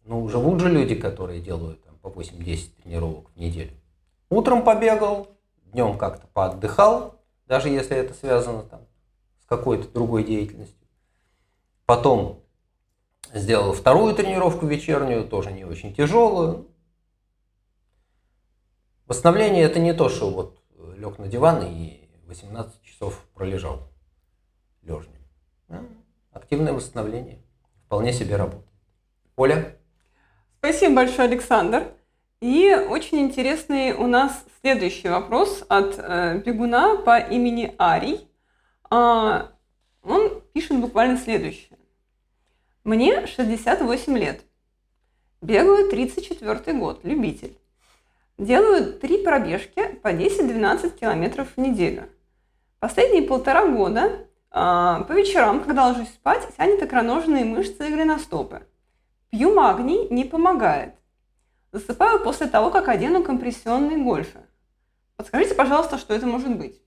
Ну, 0.05 0.29
живут 0.29 0.61
же 0.61 0.69
люди, 0.69 0.95
которые 0.95 1.41
делают 1.41 1.83
там, 1.83 1.97
по 1.97 2.07
8-10 2.07 2.81
тренировок 2.81 3.29
в 3.35 3.37
неделю. 3.37 3.73
Утром 4.29 4.63
побегал, 4.63 5.27
днем 5.65 5.97
как-то 5.97 6.27
поотдыхал, 6.27 7.19
даже 7.45 7.67
если 7.67 7.97
это 7.97 8.13
связано 8.13 8.63
там, 8.63 8.87
с 9.43 9.45
какой-то 9.47 9.89
другой 9.89 10.23
деятельностью. 10.23 10.78
Потом 11.89 12.45
сделал 13.33 13.73
вторую 13.73 14.13
тренировку 14.13 14.67
вечернюю, 14.67 15.27
тоже 15.27 15.51
не 15.51 15.65
очень 15.65 15.91
тяжелую. 15.91 16.67
Восстановление 19.07 19.63
это 19.63 19.79
не 19.79 19.95
то, 19.95 20.07
что 20.07 20.29
вот 20.29 20.61
лег 20.97 21.17
на 21.17 21.27
диван 21.27 21.63
и 21.63 22.07
18 22.27 22.83
часов 22.83 23.25
пролежал 23.33 23.89
лежнем. 24.83 25.17
Активное 26.31 26.73
восстановление 26.73 27.41
вполне 27.87 28.13
себе 28.13 28.35
работает. 28.35 28.69
Оля? 29.35 29.75
Спасибо 30.59 30.97
большое, 30.97 31.27
Александр. 31.27 31.91
И 32.39 32.71
очень 32.87 33.17
интересный 33.21 33.93
у 33.93 34.05
нас 34.05 34.45
следующий 34.61 35.09
вопрос 35.09 35.65
от 35.67 35.95
э, 35.97 36.37
бегуна 36.45 36.97
по 36.97 37.17
имени 37.17 37.73
Арий. 37.79 38.27
А, 38.91 39.53
он 40.03 40.43
пишет 40.53 40.79
буквально 40.79 41.17
следующее. 41.17 41.68
Мне 42.83 43.27
68 43.27 44.17
лет. 44.17 44.41
Бегаю 45.41 45.89
34 45.89 46.77
год, 46.77 47.01
любитель. 47.03 47.57
Делаю 48.37 48.93
три 48.93 49.23
пробежки 49.23 49.99
по 50.01 50.13
10-12 50.13 50.97
километров 50.97 51.49
в 51.55 51.59
неделю. 51.59 52.09
Последние 52.79 53.23
полтора 53.23 53.67
года 53.67 54.25
а, 54.51 55.03
по 55.03 55.11
вечерам, 55.11 55.61
когда 55.61 55.87
ложусь 55.87 56.09
спать, 56.09 56.47
тянет 56.57 56.81
икроножные 56.81 57.43
мышцы 57.43 57.87
и 57.87 57.91
голеностопы. 57.91 58.63
Пью 59.29 59.53
магний, 59.53 60.07
не 60.09 60.23
помогает. 60.23 60.95
Засыпаю 61.71 62.23
после 62.23 62.47
того, 62.47 62.71
как 62.71 62.87
одену 62.87 63.23
компрессионные 63.23 63.97
гольфы. 63.97 64.39
Подскажите, 65.17 65.53
пожалуйста, 65.53 65.97
что 65.97 66.13
это 66.13 66.25
может 66.25 66.57
быть? 66.57 66.81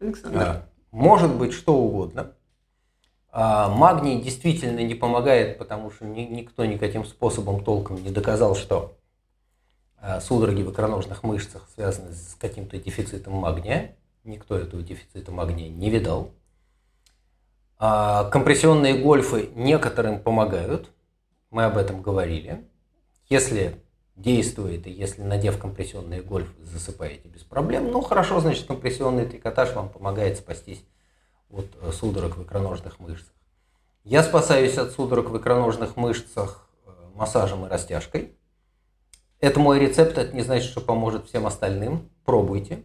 Александр. 0.00 0.38
Да. 0.38 0.66
Может 0.90 1.34
быть 1.34 1.52
что 1.52 1.74
угодно. 1.74 2.34
А, 3.32 3.68
магний 3.68 4.20
действительно 4.20 4.80
не 4.80 4.94
помогает, 4.94 5.58
потому 5.58 5.90
что 5.90 6.04
ни, 6.04 6.22
никто 6.22 6.64
никаким 6.64 7.04
способом 7.04 7.62
толком 7.62 8.02
не 8.02 8.10
доказал, 8.10 8.56
что 8.56 8.96
а, 9.98 10.20
судороги 10.20 10.62
в 10.62 10.72
икроножных 10.72 11.22
мышцах 11.22 11.68
связаны 11.74 12.12
с 12.12 12.36
каким-то 12.40 12.78
дефицитом 12.78 13.34
магния. 13.34 13.94
Никто 14.24 14.56
этого 14.56 14.82
дефицита 14.82 15.30
магния 15.30 15.68
не 15.68 15.90
видал. 15.90 16.32
А, 17.78 18.24
компрессионные 18.30 18.98
гольфы 18.98 19.50
некоторым 19.54 20.20
помогают. 20.20 20.90
Мы 21.50 21.64
об 21.64 21.76
этом 21.76 22.02
говорили. 22.02 22.64
Если 23.28 23.76
действует, 24.16 24.88
и 24.88 24.90
если 24.90 25.22
надев 25.22 25.58
компрессионный 25.58 26.20
гольф, 26.20 26.52
засыпаете 26.60 27.28
без 27.28 27.42
проблем, 27.42 27.92
ну 27.92 28.00
хорошо, 28.00 28.40
значит 28.40 28.66
компрессионный 28.66 29.24
трикотаж 29.24 29.72
вам 29.72 29.88
помогает 29.88 30.36
спастись 30.36 30.84
от 31.52 31.66
э, 31.80 31.92
судорог 31.92 32.36
в 32.36 32.42
икроножных 32.42 32.98
мышцах. 33.00 33.32
Я 34.04 34.22
спасаюсь 34.22 34.78
от 34.78 34.92
судорог 34.92 35.30
в 35.30 35.38
икроножных 35.38 35.96
мышцах 35.96 36.68
э, 36.86 36.90
массажем 37.14 37.66
и 37.66 37.68
растяжкой. 37.68 38.32
Это 39.40 39.58
мой 39.60 39.78
рецепт, 39.78 40.18
это 40.18 40.34
не 40.34 40.42
значит, 40.42 40.70
что 40.70 40.80
поможет 40.80 41.26
всем 41.26 41.46
остальным. 41.46 42.08
Пробуйте. 42.24 42.84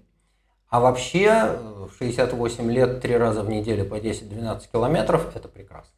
А 0.68 0.80
вообще 0.80 1.28
э, 1.28 1.88
в 1.90 1.98
68 1.98 2.72
лет 2.72 3.02
три 3.02 3.16
раза 3.16 3.44
в 3.44 3.50
неделю 3.50 3.86
по 3.86 3.96
10-12 3.96 4.72
километров– 4.72 5.36
это 5.36 5.48
прекрасно. 5.48 5.94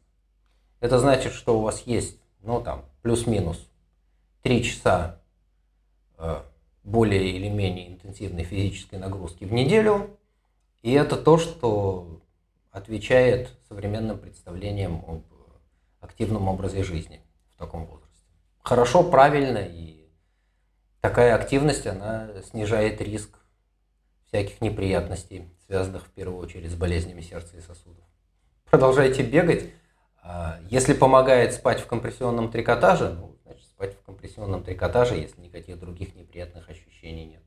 Это 0.80 0.98
значит, 0.98 1.32
что 1.32 1.58
у 1.58 1.62
вас 1.62 1.82
есть, 1.86 2.18
ну 2.42 2.60
там, 2.60 2.84
плюс-минус 3.02 3.68
3 4.42 4.62
часа 4.62 5.20
более 6.88 7.30
или 7.30 7.48
менее 7.48 7.88
интенсивной 7.88 8.44
физической 8.44 8.96
нагрузки 8.96 9.44
в 9.44 9.52
неделю. 9.52 10.10
И 10.82 10.92
это 10.92 11.16
то, 11.16 11.38
что 11.38 12.20
отвечает 12.70 13.50
современным 13.68 14.18
представлениям 14.18 15.04
об 15.06 15.24
активном 16.00 16.48
образе 16.48 16.82
жизни 16.82 17.22
в 17.54 17.58
таком 17.58 17.86
возрасте. 17.86 18.08
Хорошо, 18.62 19.02
правильно, 19.02 19.58
и 19.58 20.08
такая 21.00 21.34
активность, 21.34 21.86
она 21.86 22.30
снижает 22.42 23.00
риск 23.00 23.38
всяких 24.26 24.60
неприятностей, 24.60 25.48
связанных 25.66 26.06
в 26.06 26.10
первую 26.10 26.38
очередь 26.38 26.70
с 26.70 26.74
болезнями 26.74 27.20
сердца 27.20 27.56
и 27.56 27.60
сосудов. 27.60 28.04
Продолжайте 28.66 29.22
бегать. 29.22 29.70
А, 30.22 30.60
если 30.68 30.92
помогает 30.92 31.54
спать 31.54 31.80
в 31.80 31.86
компрессионном 31.86 32.50
трикотаже, 32.50 33.10
ну, 33.14 33.38
спать 33.78 33.96
в 33.96 34.02
компрессионном 34.02 34.64
трикотаже, 34.64 35.16
если 35.16 35.40
никаких 35.40 35.78
других 35.78 36.14
неприятных 36.16 36.68
ощущений 36.68 37.26
нет. 37.26 37.42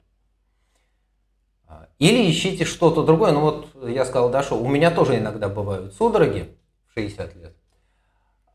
А, 1.72 1.88
или 2.00 2.30
ищите 2.30 2.66
что-то 2.66 3.04
другое. 3.04 3.32
Ну 3.32 3.42
вот 3.42 3.70
я 3.88 4.04
сказал, 4.04 4.30
да, 4.30 4.44
что 4.44 4.62
у 4.62 4.68
меня 4.68 4.92
тоже 4.92 5.18
иногда 5.18 5.48
бывают 5.48 5.94
судороги 5.94 6.54
в 6.90 6.94
60 6.94 7.36
лет. 7.36 7.56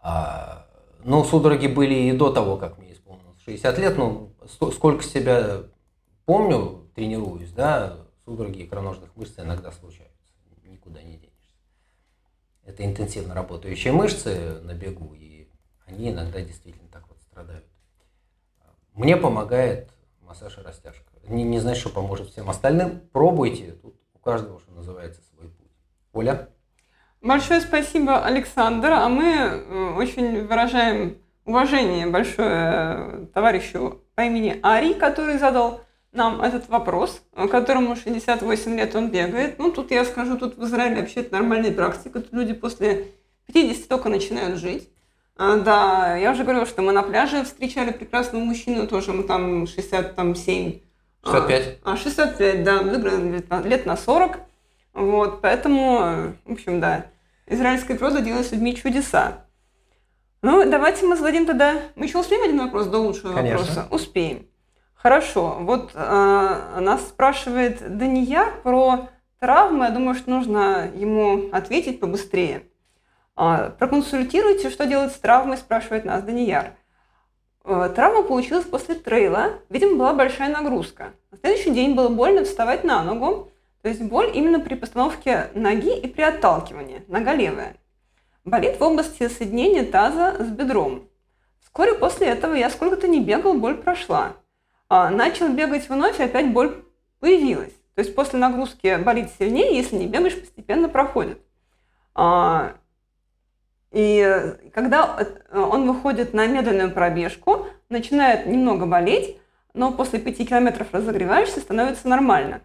А, 0.01 0.67
ну, 1.03 1.25
судороги 1.25 1.67
были 1.67 1.95
и 1.95 2.12
до 2.12 2.31
того, 2.31 2.59
как 2.59 2.77
мне 2.77 2.93
исполнилось 2.93 3.41
60 3.47 3.79
лет. 3.79 3.97
Ну, 3.97 4.35
сколько 4.73 5.03
себя 5.03 5.62
помню, 6.27 6.91
тренируюсь, 6.95 7.53
да, 7.53 7.97
судороги 8.27 8.64
икроножных 8.64 9.17
мышц 9.17 9.39
иногда 9.39 9.73
случаются. 9.73 10.14
Никуда 10.64 11.01
не 11.03 11.17
денешься. 11.17 11.55
Это 12.64 12.85
интенсивно 12.85 13.35
работающие 13.35 13.95
мышцы 13.95 14.61
на 14.61 14.75
бегу, 14.75 15.14
и 15.14 15.49
они 15.87 16.11
иногда 16.11 16.43
действительно 16.43 16.89
так 16.91 17.09
вот 17.09 17.23
страдают. 17.23 17.64
Мне 18.93 19.17
помогает 19.17 19.91
массаж 20.21 20.59
и 20.59 20.61
растяжка. 20.61 21.06
Не, 21.29 21.43
не 21.43 21.59
значит, 21.59 21.81
что 21.81 21.91
поможет 21.91 22.31
всем 22.31 22.49
остальным. 22.49 23.01
Пробуйте. 23.12 23.72
Тут 23.83 23.95
у 24.14 24.18
каждого, 24.18 24.61
что 24.61 24.72
называется, 24.72 25.20
свой 25.35 25.49
путь. 25.49 25.70
Оля? 26.12 26.49
Большое 27.20 27.61
спасибо, 27.61 28.24
Александр. 28.24 28.91
А 28.93 29.09
мы 29.09 29.24
э, 29.24 29.95
очень 29.97 30.47
выражаем 30.47 31.18
уважение 31.45 32.07
большое 32.07 32.51
э, 32.51 33.27
товарищу 33.33 34.03
по 34.14 34.22
имени 34.22 34.59
Ари, 34.62 34.93
который 34.93 35.39
задал 35.39 35.81
нам 36.12 36.41
этот 36.41 36.68
вопрос, 36.68 37.22
которому 37.51 37.95
68 37.95 38.77
лет 38.77 38.95
он 38.95 39.11
бегает. 39.11 39.59
Ну, 39.59 39.70
тут 39.70 39.91
я 39.91 40.05
скажу, 40.05 40.39
тут 40.39 40.57
в 40.57 40.64
Израиле 40.64 41.01
вообще 41.01 41.20
это 41.20 41.35
нормальная 41.35 41.72
практика. 41.72 42.20
Тут 42.20 42.33
люди 42.33 42.55
после 42.55 43.09
50 43.53 43.89
только 43.89 44.09
начинают 44.09 44.59
жить. 44.59 44.89
А, 45.37 45.57
да, 45.57 46.16
я 46.16 46.33
уже 46.33 46.45
говорила, 46.45 46.64
что 46.64 46.81
мы 46.81 46.93
на 46.93 47.03
пляже 47.03 47.45
встречали 47.45 47.93
прекрасного 47.93 48.43
мужчину, 48.43 48.87
тоже 48.87 49.12
мы 49.12 49.24
там 49.24 49.66
67. 49.66 50.81
65. 51.27 51.79
А, 51.85 51.97
65, 51.97 52.64
да, 52.64 52.83
выиграли 52.83 53.45
лет 53.68 53.87
на 53.87 53.97
40. 53.97 54.39
Вот, 54.95 55.41
поэтому, 55.43 56.35
в 56.45 56.53
общем, 56.53 56.81
да, 56.81 57.07
израильская 57.47 57.97
проза 57.97 58.20
делает 58.20 58.47
с 58.47 58.53
людьми 58.53 58.74
чудеса. 58.74 59.45
Ну, 60.43 60.68
давайте 60.70 61.05
мы 61.07 61.16
зададим 61.16 61.47
тогда... 61.47 61.74
Мы 61.97 62.07
еще 62.07 62.18
успеем 62.18 62.43
один 62.43 62.59
вопрос 62.59 62.87
до 62.87 62.99
лучшего 62.99 63.35
Конечно. 63.35 63.59
вопроса? 63.59 63.87
Успеем. 63.91 64.47
Хорошо. 64.95 65.59
Вот 65.61 65.91
э, 65.95 66.79
нас 66.81 67.03
спрашивает 67.09 67.97
Дания 67.97 68.47
про 68.62 69.09
травмы. 69.41 69.85
Я 69.85 69.91
думаю, 69.91 70.14
что 70.14 70.31
нужно 70.31 70.91
ему 70.95 71.49
ответить 71.53 72.01
побыстрее. 72.01 72.64
А, 73.37 73.70
проконсультируйте, 73.70 74.70
что 74.70 74.87
делать 74.87 75.12
с 75.12 75.16
травмой, 75.16 75.59
спрашивает 75.59 76.05
нас 76.05 76.22
Данияр. 76.22 76.72
А, 77.69 77.89
травма 77.89 78.23
получилась 78.23 78.64
после 78.64 78.95
трейла. 78.95 79.59
Видимо, 79.69 79.97
была 79.97 80.12
большая 80.12 80.51
нагрузка. 80.51 81.12
На 81.33 81.39
следующий 81.39 81.73
день 81.73 81.97
было 81.97 82.09
больно 82.09 82.45
вставать 82.45 82.85
на 82.85 83.03
ногу. 83.03 83.51
То 83.83 83.89
есть 83.89 84.01
боль 84.03 84.31
именно 84.33 84.61
при 84.61 84.77
постановке 84.77 85.51
ноги 85.55 85.99
и 85.99 86.07
при 86.07 86.23
отталкивании. 86.23 87.03
Нога 87.09 87.35
левая. 87.35 87.77
Болит 88.45 88.79
в 88.79 88.83
области 88.83 89.27
соединения 89.29 89.85
таза 89.85 90.37
с 90.39 90.49
бедром. 90.49 91.09
Вскоре 91.61 91.95
после 91.95 92.29
этого 92.29 92.55
я 92.55 92.71
сколько-то 92.71 93.09
не 93.09 93.21
бегал, 93.21 93.55
боль 93.55 93.77
прошла. 93.77 94.35
А, 94.89 95.11
начал 95.11 95.49
бегать 95.49 95.89
вновь, 95.89 96.21
и 96.21 96.23
опять 96.23 96.53
боль 96.53 96.85
появилась. 97.19 97.73
То 97.97 98.03
есть 98.03 98.14
после 98.14 98.39
нагрузки 98.39 98.97
болит 99.03 99.31
сильнее, 99.41 99.77
если 99.77 99.97
не 99.97 100.07
бегаешь, 100.07 100.39
постепенно 100.39 100.89
проходит. 100.89 101.39
И 103.97 104.55
когда 104.74 105.16
э, 105.18 105.59
он 105.59 105.90
выходит 105.90 106.34
на 106.34 106.47
медленную 106.47 106.90
пробежку, 106.90 107.66
начинает 107.88 108.44
немного 108.44 108.84
болеть, 108.84 109.38
но 109.72 109.90
после 109.90 110.18
5 110.18 110.47
километров 110.47 110.88
разогреваешься, 110.92 111.61
становится 111.61 112.07
нормально. 112.07 112.61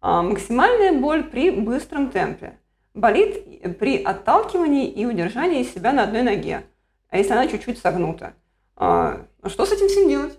А 0.00 0.22
максимальная 0.22 0.92
боль 0.92 1.24
при 1.24 1.50
быстром 1.50 2.10
темпе. 2.10 2.56
Болит 2.94 3.78
при 3.80 4.00
отталкивании 4.00 4.88
и 4.88 5.04
удержании 5.06 5.64
себя 5.64 5.92
на 5.92 6.04
одной 6.04 6.22
ноге, 6.22 6.62
а 7.08 7.16
если 7.16 7.32
она 7.32 7.48
чуть-чуть 7.48 7.80
согнута. 7.80 8.34
А, 8.76 9.26
что 9.46 9.66
с 9.66 9.72
этим 9.72 9.88
всем 9.88 10.08
делать? 10.08 10.38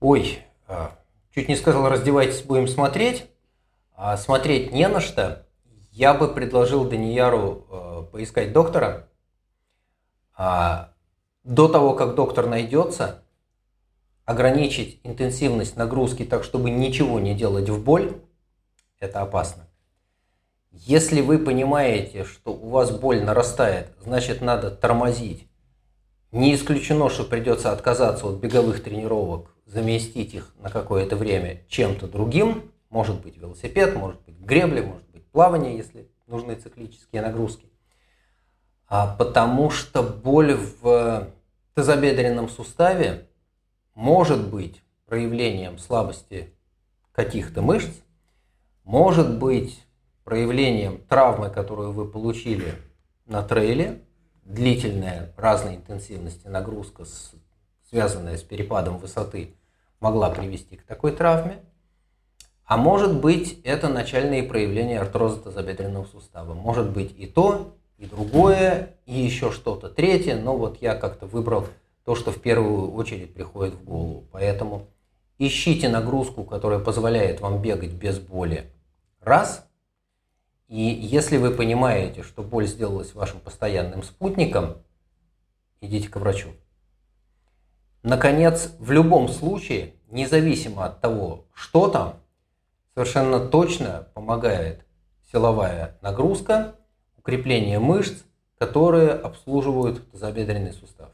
Ой, 0.00 0.40
а, 0.66 0.90
чуть 1.32 1.48
не 1.48 1.54
сказал, 1.54 1.88
раздевайтесь, 1.88 2.42
будем 2.42 2.66
смотреть. 2.66 3.30
А 3.94 4.16
смотреть 4.16 4.72
не 4.72 4.88
на 4.88 5.00
что. 5.00 5.46
Я 5.98 6.14
бы 6.14 6.28
предложил 6.28 6.84
Данияру 6.84 7.66
э, 7.68 8.04
поискать 8.12 8.52
доктора. 8.52 9.08
А, 10.36 10.92
до 11.42 11.66
того, 11.66 11.94
как 11.94 12.14
доктор 12.14 12.46
найдется, 12.46 13.24
ограничить 14.24 15.00
интенсивность 15.02 15.74
нагрузки 15.74 16.24
так, 16.24 16.44
чтобы 16.44 16.70
ничего 16.70 17.18
не 17.18 17.34
делать 17.34 17.68
в 17.68 17.82
боль, 17.82 18.12
это 19.00 19.22
опасно. 19.22 19.66
Если 20.70 21.20
вы 21.20 21.36
понимаете, 21.36 22.22
что 22.22 22.52
у 22.52 22.68
вас 22.68 22.92
боль 22.92 23.24
нарастает, 23.24 23.88
значит 23.98 24.40
надо 24.40 24.70
тормозить. 24.70 25.48
Не 26.30 26.54
исключено, 26.54 27.10
что 27.10 27.24
придется 27.24 27.72
отказаться 27.72 28.28
от 28.28 28.36
беговых 28.36 28.84
тренировок, 28.84 29.52
заместить 29.66 30.32
их 30.32 30.54
на 30.60 30.70
какое-то 30.70 31.16
время 31.16 31.64
чем-то 31.66 32.06
другим. 32.06 32.70
Может 32.90 33.20
быть 33.22 33.36
велосипед, 33.36 33.94
может 33.96 34.20
быть 34.22 34.38
гребли, 34.38 34.80
может 34.80 35.08
быть 35.10 35.26
плавание, 35.26 35.76
если 35.76 36.10
нужны 36.26 36.54
циклические 36.54 37.22
нагрузки. 37.22 37.66
А 38.86 39.14
потому 39.14 39.70
что 39.70 40.02
боль 40.02 40.54
в 40.54 41.28
тазобедренном 41.74 42.48
суставе 42.48 43.28
может 43.94 44.48
быть 44.48 44.82
проявлением 45.06 45.78
слабости 45.78 46.54
каких-то 47.12 47.62
мышц, 47.62 47.90
может 48.84 49.38
быть 49.38 49.84
проявлением 50.24 51.02
травмы, 51.08 51.50
которую 51.50 51.92
вы 51.92 52.06
получили 52.06 52.74
на 53.26 53.42
трейле, 53.42 54.02
длительная 54.44 55.32
разной 55.36 55.76
интенсивности 55.76 56.48
нагрузка, 56.48 57.04
связанная 57.88 58.36
с 58.36 58.42
перепадом 58.42 58.98
высоты, 58.98 59.54
могла 60.00 60.30
привести 60.30 60.76
к 60.76 60.84
такой 60.84 61.12
травме. 61.12 61.60
А 62.68 62.76
может 62.76 63.18
быть, 63.18 63.62
это 63.64 63.88
начальные 63.88 64.42
проявления 64.42 65.00
артроза 65.00 65.40
тазобедренного 65.40 66.04
сустава. 66.04 66.52
Может 66.52 66.90
быть 66.90 67.14
и 67.16 67.26
то, 67.26 67.74
и 67.96 68.04
другое, 68.04 68.90
и 69.06 69.18
еще 69.18 69.50
что-то 69.52 69.88
третье, 69.88 70.36
но 70.36 70.54
вот 70.54 70.82
я 70.82 70.94
как-то 70.94 71.24
выбрал 71.24 71.66
то, 72.04 72.14
что 72.14 72.30
в 72.30 72.42
первую 72.42 72.92
очередь 72.92 73.32
приходит 73.32 73.72
в 73.72 73.84
голову. 73.84 74.24
Поэтому 74.32 74.86
ищите 75.38 75.88
нагрузку, 75.88 76.44
которая 76.44 76.78
позволяет 76.78 77.40
вам 77.40 77.62
бегать 77.62 77.92
без 77.92 78.18
боли. 78.18 78.70
Раз. 79.22 79.66
И 80.68 80.82
если 80.82 81.38
вы 81.38 81.52
понимаете, 81.52 82.22
что 82.22 82.42
боль 82.42 82.66
сделалась 82.66 83.14
вашим 83.14 83.40
постоянным 83.40 84.02
спутником, 84.02 84.76
идите 85.80 86.10
к 86.10 86.16
врачу. 86.16 86.50
Наконец, 88.02 88.74
в 88.78 88.90
любом 88.92 89.28
случае, 89.28 89.94
независимо 90.10 90.84
от 90.84 91.00
того, 91.00 91.46
что 91.54 91.88
там, 91.88 92.16
совершенно 92.98 93.38
точно 93.38 94.08
помогает 94.14 94.80
силовая 95.30 95.96
нагрузка, 96.02 96.74
укрепление 97.16 97.78
мышц, 97.78 98.24
которые 98.58 99.12
обслуживают 99.12 100.10
тазобедренный 100.10 100.72
сустав. 100.72 101.10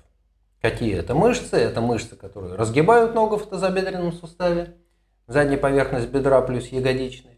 Какие 0.63 0.97
это 0.97 1.15
мышцы? 1.15 1.57
Это 1.59 1.83
мышцы, 1.83 2.17
которые 2.17 2.55
разгибают 2.55 3.15
ногу 3.15 3.37
в 3.37 3.47
тазобедренном 3.47 4.15
суставе, 4.15 4.79
задняя 5.27 5.59
поверхность 5.59 6.09
бедра 6.09 6.41
плюс 6.41 6.69
ягодичные. 6.69 7.37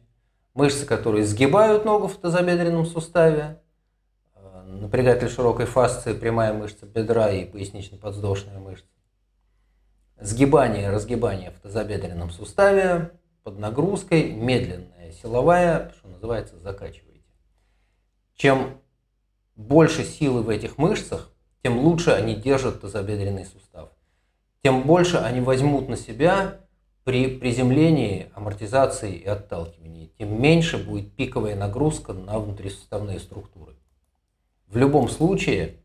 Мышцы, 0.55 0.87
которые 0.87 1.25
сгибают 1.25 1.85
ногу 1.85 2.07
в 2.07 2.17
тазобедренном 2.17 2.87
суставе, 2.87 3.61
э, 4.37 4.63
напрягатель 4.63 5.29
широкой 5.29 5.67
фасции, 5.67 6.13
прямая 6.13 6.53
мышца 6.53 6.87
бедра 6.87 7.33
и 7.33 7.47
пояснично-подвздошная 7.47 8.61
мышца. 8.61 8.87
Сгибание, 10.21 10.91
разгибание 10.91 11.51
в 11.51 11.59
тазобедренном 11.59 12.31
суставе 12.31 13.11
под 13.47 13.61
нагрузкой, 13.61 14.33
медленная, 14.33 15.13
силовая, 15.23 15.93
что 15.97 16.09
называется, 16.09 16.59
закачиваете. 16.59 17.23
Чем 18.35 18.81
больше 19.55 20.03
силы 20.03 20.43
в 20.43 20.49
этих 20.49 20.79
мышцах, 20.79 21.31
тем 21.63 21.79
лучше 21.79 22.11
они 22.11 22.35
держат 22.35 22.81
тазобедренный 22.81 23.45
сустав. 23.45 23.91
Тем 24.65 24.83
больше 24.83 25.19
они 25.19 25.41
возьмут 25.41 25.89
на 25.89 25.97
себя 25.97 26.59
при 27.05 27.39
приземлении, 27.39 28.33
амортизации 28.35 29.15
и 29.15 29.29
отталкивании. 29.29 30.11
Тем 30.19 30.43
меньше 30.43 30.77
будет 30.77 31.15
пиковая 31.15 31.55
нагрузка 31.55 32.15
на 32.15 32.41
внутрисуставные 32.41 33.21
структуры. 33.21 33.77
В 34.67 34.77
любом 34.77 35.09
случае, 35.09 35.77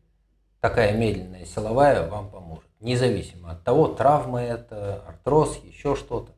такая 0.58 0.98
медленная 0.98 1.44
силовая 1.44 2.08
вам 2.08 2.28
поможет 2.28 2.66
независимо 2.80 3.52
от 3.52 3.62
того, 3.62 3.86
травма 3.86 4.42
это, 4.42 5.04
артроз, 5.06 5.60
еще 5.62 5.94
что-то. 5.94 6.32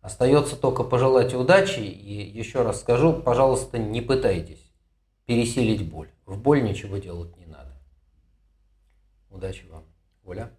Остается 0.00 0.56
только 0.56 0.84
пожелать 0.84 1.34
удачи 1.34 1.80
и 1.80 2.12
еще 2.12 2.62
раз 2.62 2.80
скажу, 2.80 3.12
пожалуйста, 3.14 3.78
не 3.78 4.00
пытайтесь 4.00 4.68
пересилить 5.28 5.86
боль. 5.86 6.08
В 6.24 6.38
боль 6.38 6.62
ничего 6.62 6.96
делать 6.96 7.36
не 7.36 7.44
надо. 7.44 7.70
Удачи 9.30 9.66
вам. 9.70 9.84
Оля? 10.24 10.50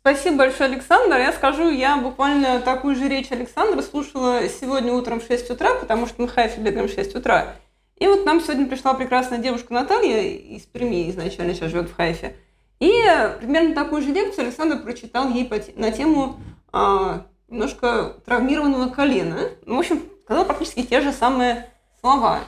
Спасибо 0.00 0.38
большое, 0.38 0.70
Александр. 0.70 1.16
Я 1.18 1.32
скажу, 1.32 1.70
я 1.70 1.96
буквально 1.98 2.60
такую 2.60 2.96
же 2.96 3.06
речь 3.06 3.30
Александра 3.30 3.82
слушала 3.82 4.48
сегодня 4.48 4.92
утром 4.92 5.20
в 5.20 5.26
6 5.26 5.50
утра, 5.50 5.74
потому 5.74 6.06
что 6.06 6.22
мы 6.22 6.28
Хайфе 6.28 6.60
бегаем 6.60 6.88
в 6.88 6.92
6 6.92 7.14
утра. 7.14 7.54
И 7.96 8.06
вот 8.08 8.24
нам 8.24 8.40
сегодня 8.40 8.66
пришла 8.66 8.94
прекрасная 8.94 9.38
девушка 9.38 9.72
Наталья 9.74 10.22
из 10.22 10.62
Перми, 10.62 11.08
изначально 11.10 11.54
сейчас 11.54 11.70
живет 11.70 11.90
в 11.90 11.94
Хайфе. 11.94 12.34
И 12.80 12.92
примерно 13.40 13.74
такую 13.74 14.02
же 14.02 14.08
лекцию 14.08 14.46
Александр 14.46 14.82
прочитал 14.82 15.28
ей 15.28 15.48
на 15.76 15.92
тему 15.92 16.40
а, 16.72 17.26
немножко 17.50 18.14
травмированного 18.24 18.88
колена. 18.88 19.50
Ну, 19.66 19.76
в 19.76 19.80
общем, 19.80 20.02
сказал 20.24 20.44
практически 20.44 20.82
те 20.82 21.00
же 21.00 21.12
самые 21.12 21.70
слова. 22.00 22.40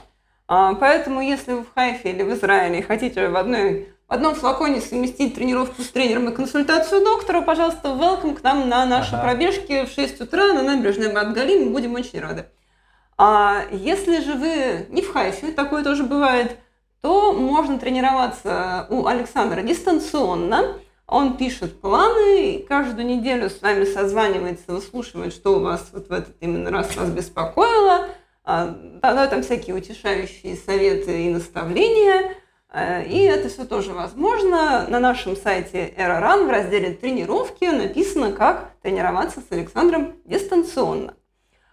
А, 0.48 0.74
поэтому, 0.74 1.20
если 1.20 1.52
вы 1.52 1.64
в 1.64 1.74
Хайфе 1.74 2.10
или 2.10 2.22
в 2.22 2.32
Израиле 2.32 2.82
хотите 2.82 3.28
в 3.28 3.36
одной 3.36 3.88
в 4.08 4.14
одном 4.14 4.34
флаконе 4.34 4.82
совместить 4.82 5.34
тренировку 5.34 5.80
с 5.80 5.88
тренером 5.88 6.28
и 6.28 6.34
консультацию 6.34 7.02
доктора, 7.02 7.40
пожалуйста, 7.40 7.88
welcome 7.88 8.34
к 8.34 8.42
нам 8.42 8.68
на 8.68 8.84
наши 8.84 9.14
ага. 9.14 9.22
пробежки 9.22 9.86
в 9.86 9.88
6 9.88 10.20
утра 10.20 10.52
на 10.52 10.62
набережной 10.62 11.14
Бат-Гали. 11.14 11.64
Мы 11.64 11.70
будем 11.70 11.94
очень 11.94 12.20
рады. 12.20 12.44
А 13.16 13.62
если 13.70 14.20
же 14.20 14.34
вы 14.34 14.86
не 14.90 15.00
в 15.00 15.10
Хайфе, 15.10 15.52
такое 15.52 15.82
тоже 15.82 16.02
бывает, 16.02 16.58
то 17.00 17.32
можно 17.32 17.78
тренироваться 17.78 18.86
у 18.90 19.06
Александра 19.06 19.62
дистанционно. 19.62 20.78
Он 21.12 21.36
пишет 21.36 21.80
планы, 21.80 22.64
каждую 22.68 23.06
неделю 23.06 23.50
с 23.50 23.60
вами 23.60 23.84
созванивается, 23.84 24.72
выслушивает, 24.72 25.32
что 25.32 25.56
у 25.56 25.60
вас 25.60 25.90
вот 25.92 26.08
в 26.08 26.12
этот 26.12 26.34
именно 26.40 26.70
раз 26.70 26.96
вас 26.96 27.10
беспокоило, 27.10 28.08
а, 28.44 28.68
дает 29.02 29.30
там 29.30 29.42
всякие 29.42 29.76
утешающие 29.76 30.56
советы 30.56 31.26
и 31.26 31.30
наставления– 31.30 32.34
Э, 32.72 33.04
и 33.04 33.22
это 33.24 33.48
все 33.48 33.64
тоже 33.64 33.92
возможно. 33.92 34.86
На 34.88 34.98
нашем 34.98 35.36
сайте 35.36 35.92
EraRun 35.96 36.46
в 36.46 36.50
разделе 36.50 36.92
«Тренировки» 36.92 37.64
написано, 37.66 38.32
как 38.32 38.70
тренироваться 38.82 39.40
с 39.40 39.52
Александром 39.52 40.14
дистанционно. 40.24 41.14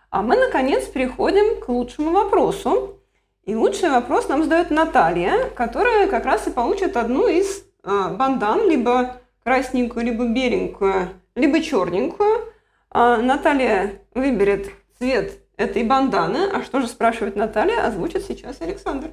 А 0.09 0.21
мы, 0.21 0.35
наконец, 0.35 0.85
переходим 0.85 1.61
к 1.61 1.69
лучшему 1.69 2.11
вопросу. 2.11 2.95
И 3.43 3.55
лучший 3.55 3.89
вопрос 3.89 4.27
нам 4.27 4.43
задает 4.43 4.69
Наталья, 4.69 5.49
которая 5.55 6.07
как 6.07 6.25
раз 6.25 6.47
и 6.47 6.51
получит 6.51 6.97
одну 6.97 7.27
из 7.27 7.63
э, 7.83 8.15
бандан, 8.15 8.69
либо 8.69 9.18
красненькую, 9.43 10.05
либо 10.05 10.27
беленькую, 10.27 11.09
либо 11.35 11.61
черненькую. 11.61 12.53
А 12.91 13.17
Наталья 13.17 14.01
выберет 14.13 14.71
цвет 14.97 15.39
этой 15.57 15.83
банданы. 15.83 16.49
А 16.51 16.63
что 16.63 16.81
же 16.81 16.87
спрашивает 16.87 17.35
Наталья, 17.35 17.85
озвучит 17.85 18.25
сейчас 18.25 18.61
Александр. 18.61 19.11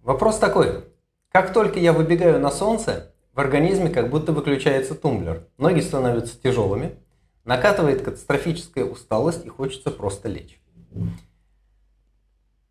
Вопрос 0.00 0.38
такой. 0.38 0.84
Как 1.32 1.52
только 1.52 1.78
я 1.78 1.92
выбегаю 1.92 2.40
на 2.40 2.50
солнце, 2.50 3.12
в 3.34 3.40
организме 3.40 3.90
как 3.90 4.10
будто 4.10 4.32
выключается 4.32 4.94
тумблер. 4.94 5.46
Ноги 5.58 5.80
становятся 5.80 6.40
тяжелыми, 6.40 6.96
накатывает 7.44 8.02
катастрофическая 8.02 8.84
усталость 8.84 9.44
и 9.44 9.48
хочется 9.48 9.90
просто 9.90 10.28
лечь. 10.28 10.60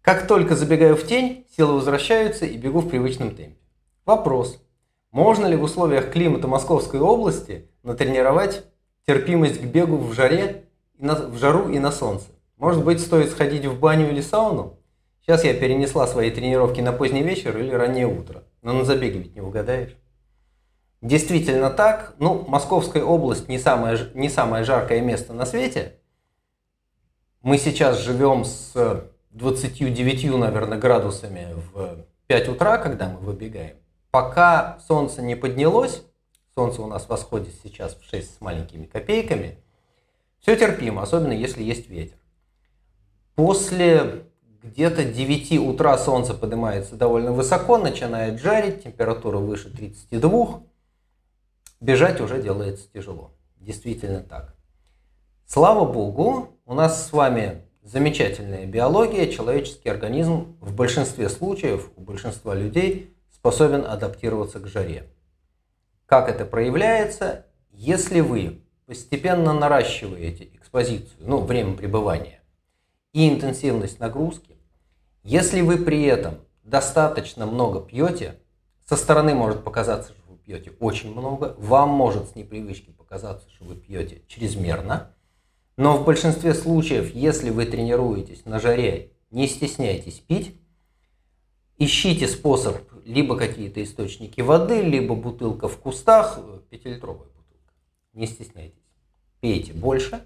Как 0.01 0.25
только 0.25 0.55
забегаю 0.55 0.95
в 0.95 1.05
тень, 1.05 1.45
силы 1.55 1.73
возвращаются 1.73 2.45
и 2.45 2.57
бегу 2.57 2.79
в 2.79 2.89
привычном 2.89 3.35
темпе. 3.35 3.57
Вопрос. 4.05 4.61
Можно 5.17 5.47
ли 5.47 5.55
в 5.55 5.63
условиях 5.63 6.11
климата 6.11 6.47
Московской 6.47 6.99
области 6.99 7.67
натренировать 7.81 8.65
терпимость 9.07 9.59
к 9.59 9.63
бегу 9.63 9.97
в 9.97 10.13
жаре, 10.13 10.65
в 10.99 11.37
жару 11.39 11.69
и 11.69 11.79
на 11.79 11.91
солнце? 11.91 12.27
Может 12.57 12.85
быть, 12.85 13.01
стоит 13.01 13.31
сходить 13.31 13.65
в 13.65 13.79
баню 13.79 14.11
или 14.11 14.21
сауну? 14.21 14.77
Сейчас 15.23 15.43
я 15.43 15.55
перенесла 15.55 16.05
свои 16.05 16.29
тренировки 16.29 16.81
на 16.81 16.91
поздний 16.91 17.23
вечер 17.23 17.57
или 17.57 17.71
раннее 17.71 18.05
утро. 18.05 18.43
Но 18.61 18.73
на 18.73 18.85
забеге 18.85 19.17
ведь 19.17 19.33
не 19.33 19.41
угадаешь. 19.41 19.97
Действительно 21.01 21.71
так. 21.71 22.13
Ну, 22.19 22.45
Московская 22.47 23.03
область 23.03 23.49
не 23.49 23.57
самое, 23.57 23.97
не 24.13 24.29
самое 24.29 24.65
жаркое 24.65 25.01
место 25.01 25.33
на 25.33 25.47
свете. 25.47 25.95
Мы 27.41 27.57
сейчас 27.57 28.01
живем 28.01 28.45
с 28.45 29.03
29, 29.31 30.37
наверное, 30.37 30.77
градусами 30.77 31.55
в 31.73 32.05
5 32.27 32.49
утра, 32.49 32.77
когда 32.77 33.09
мы 33.09 33.17
выбегаем. 33.17 33.77
Пока 34.17 34.79
солнце 34.87 35.21
не 35.21 35.35
поднялось, 35.35 36.01
солнце 36.55 36.81
у 36.81 36.87
нас 36.87 37.07
восходит 37.07 37.53
сейчас 37.63 37.93
в 37.93 38.03
6 38.09 38.37
с 38.37 38.41
маленькими 38.41 38.87
копейками, 38.87 39.59
все 40.39 40.55
терпимо, 40.55 41.03
особенно 41.03 41.33
если 41.33 41.61
есть 41.61 41.87
ветер. 41.87 42.17
После 43.35 44.23
где-то 44.63 45.03
9 45.03 45.59
утра 45.59 45.95
солнце 45.99 46.33
поднимается 46.33 46.95
довольно 46.95 47.31
высоко, 47.31 47.77
начинает 47.77 48.41
жарить, 48.41 48.83
температура 48.83 49.37
выше 49.37 49.69
32. 49.69 50.63
Бежать 51.79 52.19
уже 52.19 52.41
делается 52.41 52.87
тяжело. 52.91 53.33
Действительно 53.57 54.21
так. 54.21 54.55
Слава 55.45 55.85
богу, 55.85 56.57
у 56.65 56.73
нас 56.73 57.07
с 57.07 57.11
вами 57.11 57.61
замечательная 57.83 58.65
биология, 58.65 59.27
человеческий 59.27 59.89
организм 59.89 60.57
в 60.59 60.73
большинстве 60.73 61.29
случаев, 61.29 61.91
у 61.95 62.01
большинства 62.01 62.55
людей 62.55 63.13
способен 63.47 63.85
адаптироваться 63.85 64.59
к 64.59 64.67
жаре. 64.67 65.07
Как 66.05 66.27
это 66.27 66.43
проявляется? 66.43 67.45
Если 67.71 68.19
вы 68.19 68.61
постепенно 68.85 69.53
наращиваете 69.53 70.49
экспозицию, 70.53 71.15
ну, 71.19 71.39
время 71.39 71.77
пребывания 71.77 72.41
и 73.13 73.29
интенсивность 73.29 74.01
нагрузки, 74.01 74.57
если 75.23 75.61
вы 75.61 75.77
при 75.77 76.03
этом 76.03 76.39
достаточно 76.65 77.45
много 77.45 77.79
пьете, 77.79 78.37
со 78.85 78.97
стороны 78.97 79.33
может 79.33 79.63
показаться, 79.63 80.11
что 80.11 80.33
вы 80.33 80.37
пьете 80.39 80.73
очень 80.81 81.13
много, 81.13 81.55
вам 81.57 81.87
может 81.87 82.31
с 82.31 82.35
непривычки 82.35 82.89
показаться, 82.89 83.49
что 83.49 83.63
вы 83.63 83.75
пьете 83.75 84.23
чрезмерно, 84.27 85.13
но 85.77 85.95
в 85.95 86.03
большинстве 86.03 86.53
случаев, 86.53 87.15
если 87.15 87.49
вы 87.49 87.65
тренируетесь 87.65 88.43
на 88.43 88.59
жаре, 88.59 89.13
не 89.31 89.47
стесняйтесь 89.47 90.19
пить, 90.19 90.59
ищите 91.77 92.27
способ, 92.27 92.75
либо 93.07 93.37
какие-то 93.37 93.81
источники 93.81 94.41
воды, 94.41 94.81
либо 94.81 95.15
бутылка 95.15 95.69
в 95.69 95.77
кустах, 95.77 96.39
пятилитровая 96.69 97.27
бутылка. 97.27 97.73
Не 98.13 98.27
стесняйтесь. 98.27 98.83
Пейте 99.39 99.73
больше. 99.73 100.25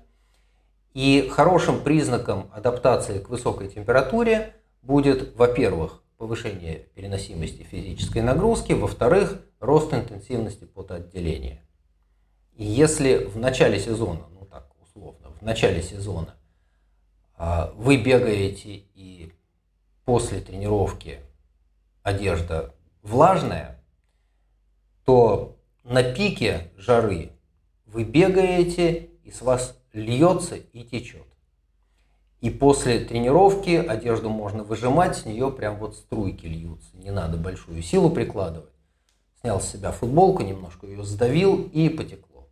И 0.94 1.30
хорошим 1.32 1.84
признаком 1.84 2.50
адаптации 2.52 3.20
к 3.20 3.30
высокой 3.30 3.70
температуре 3.70 4.56
будет, 4.82 5.36
во-первых, 5.36 6.02
повышение 6.18 6.88
переносимости 6.96 7.62
физической 7.62 8.24
нагрузки, 8.24 8.74
во-вторых, 8.74 9.40
рост 9.60 9.94
интенсивности 9.94 10.66
потоотделения. 10.66 11.64
И 12.56 12.66
если 12.66 13.26
в 13.26 13.38
начале 13.38 13.80
сезона, 13.80 14.26
ну 14.32 14.46
так 14.46 14.72
условно, 14.82 15.30
в 15.40 15.44
начале 15.44 15.84
сезона 15.84 16.36
а, 17.36 17.74
вы 17.78 17.98
бегаете 17.98 18.84
и 18.96 19.34
после 20.04 20.42
тренировки 20.42 21.20
одежда 22.04 22.74
влажная, 23.02 23.82
то 25.06 25.58
на 25.84 26.04
пике 26.04 26.72
жары 26.78 27.32
вы 27.86 28.04
бегаете 28.04 29.10
и 29.24 29.32
с 29.32 29.42
вас 29.42 29.78
льется 29.94 30.56
и 30.56 30.84
течет. 30.84 31.26
И 32.40 32.50
после 32.50 33.00
тренировки 33.00 33.70
одежду 33.70 34.30
можно 34.30 34.64
выжимать, 34.64 35.16
с 35.16 35.26
нее 35.26 35.52
прям 35.52 35.78
вот 35.78 35.96
струйки 35.96 36.48
льются. 36.48 36.90
Не 36.98 37.12
надо 37.12 37.38
большую 37.38 37.82
силу 37.84 38.10
прикладывать. 38.10 38.70
Снял 39.42 39.62
с 39.62 39.70
себя 39.70 39.92
футболку, 39.92 40.42
немножко 40.42 40.88
ее 40.88 41.04
сдавил 41.04 41.70
и 41.72 41.90
потекло. 41.90 42.48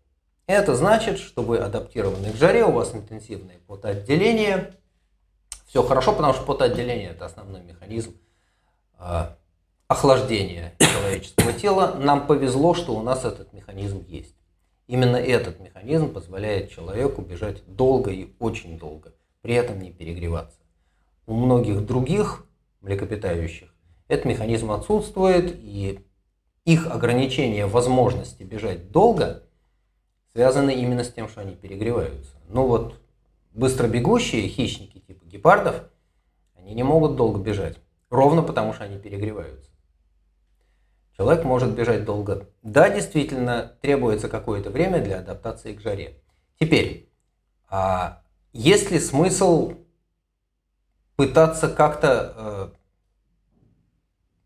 Это 0.45 0.75
значит, 0.75 1.17
что 1.17 1.41
вы 1.41 1.57
адаптированы 1.57 2.31
к 2.31 2.35
жаре, 2.35 2.65
у 2.65 2.71
вас 2.71 2.93
интенсивное 2.93 3.57
потоотделение. 3.67 4.75
Все 5.67 5.83
хорошо, 5.83 6.13
потому 6.13 6.33
что 6.33 6.43
потоотделение– 6.43 7.09
это 7.11 7.25
основной 7.25 7.61
механизм 7.61 8.15
охлаждения 9.87 10.75
человеческого 10.79 11.53
тела. 11.53 11.95
Нам 11.99 12.27
повезло, 12.27 12.73
что 12.73 12.95
у 12.95 13.01
нас 13.01 13.25
этот 13.25 13.53
механизм 13.53 14.05
есть. 14.07 14.35
Именно 14.87 15.17
этот 15.17 15.59
механизм 15.59 16.13
позволяет 16.13 16.71
человеку 16.71 17.21
бежать 17.21 17.63
долго 17.67 18.11
и 18.11 18.33
очень 18.39 18.77
долго 18.77 19.13
при 19.41 19.53
этом 19.55 19.79
не 19.79 19.91
перегреваться. 19.91 20.59
У 21.25 21.33
многих 21.33 21.85
других 21.85 22.45
млекопитающих 22.81 23.73
этот 24.07 24.25
механизм 24.25 24.71
отсутствует, 24.71 25.55
и 25.59 25.99
их 26.65 26.87
ограничение 26.87 27.65
возможности 27.65 28.43
бежать 28.43 28.91
долго 28.91 29.43
связаны 30.33 30.73
именно 30.73 31.03
с 31.03 31.11
тем, 31.11 31.27
что 31.27 31.41
они 31.41 31.55
перегреваются. 31.55 32.35
Ну 32.47 32.67
вот 32.67 32.95
быстро 33.51 33.87
бегущие 33.87 34.47
хищники 34.47 34.99
типа 34.99 35.25
гепардов, 35.25 35.83
они 36.55 36.73
не 36.73 36.83
могут 36.83 37.15
долго 37.15 37.39
бежать, 37.39 37.77
ровно 38.10 38.41
потому 38.41 38.74
что 38.74 38.84
они 38.84 38.97
перегреваются. 38.97 39.70
Человек 41.20 41.43
может 41.43 41.72
бежать 41.76 42.05
долго. 42.05 42.47
Да, 42.64 42.89
действительно, 42.89 43.74
требуется 43.82 44.30
какое-то 44.30 44.70
время 44.70 45.03
для 45.03 45.20
адаптации 45.20 45.74
к 45.74 45.82
жаре. 45.82 46.22
Теперь, 46.60 47.10
а 47.70 48.22
есть 48.53 48.89
ли 48.89 48.99
смысл 48.99 49.74
пытаться 51.18 51.68
как-то 51.68 52.34
э, 52.36 52.70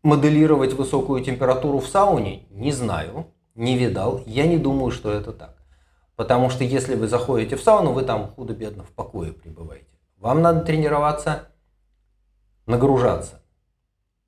моделировать 0.02 0.72
высокую 0.72 1.22
температуру 1.22 1.78
в 1.78 1.86
сауне? 1.86 2.46
Не 2.50 2.72
знаю, 2.72 3.28
не 3.54 3.78
видал. 3.78 4.22
Я 4.26 4.46
не 4.46 4.58
думаю, 4.58 4.90
что 4.90 5.12
это 5.12 5.32
так. 5.32 5.56
Потому 6.16 6.50
что 6.50 6.64
если 6.64 6.96
вы 6.96 7.06
заходите 7.06 7.56
в 7.56 7.62
сауну, 7.62 7.92
вы 7.92 8.02
там 8.02 8.28
худо-бедно 8.28 8.82
в 8.82 8.90
покое 8.90 9.32
пребываете. 9.32 9.86
Вам 10.16 10.42
надо 10.42 10.60
тренироваться, 10.60 11.48
нагружаться, 12.66 13.42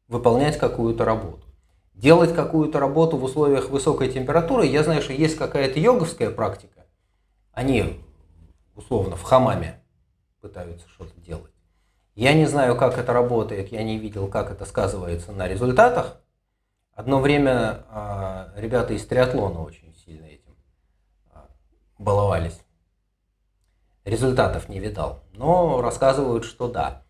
выполнять 0.09 0.59
какую-то 0.59 1.05
работу. 1.05 1.47
Делать 1.95 2.35
какую-то 2.35 2.79
работу 2.79 3.17
в 3.17 3.25
условиях 3.25 3.71
высокой 3.71 4.11
температуры, 4.13 4.67
я 4.67 4.85
знаю, 4.85 5.01
что 5.03 5.13
есть 5.13 5.37
какая-то 5.37 5.81
йоговская 5.81 6.31
практика. 6.31 6.87
Они 7.53 8.01
условно 8.75 9.17
в 9.17 9.23
хамаме 9.23 9.83
пытаются 10.41 10.89
что-то 10.91 11.19
делать. 11.21 11.53
Я 12.15 12.35
не 12.35 12.47
знаю, 12.47 12.77
как 12.77 12.99
это 12.99 13.13
работает, 13.13 13.73
я 13.73 13.83
не 13.83 13.99
видел, 13.99 14.29
как 14.29 14.51
это 14.51 14.65
сказывается 14.65 15.33
на 15.33 15.49
результатах. 15.49 16.21
Одно 16.93 17.21
время 17.21 17.85
э, 17.91 18.61
ребята 18.61 18.95
из 18.95 19.05
триатлона 19.07 19.63
очень 19.63 19.95
сильно 19.95 20.25
этим 20.25 20.55
э, 21.35 21.39
баловались. 21.99 22.59
Результатов 24.05 24.69
не 24.69 24.79
видал, 24.79 25.25
но 25.33 25.83
рассказывают, 25.83 26.45
что 26.45 26.69
да. 26.69 27.06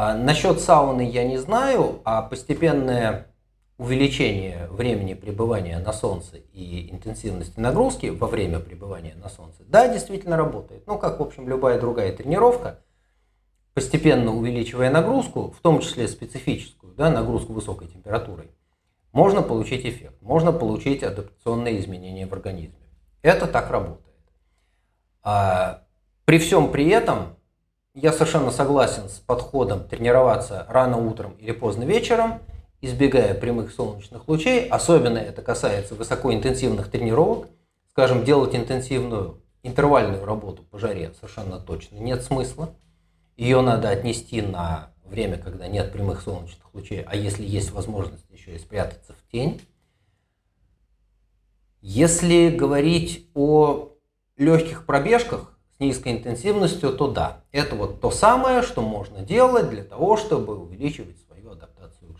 А 0.00 0.14
насчет 0.14 0.60
сауны 0.60 1.00
я 1.10 1.24
не 1.24 1.38
знаю, 1.38 2.02
а 2.04 2.22
постепенное 2.22 3.34
увеличение 3.78 4.68
времени 4.68 5.14
пребывания 5.14 5.76
на 5.80 5.92
солнце 5.92 6.36
и 6.52 6.88
интенсивности 6.92 7.58
нагрузки 7.58 8.06
во 8.06 8.28
время 8.28 8.60
пребывания 8.60 9.16
на 9.16 9.28
солнце, 9.28 9.64
да, 9.66 9.92
действительно 9.92 10.36
работает. 10.36 10.86
Ну, 10.86 10.98
как, 10.98 11.18
в 11.18 11.22
общем, 11.24 11.48
любая 11.48 11.80
другая 11.80 12.16
тренировка, 12.16 12.78
постепенно 13.74 14.32
увеличивая 14.32 14.88
нагрузку, 14.92 15.50
в 15.50 15.60
том 15.60 15.80
числе 15.80 16.06
специфическую, 16.06 16.94
да, 16.94 17.10
нагрузку 17.10 17.52
высокой 17.52 17.88
температурой, 17.88 18.52
можно 19.10 19.42
получить 19.42 19.84
эффект, 19.84 20.22
можно 20.22 20.52
получить 20.52 21.02
адаптационные 21.02 21.80
изменения 21.80 22.28
в 22.28 22.32
организме. 22.32 22.86
Это 23.22 23.48
так 23.48 23.68
работает. 23.68 24.14
А 25.24 25.82
при 26.24 26.38
всем 26.38 26.70
при 26.70 26.88
этом 26.88 27.37
я 27.94 28.12
совершенно 28.12 28.50
согласен 28.50 29.08
с 29.08 29.18
подходом 29.18 29.88
тренироваться 29.88 30.66
рано 30.68 30.98
утром 30.98 31.32
или 31.38 31.52
поздно 31.52 31.84
вечером– 31.84 32.40
избегая 32.80 33.34
прямых 33.34 33.72
солнечных 33.72 34.28
лучей, 34.28 34.68
особенно 34.68 35.18
это 35.18 35.42
касается 35.42 35.94
высокоинтенсивных 35.94 36.90
тренировок, 36.90 37.48
скажем, 37.90 38.24
делать 38.24 38.54
интенсивную 38.54 39.42
интервальную 39.62 40.24
работу 40.24 40.62
по 40.62 40.78
жаре 40.78 41.12
совершенно 41.14 41.58
точно 41.58 41.96
нет 41.96 42.22
смысла. 42.22 42.74
Ее 43.36 43.60
надо 43.60 43.88
отнести 43.88 44.40
на 44.40 44.92
время, 45.04 45.38
когда 45.38 45.66
нет 45.66 45.92
прямых 45.92 46.20
солнечных 46.22 46.72
лучей, 46.74 47.02
а 47.02 47.16
если 47.16 47.44
есть 47.44 47.72
возможность 47.72 48.28
еще 48.30 48.54
и 48.54 48.58
спрятаться 48.58 49.14
в 49.14 49.30
тень. 49.32 49.60
Если 51.80 52.50
говорить 52.50 53.28
о 53.34 53.90
легких 54.36 54.86
пробежках 54.86 55.57
с 55.78 55.80
низкой 55.80 56.12
интенсивностью, 56.12 56.92
то 56.92 57.08
да, 57.08 57.44
это 57.52 57.76
вот 57.76 58.00
то 58.00 58.10
самое, 58.10 58.62
что 58.62 58.82
можно 58.82 59.22
делать 59.22 59.70
для 59.70 59.84
того, 59.84 60.16
чтобы 60.16 60.58
увеличивать 60.58 61.16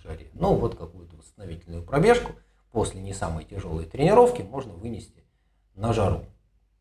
жаре. 0.09 0.31
Ну, 0.35 0.55
вот 0.55 0.75
какую-то 0.75 1.17
восстановительную 1.17 1.83
пробежку 1.83 2.33
после 2.73 3.01
не 3.01 3.13
самой 3.13 3.45
тяжелой 3.45 3.85
тренировки 3.85 4.43
можно 4.43 4.73
вынести 4.73 5.25
на 5.75 5.93
жару. 5.93 6.25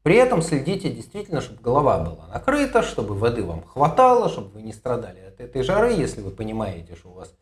При 0.03 0.15
этом 0.15 0.41
следите 0.41 0.89
действительно, 0.89 1.41
чтобы 1.41 1.61
голова 1.61 1.99
была 1.99 2.27
накрыта, 2.27 2.81
чтобы 2.81 3.13
воды 3.13 3.43
вам 3.43 3.63
хватало, 3.63 4.29
чтобы 4.29 4.49
вы 4.51 4.61
не 4.61 4.71
страдали 4.71 5.19
от 5.19 5.41
этой 5.41 5.63
жары. 5.63 5.93
Если 5.93 6.21
вы 6.21 6.31
понимаете, 6.31 6.95
что 6.95 7.09
у 7.09 7.13
вас 7.13 7.33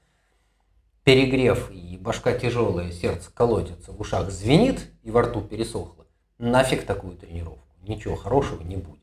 перегрев 1.03 1.69
и 1.71 1.97
башка 1.97 2.33
тяжелая, 2.33 2.91
сердце 2.91 3.29
колотится, 3.31 3.91
в 3.91 4.01
ушах 4.01 4.31
звенит 4.31 4.91
и 5.03 5.11
во 5.11 5.21
рту 5.21 5.41
пересохло, 5.41 6.07
нафиг 6.39 6.85
такую 6.85 7.17
тренировку. 7.17 7.67
Ничего 7.83 8.15
хорошего 8.15 8.63
не 8.63 8.77
будет. 8.77 8.94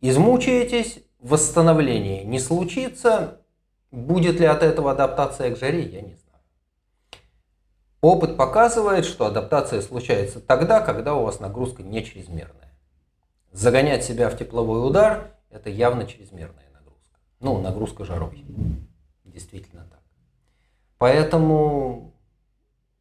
Измучаетесь, 0.00 0.98
восстановление 1.20 2.24
не 2.24 2.38
случится, 2.38 3.40
Будет 3.96 4.40
ли 4.40 4.46
от 4.46 4.62
этого 4.62 4.90
адаптация 4.92 5.54
к 5.54 5.58
жаре, 5.58 5.82
я 5.82 6.02
не 6.02 6.14
знаю. 6.14 6.42
Опыт 8.00 8.36
показывает, 8.36 9.04
что 9.04 9.26
адаптация 9.26 9.80
случается 9.80 10.40
тогда, 10.40 10.80
когда 10.80 11.14
у 11.14 11.22
вас 11.22 11.40
нагрузка 11.40 11.82
не 11.82 12.04
чрезмерная. 12.04 12.76
Загонять 13.52 14.04
себя 14.04 14.28
в 14.28 14.36
тепловой 14.36 14.86
удар– 14.86 15.30
это 15.50 15.70
явно 15.70 16.06
чрезмерная 16.06 16.68
нагрузка. 16.74 17.18
Ну, 17.40 17.60
нагрузка 17.60 18.04
жарой. 18.04 18.44
Действительно 19.24 19.86
так. 19.88 20.02
Поэтому, 20.98 22.12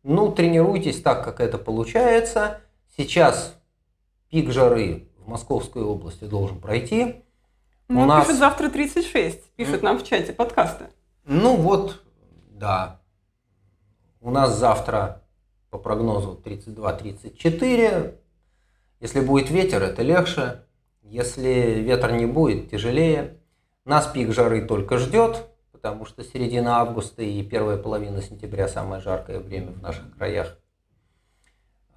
ну, 0.03 0.31
тренируйтесь 0.31 1.01
так, 1.01 1.25
как 1.25 1.41
это 1.41 1.57
получается. 1.57 2.61
Сейчас 2.95 3.55
пик 4.29 4.51
жары 4.51 5.09
Московской 5.27 5.83
области 5.83 6.25
должен 6.25 6.59
пройти. 6.59 7.23
Ну, 7.87 8.03
у 8.03 8.05
нас... 8.05 8.25
пишет 8.25 8.39
завтра 8.39 8.69
36, 8.69 9.51
пишет 9.51 9.83
нам 9.83 9.99
в 9.99 10.03
чате 10.03 10.33
подкаста. 10.33 10.89
Ну 11.25 11.55
вот, 11.55 12.03
да. 12.49 13.01
У 14.21 14.31
нас 14.31 14.57
завтра 14.57 15.21
по 15.69 15.77
прогнозу 15.77 16.41
32-34. 16.43 18.15
Если 19.01 19.19
будет 19.19 19.49
ветер, 19.49 19.83
это 19.83 20.01
легче. 20.01 20.63
Если 21.03 21.81
ветер 21.81 22.13
не 22.13 22.25
будет, 22.25 22.71
тяжелее. 22.71 23.37
Нас 23.85 24.07
пик 24.07 24.33
жары 24.33 24.65
только 24.65 24.97
ждет, 24.97 25.47
потому 25.71 26.05
что 26.05 26.23
середина 26.23 26.77
августа 26.79 27.21
и 27.21 27.43
первая 27.43 27.77
половина 27.77 28.21
сентября 28.21 28.67
самое 28.67 29.01
жаркое 29.01 29.39
время 29.39 29.73
в 29.73 29.81
наших 29.81 30.15
краях. 30.15 30.57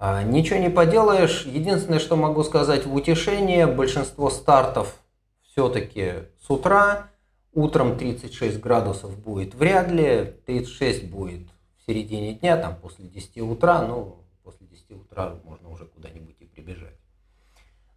А, 0.01 0.23
ничего 0.23 0.59
не 0.59 0.69
поделаешь. 0.69 1.45
Единственное, 1.45 1.99
что 1.99 2.15
могу 2.15 2.43
сказать 2.43 2.85
в 2.85 2.95
утешение, 2.95 3.67
большинство 3.67 4.29
стартов 4.29 4.95
все-таки 5.41 6.23
с 6.41 6.49
утра, 6.49 7.09
утром 7.51 7.97
36 7.97 8.61
градусов 8.61 9.19
будет 9.19 9.55
вряд 9.55 9.91
ли, 9.91 10.35
36 10.45 11.09
будет 11.09 11.49
в 11.77 11.85
середине 11.85 12.33
дня, 12.33 12.55
там 12.55 12.77
после 12.77 13.07
10 13.09 13.41
утра, 13.41 13.81
ну, 13.85 14.23
после 14.41 14.67
10 14.67 14.91
утра 14.91 15.35
можно 15.43 15.69
уже 15.69 15.85
куда-нибудь 15.85 16.37
и 16.39 16.45
прибежать. 16.45 16.95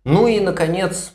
Ну 0.03 0.27
и, 0.27 0.41
наконец, 0.41 1.15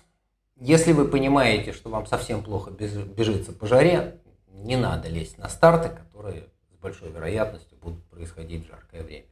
если 0.56 0.94
вы 0.94 1.06
понимаете, 1.10 1.74
что 1.74 1.90
вам 1.90 2.06
совсем 2.06 2.42
плохо 2.42 2.72
бежится 2.72 3.52
по 3.52 3.68
жаре, 3.68 4.22
не 4.48 4.78
надо 4.78 5.10
лезть 5.10 5.38
на 5.38 5.50
старты, 5.50 5.90
которые 5.90 6.46
с 6.72 6.78
большой 6.78 7.12
вероятностью 7.12 7.78
будут 7.78 8.06
происходить 8.06 8.66
в 8.66 8.70
жаркое 8.70 9.04
время. 9.04 9.26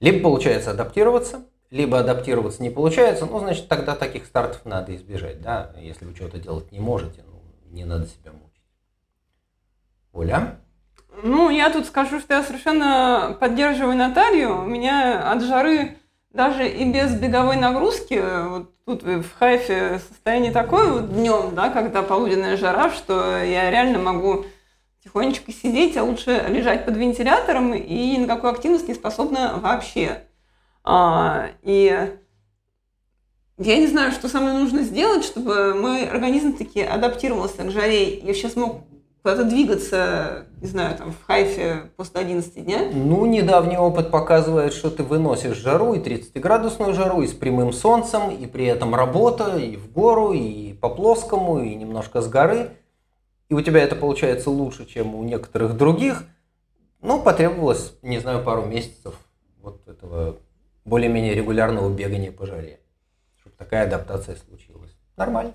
Либо 0.00 0.22
получается 0.22 0.70
адаптироваться– 0.70 1.44
либо 1.70 1.98
адаптироваться 1.98 2.62
не 2.62 2.70
получается, 2.70 3.26
ну, 3.26 3.38
значит, 3.40 3.68
тогда 3.68 3.94
таких 3.94 4.24
стартов 4.24 4.64
надо 4.64 4.94
избежать, 4.96 5.42
да, 5.42 5.72
если 5.78 6.06
вы 6.06 6.14
что-то 6.14 6.38
делать 6.38 6.72
не 6.72 6.80
можете, 6.80 7.22
ну, 7.26 7.42
не 7.70 7.84
надо 7.84 8.06
себя 8.06 8.32
мучить. 8.32 8.62
Оля? 10.12 10.56
Ну, 11.22 11.50
я 11.50 11.70
тут 11.70 11.86
скажу, 11.86 12.20
что 12.20 12.34
я 12.34 12.42
совершенно 12.42 13.36
поддерживаю 13.38 13.96
Наталью. 13.96 14.62
У 14.62 14.66
меня 14.66 15.30
от 15.30 15.42
жары 15.42 15.96
даже 16.32 16.66
и 16.66 16.90
без 16.90 17.12
беговой 17.18 17.56
нагрузки, 17.56 18.22
вот 18.48 18.70
тут 18.86 19.02
в 19.02 19.38
Хайфе 19.38 19.98
состояние 19.98 20.52
такое 20.52 20.90
вот 20.90 21.12
днем, 21.12 21.54
да, 21.54 21.68
когда 21.68 22.02
полуденная 22.02 22.56
жара, 22.56 22.90
что 22.90 23.42
я 23.42 23.70
реально 23.70 23.98
могу 23.98 24.46
тихонечко 25.08 25.52
сидеть, 25.52 25.96
а 25.96 26.04
лучше 26.04 26.44
лежать 26.48 26.84
под 26.84 26.96
вентилятором 26.96 27.74
и 27.74 28.16
ни 28.16 28.18
на 28.18 28.26
какую 28.26 28.52
активность 28.52 28.88
не 28.88 28.94
способна 28.94 29.58
вообще. 29.60 30.24
А, 30.84 31.48
и 31.62 32.16
я 33.56 33.76
не 33.76 33.86
знаю, 33.86 34.12
что 34.12 34.28
со 34.28 34.38
мной 34.40 34.52
нужно 34.52 34.82
сделать, 34.82 35.24
чтобы 35.24 35.74
мой 35.74 36.06
организм 36.06 36.56
таки 36.56 36.82
адаптировался 36.82 37.64
к 37.64 37.70
жаре 37.70 38.10
и 38.10 38.32
сейчас 38.34 38.54
мог 38.54 38.82
куда-то 39.22 39.44
двигаться, 39.44 40.46
не 40.60 40.68
знаю, 40.68 40.96
там 40.96 41.12
в 41.12 41.26
хайфе 41.26 41.90
после 41.96 42.20
11 42.20 42.64
дня? 42.64 42.88
Ну, 42.92 43.26
недавний 43.26 43.76
опыт 43.76 44.10
показывает, 44.10 44.72
что 44.72 44.90
ты 44.90 45.02
выносишь 45.02 45.56
жару, 45.56 45.94
и 45.94 45.98
30-градусную 45.98 46.94
жару, 46.94 47.22
и 47.22 47.26
с 47.26 47.32
прямым 47.32 47.72
солнцем, 47.72 48.30
и 48.30 48.46
при 48.46 48.66
этом 48.66 48.94
работа, 48.94 49.58
и 49.58 49.76
в 49.76 49.90
гору, 49.90 50.32
и 50.32 50.74
по 50.74 50.88
плоскому, 50.88 51.60
и 51.62 51.74
немножко 51.74 52.20
с 52.20 52.28
горы. 52.28 52.70
И 53.48 53.54
у 53.54 53.60
тебя 53.62 53.82
это 53.82 53.96
получается 53.96 54.50
лучше, 54.50 54.84
чем 54.86 55.14
у 55.14 55.24
некоторых 55.24 55.76
других. 55.76 56.24
Ну, 57.00 57.22
потребовалось, 57.22 57.94
не 58.02 58.18
знаю, 58.18 58.44
пару 58.44 58.64
месяцев 58.64 59.14
вот 59.60 59.86
этого 59.88 60.36
более-менее 60.84 61.34
регулярного 61.34 61.92
бегания 61.94 62.32
по 62.32 62.46
жаре, 62.46 62.80
чтобы 63.36 63.56
такая 63.56 63.86
адаптация 63.86 64.36
случилась. 64.36 64.90
Нормально. 65.16 65.54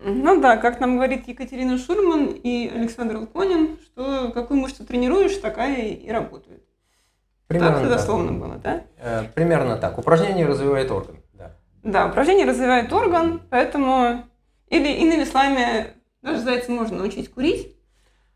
Ну 0.00 0.40
да, 0.40 0.56
как 0.58 0.78
нам 0.80 0.96
говорит 0.96 1.26
Екатерина 1.26 1.78
Шурман 1.78 2.26
и 2.26 2.68
Александр 2.68 3.16
Луконин, 3.16 3.78
что 3.82 4.30
какую 4.32 4.60
мышцу 4.60 4.84
тренируешь, 4.84 5.36
такая 5.38 5.88
и 5.88 6.10
работает. 6.10 6.62
Примерно 7.46 7.76
так, 7.76 7.84
это 7.86 7.94
дословно 7.94 8.32
было, 8.32 8.56
да? 8.56 8.82
Э, 8.98 9.24
примерно 9.34 9.76
так. 9.76 9.98
Упражнение 9.98 10.46
развивает 10.46 10.90
орган. 10.90 11.16
Да. 11.32 11.56
да, 11.82 12.06
упражнение 12.06 12.46
развивает 12.46 12.92
орган, 12.92 13.40
поэтому... 13.50 14.24
Или 14.68 14.88
иными 14.94 15.22
словами, 15.22 15.94
даже 16.26 16.40
зайца 16.40 16.72
можно 16.72 16.98
научить 16.98 17.32
курить. 17.32 17.76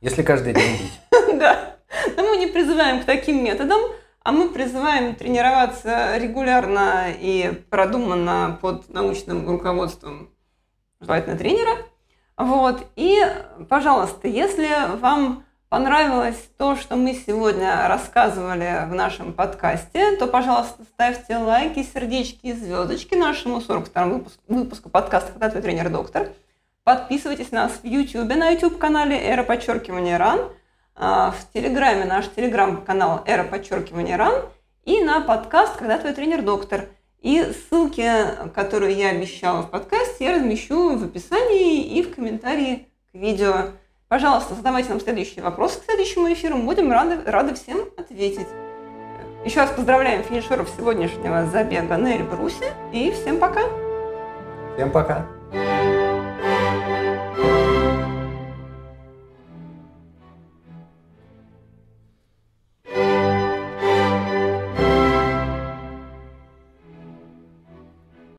Если 0.01 0.23
каждый 0.23 0.55
день 0.55 0.79
бить. 0.79 1.01
Да. 1.41 1.77
Но 2.17 2.23
мы 2.23 2.37
не 2.37 2.47
призываем 2.47 3.03
к 3.03 3.05
таким 3.05 3.43
методам, 3.43 3.81
А 4.23 4.31
мы 4.33 4.49
призываем 4.51 5.17
тренироваться 5.17 6.17
регулярно 6.17 7.07
и 7.19 7.53
продуманно 7.69 8.59
под 8.61 8.89
научным 8.91 9.49
руководством 9.49 10.31
желательно 11.01 11.37
тренера. 11.37 11.79
Вот. 12.37 12.87
И, 12.95 13.19
пожалуйста, 13.69 14.29
если 14.29 14.69
вам 14.99 15.45
понравилось 15.69 16.49
то, 16.59 16.77
что 16.77 16.95
мы 16.95 17.15
сегодня 17.15 17.89
рассказывали 17.89 18.87
в 18.89 18.95
нашем 18.95 19.33
подкасте, 19.33 20.17
то, 20.17 20.29
пожалуйста, 20.29 20.85
ставьте 20.85 21.39
лайки, 21.39 21.83
сердечки 21.83 22.47
и 22.47 22.53
звездочки 22.53 23.17
нашему 23.17 23.61
42 23.61 24.05
выпуску, 24.05 24.43
выпуску 24.47 24.89
подкаста 24.91 25.33
«Когда 25.33 25.51
твой 25.51 25.63
тренер-доктор». 25.63 26.29
Подписывайтесь 26.85 27.53
на 27.53 27.65
нас 27.65 27.73
в 27.83 27.85
YouTube, 27.85 28.35
на 28.35 28.51
YouTube-канале 28.51 29.17
«Эра 29.17 29.43
подчеркивания 29.43 30.17
РАН», 30.17 30.51
а, 30.97 31.31
в 31.33 31.53
Телеграме 31.53 32.05
наш 32.05 32.29
Телеграм-канал 32.29 33.23
«Эра 33.27 33.45
подчеркивания 33.45 34.17
РАН» 34.17 34.47
и 34.85 35.03
на 35.03 35.21
подкаст 35.21 35.77
«Когда 35.77 35.99
твой 35.99 36.15
тренер-доктор». 36.15 36.89
И 37.21 37.43
ссылки, 37.43 38.11
которые 38.55 38.97
я 38.99 39.11
обещала 39.11 39.61
в 39.61 39.71
подкасте, 39.71 40.25
я 40.25 40.35
размещу 40.37 40.97
в 40.97 41.05
описании 41.05 41.85
и 41.85 42.03
в 42.03 42.15
комментарии 42.15 42.89
к 43.13 43.15
видео. 43.15 43.73
Пожалуйста, 44.09 44.55
задавайте 44.55 44.89
нам 44.89 45.01
следующие 45.01 45.45
вопросы 45.45 45.81
к 45.81 45.85
следующему 45.85 46.33
эфиру. 46.33 46.57
Будем 46.57 46.91
рады, 46.91 47.19
рады 47.31 47.55
всем 47.55 47.91
ответить. 47.99 48.49
Еще 49.45 49.61
раз 49.61 49.71
поздравляем 49.71 50.23
финишеров 50.23 50.71
сегодняшнего 50.77 51.45
забега 51.45 51.99
на 51.99 52.17
Эльбрусе. 52.17 52.73
И 52.93 53.11
всем 53.13 53.39
пока. 53.39 53.63
Всем 54.77 54.91
пока. 54.91 55.27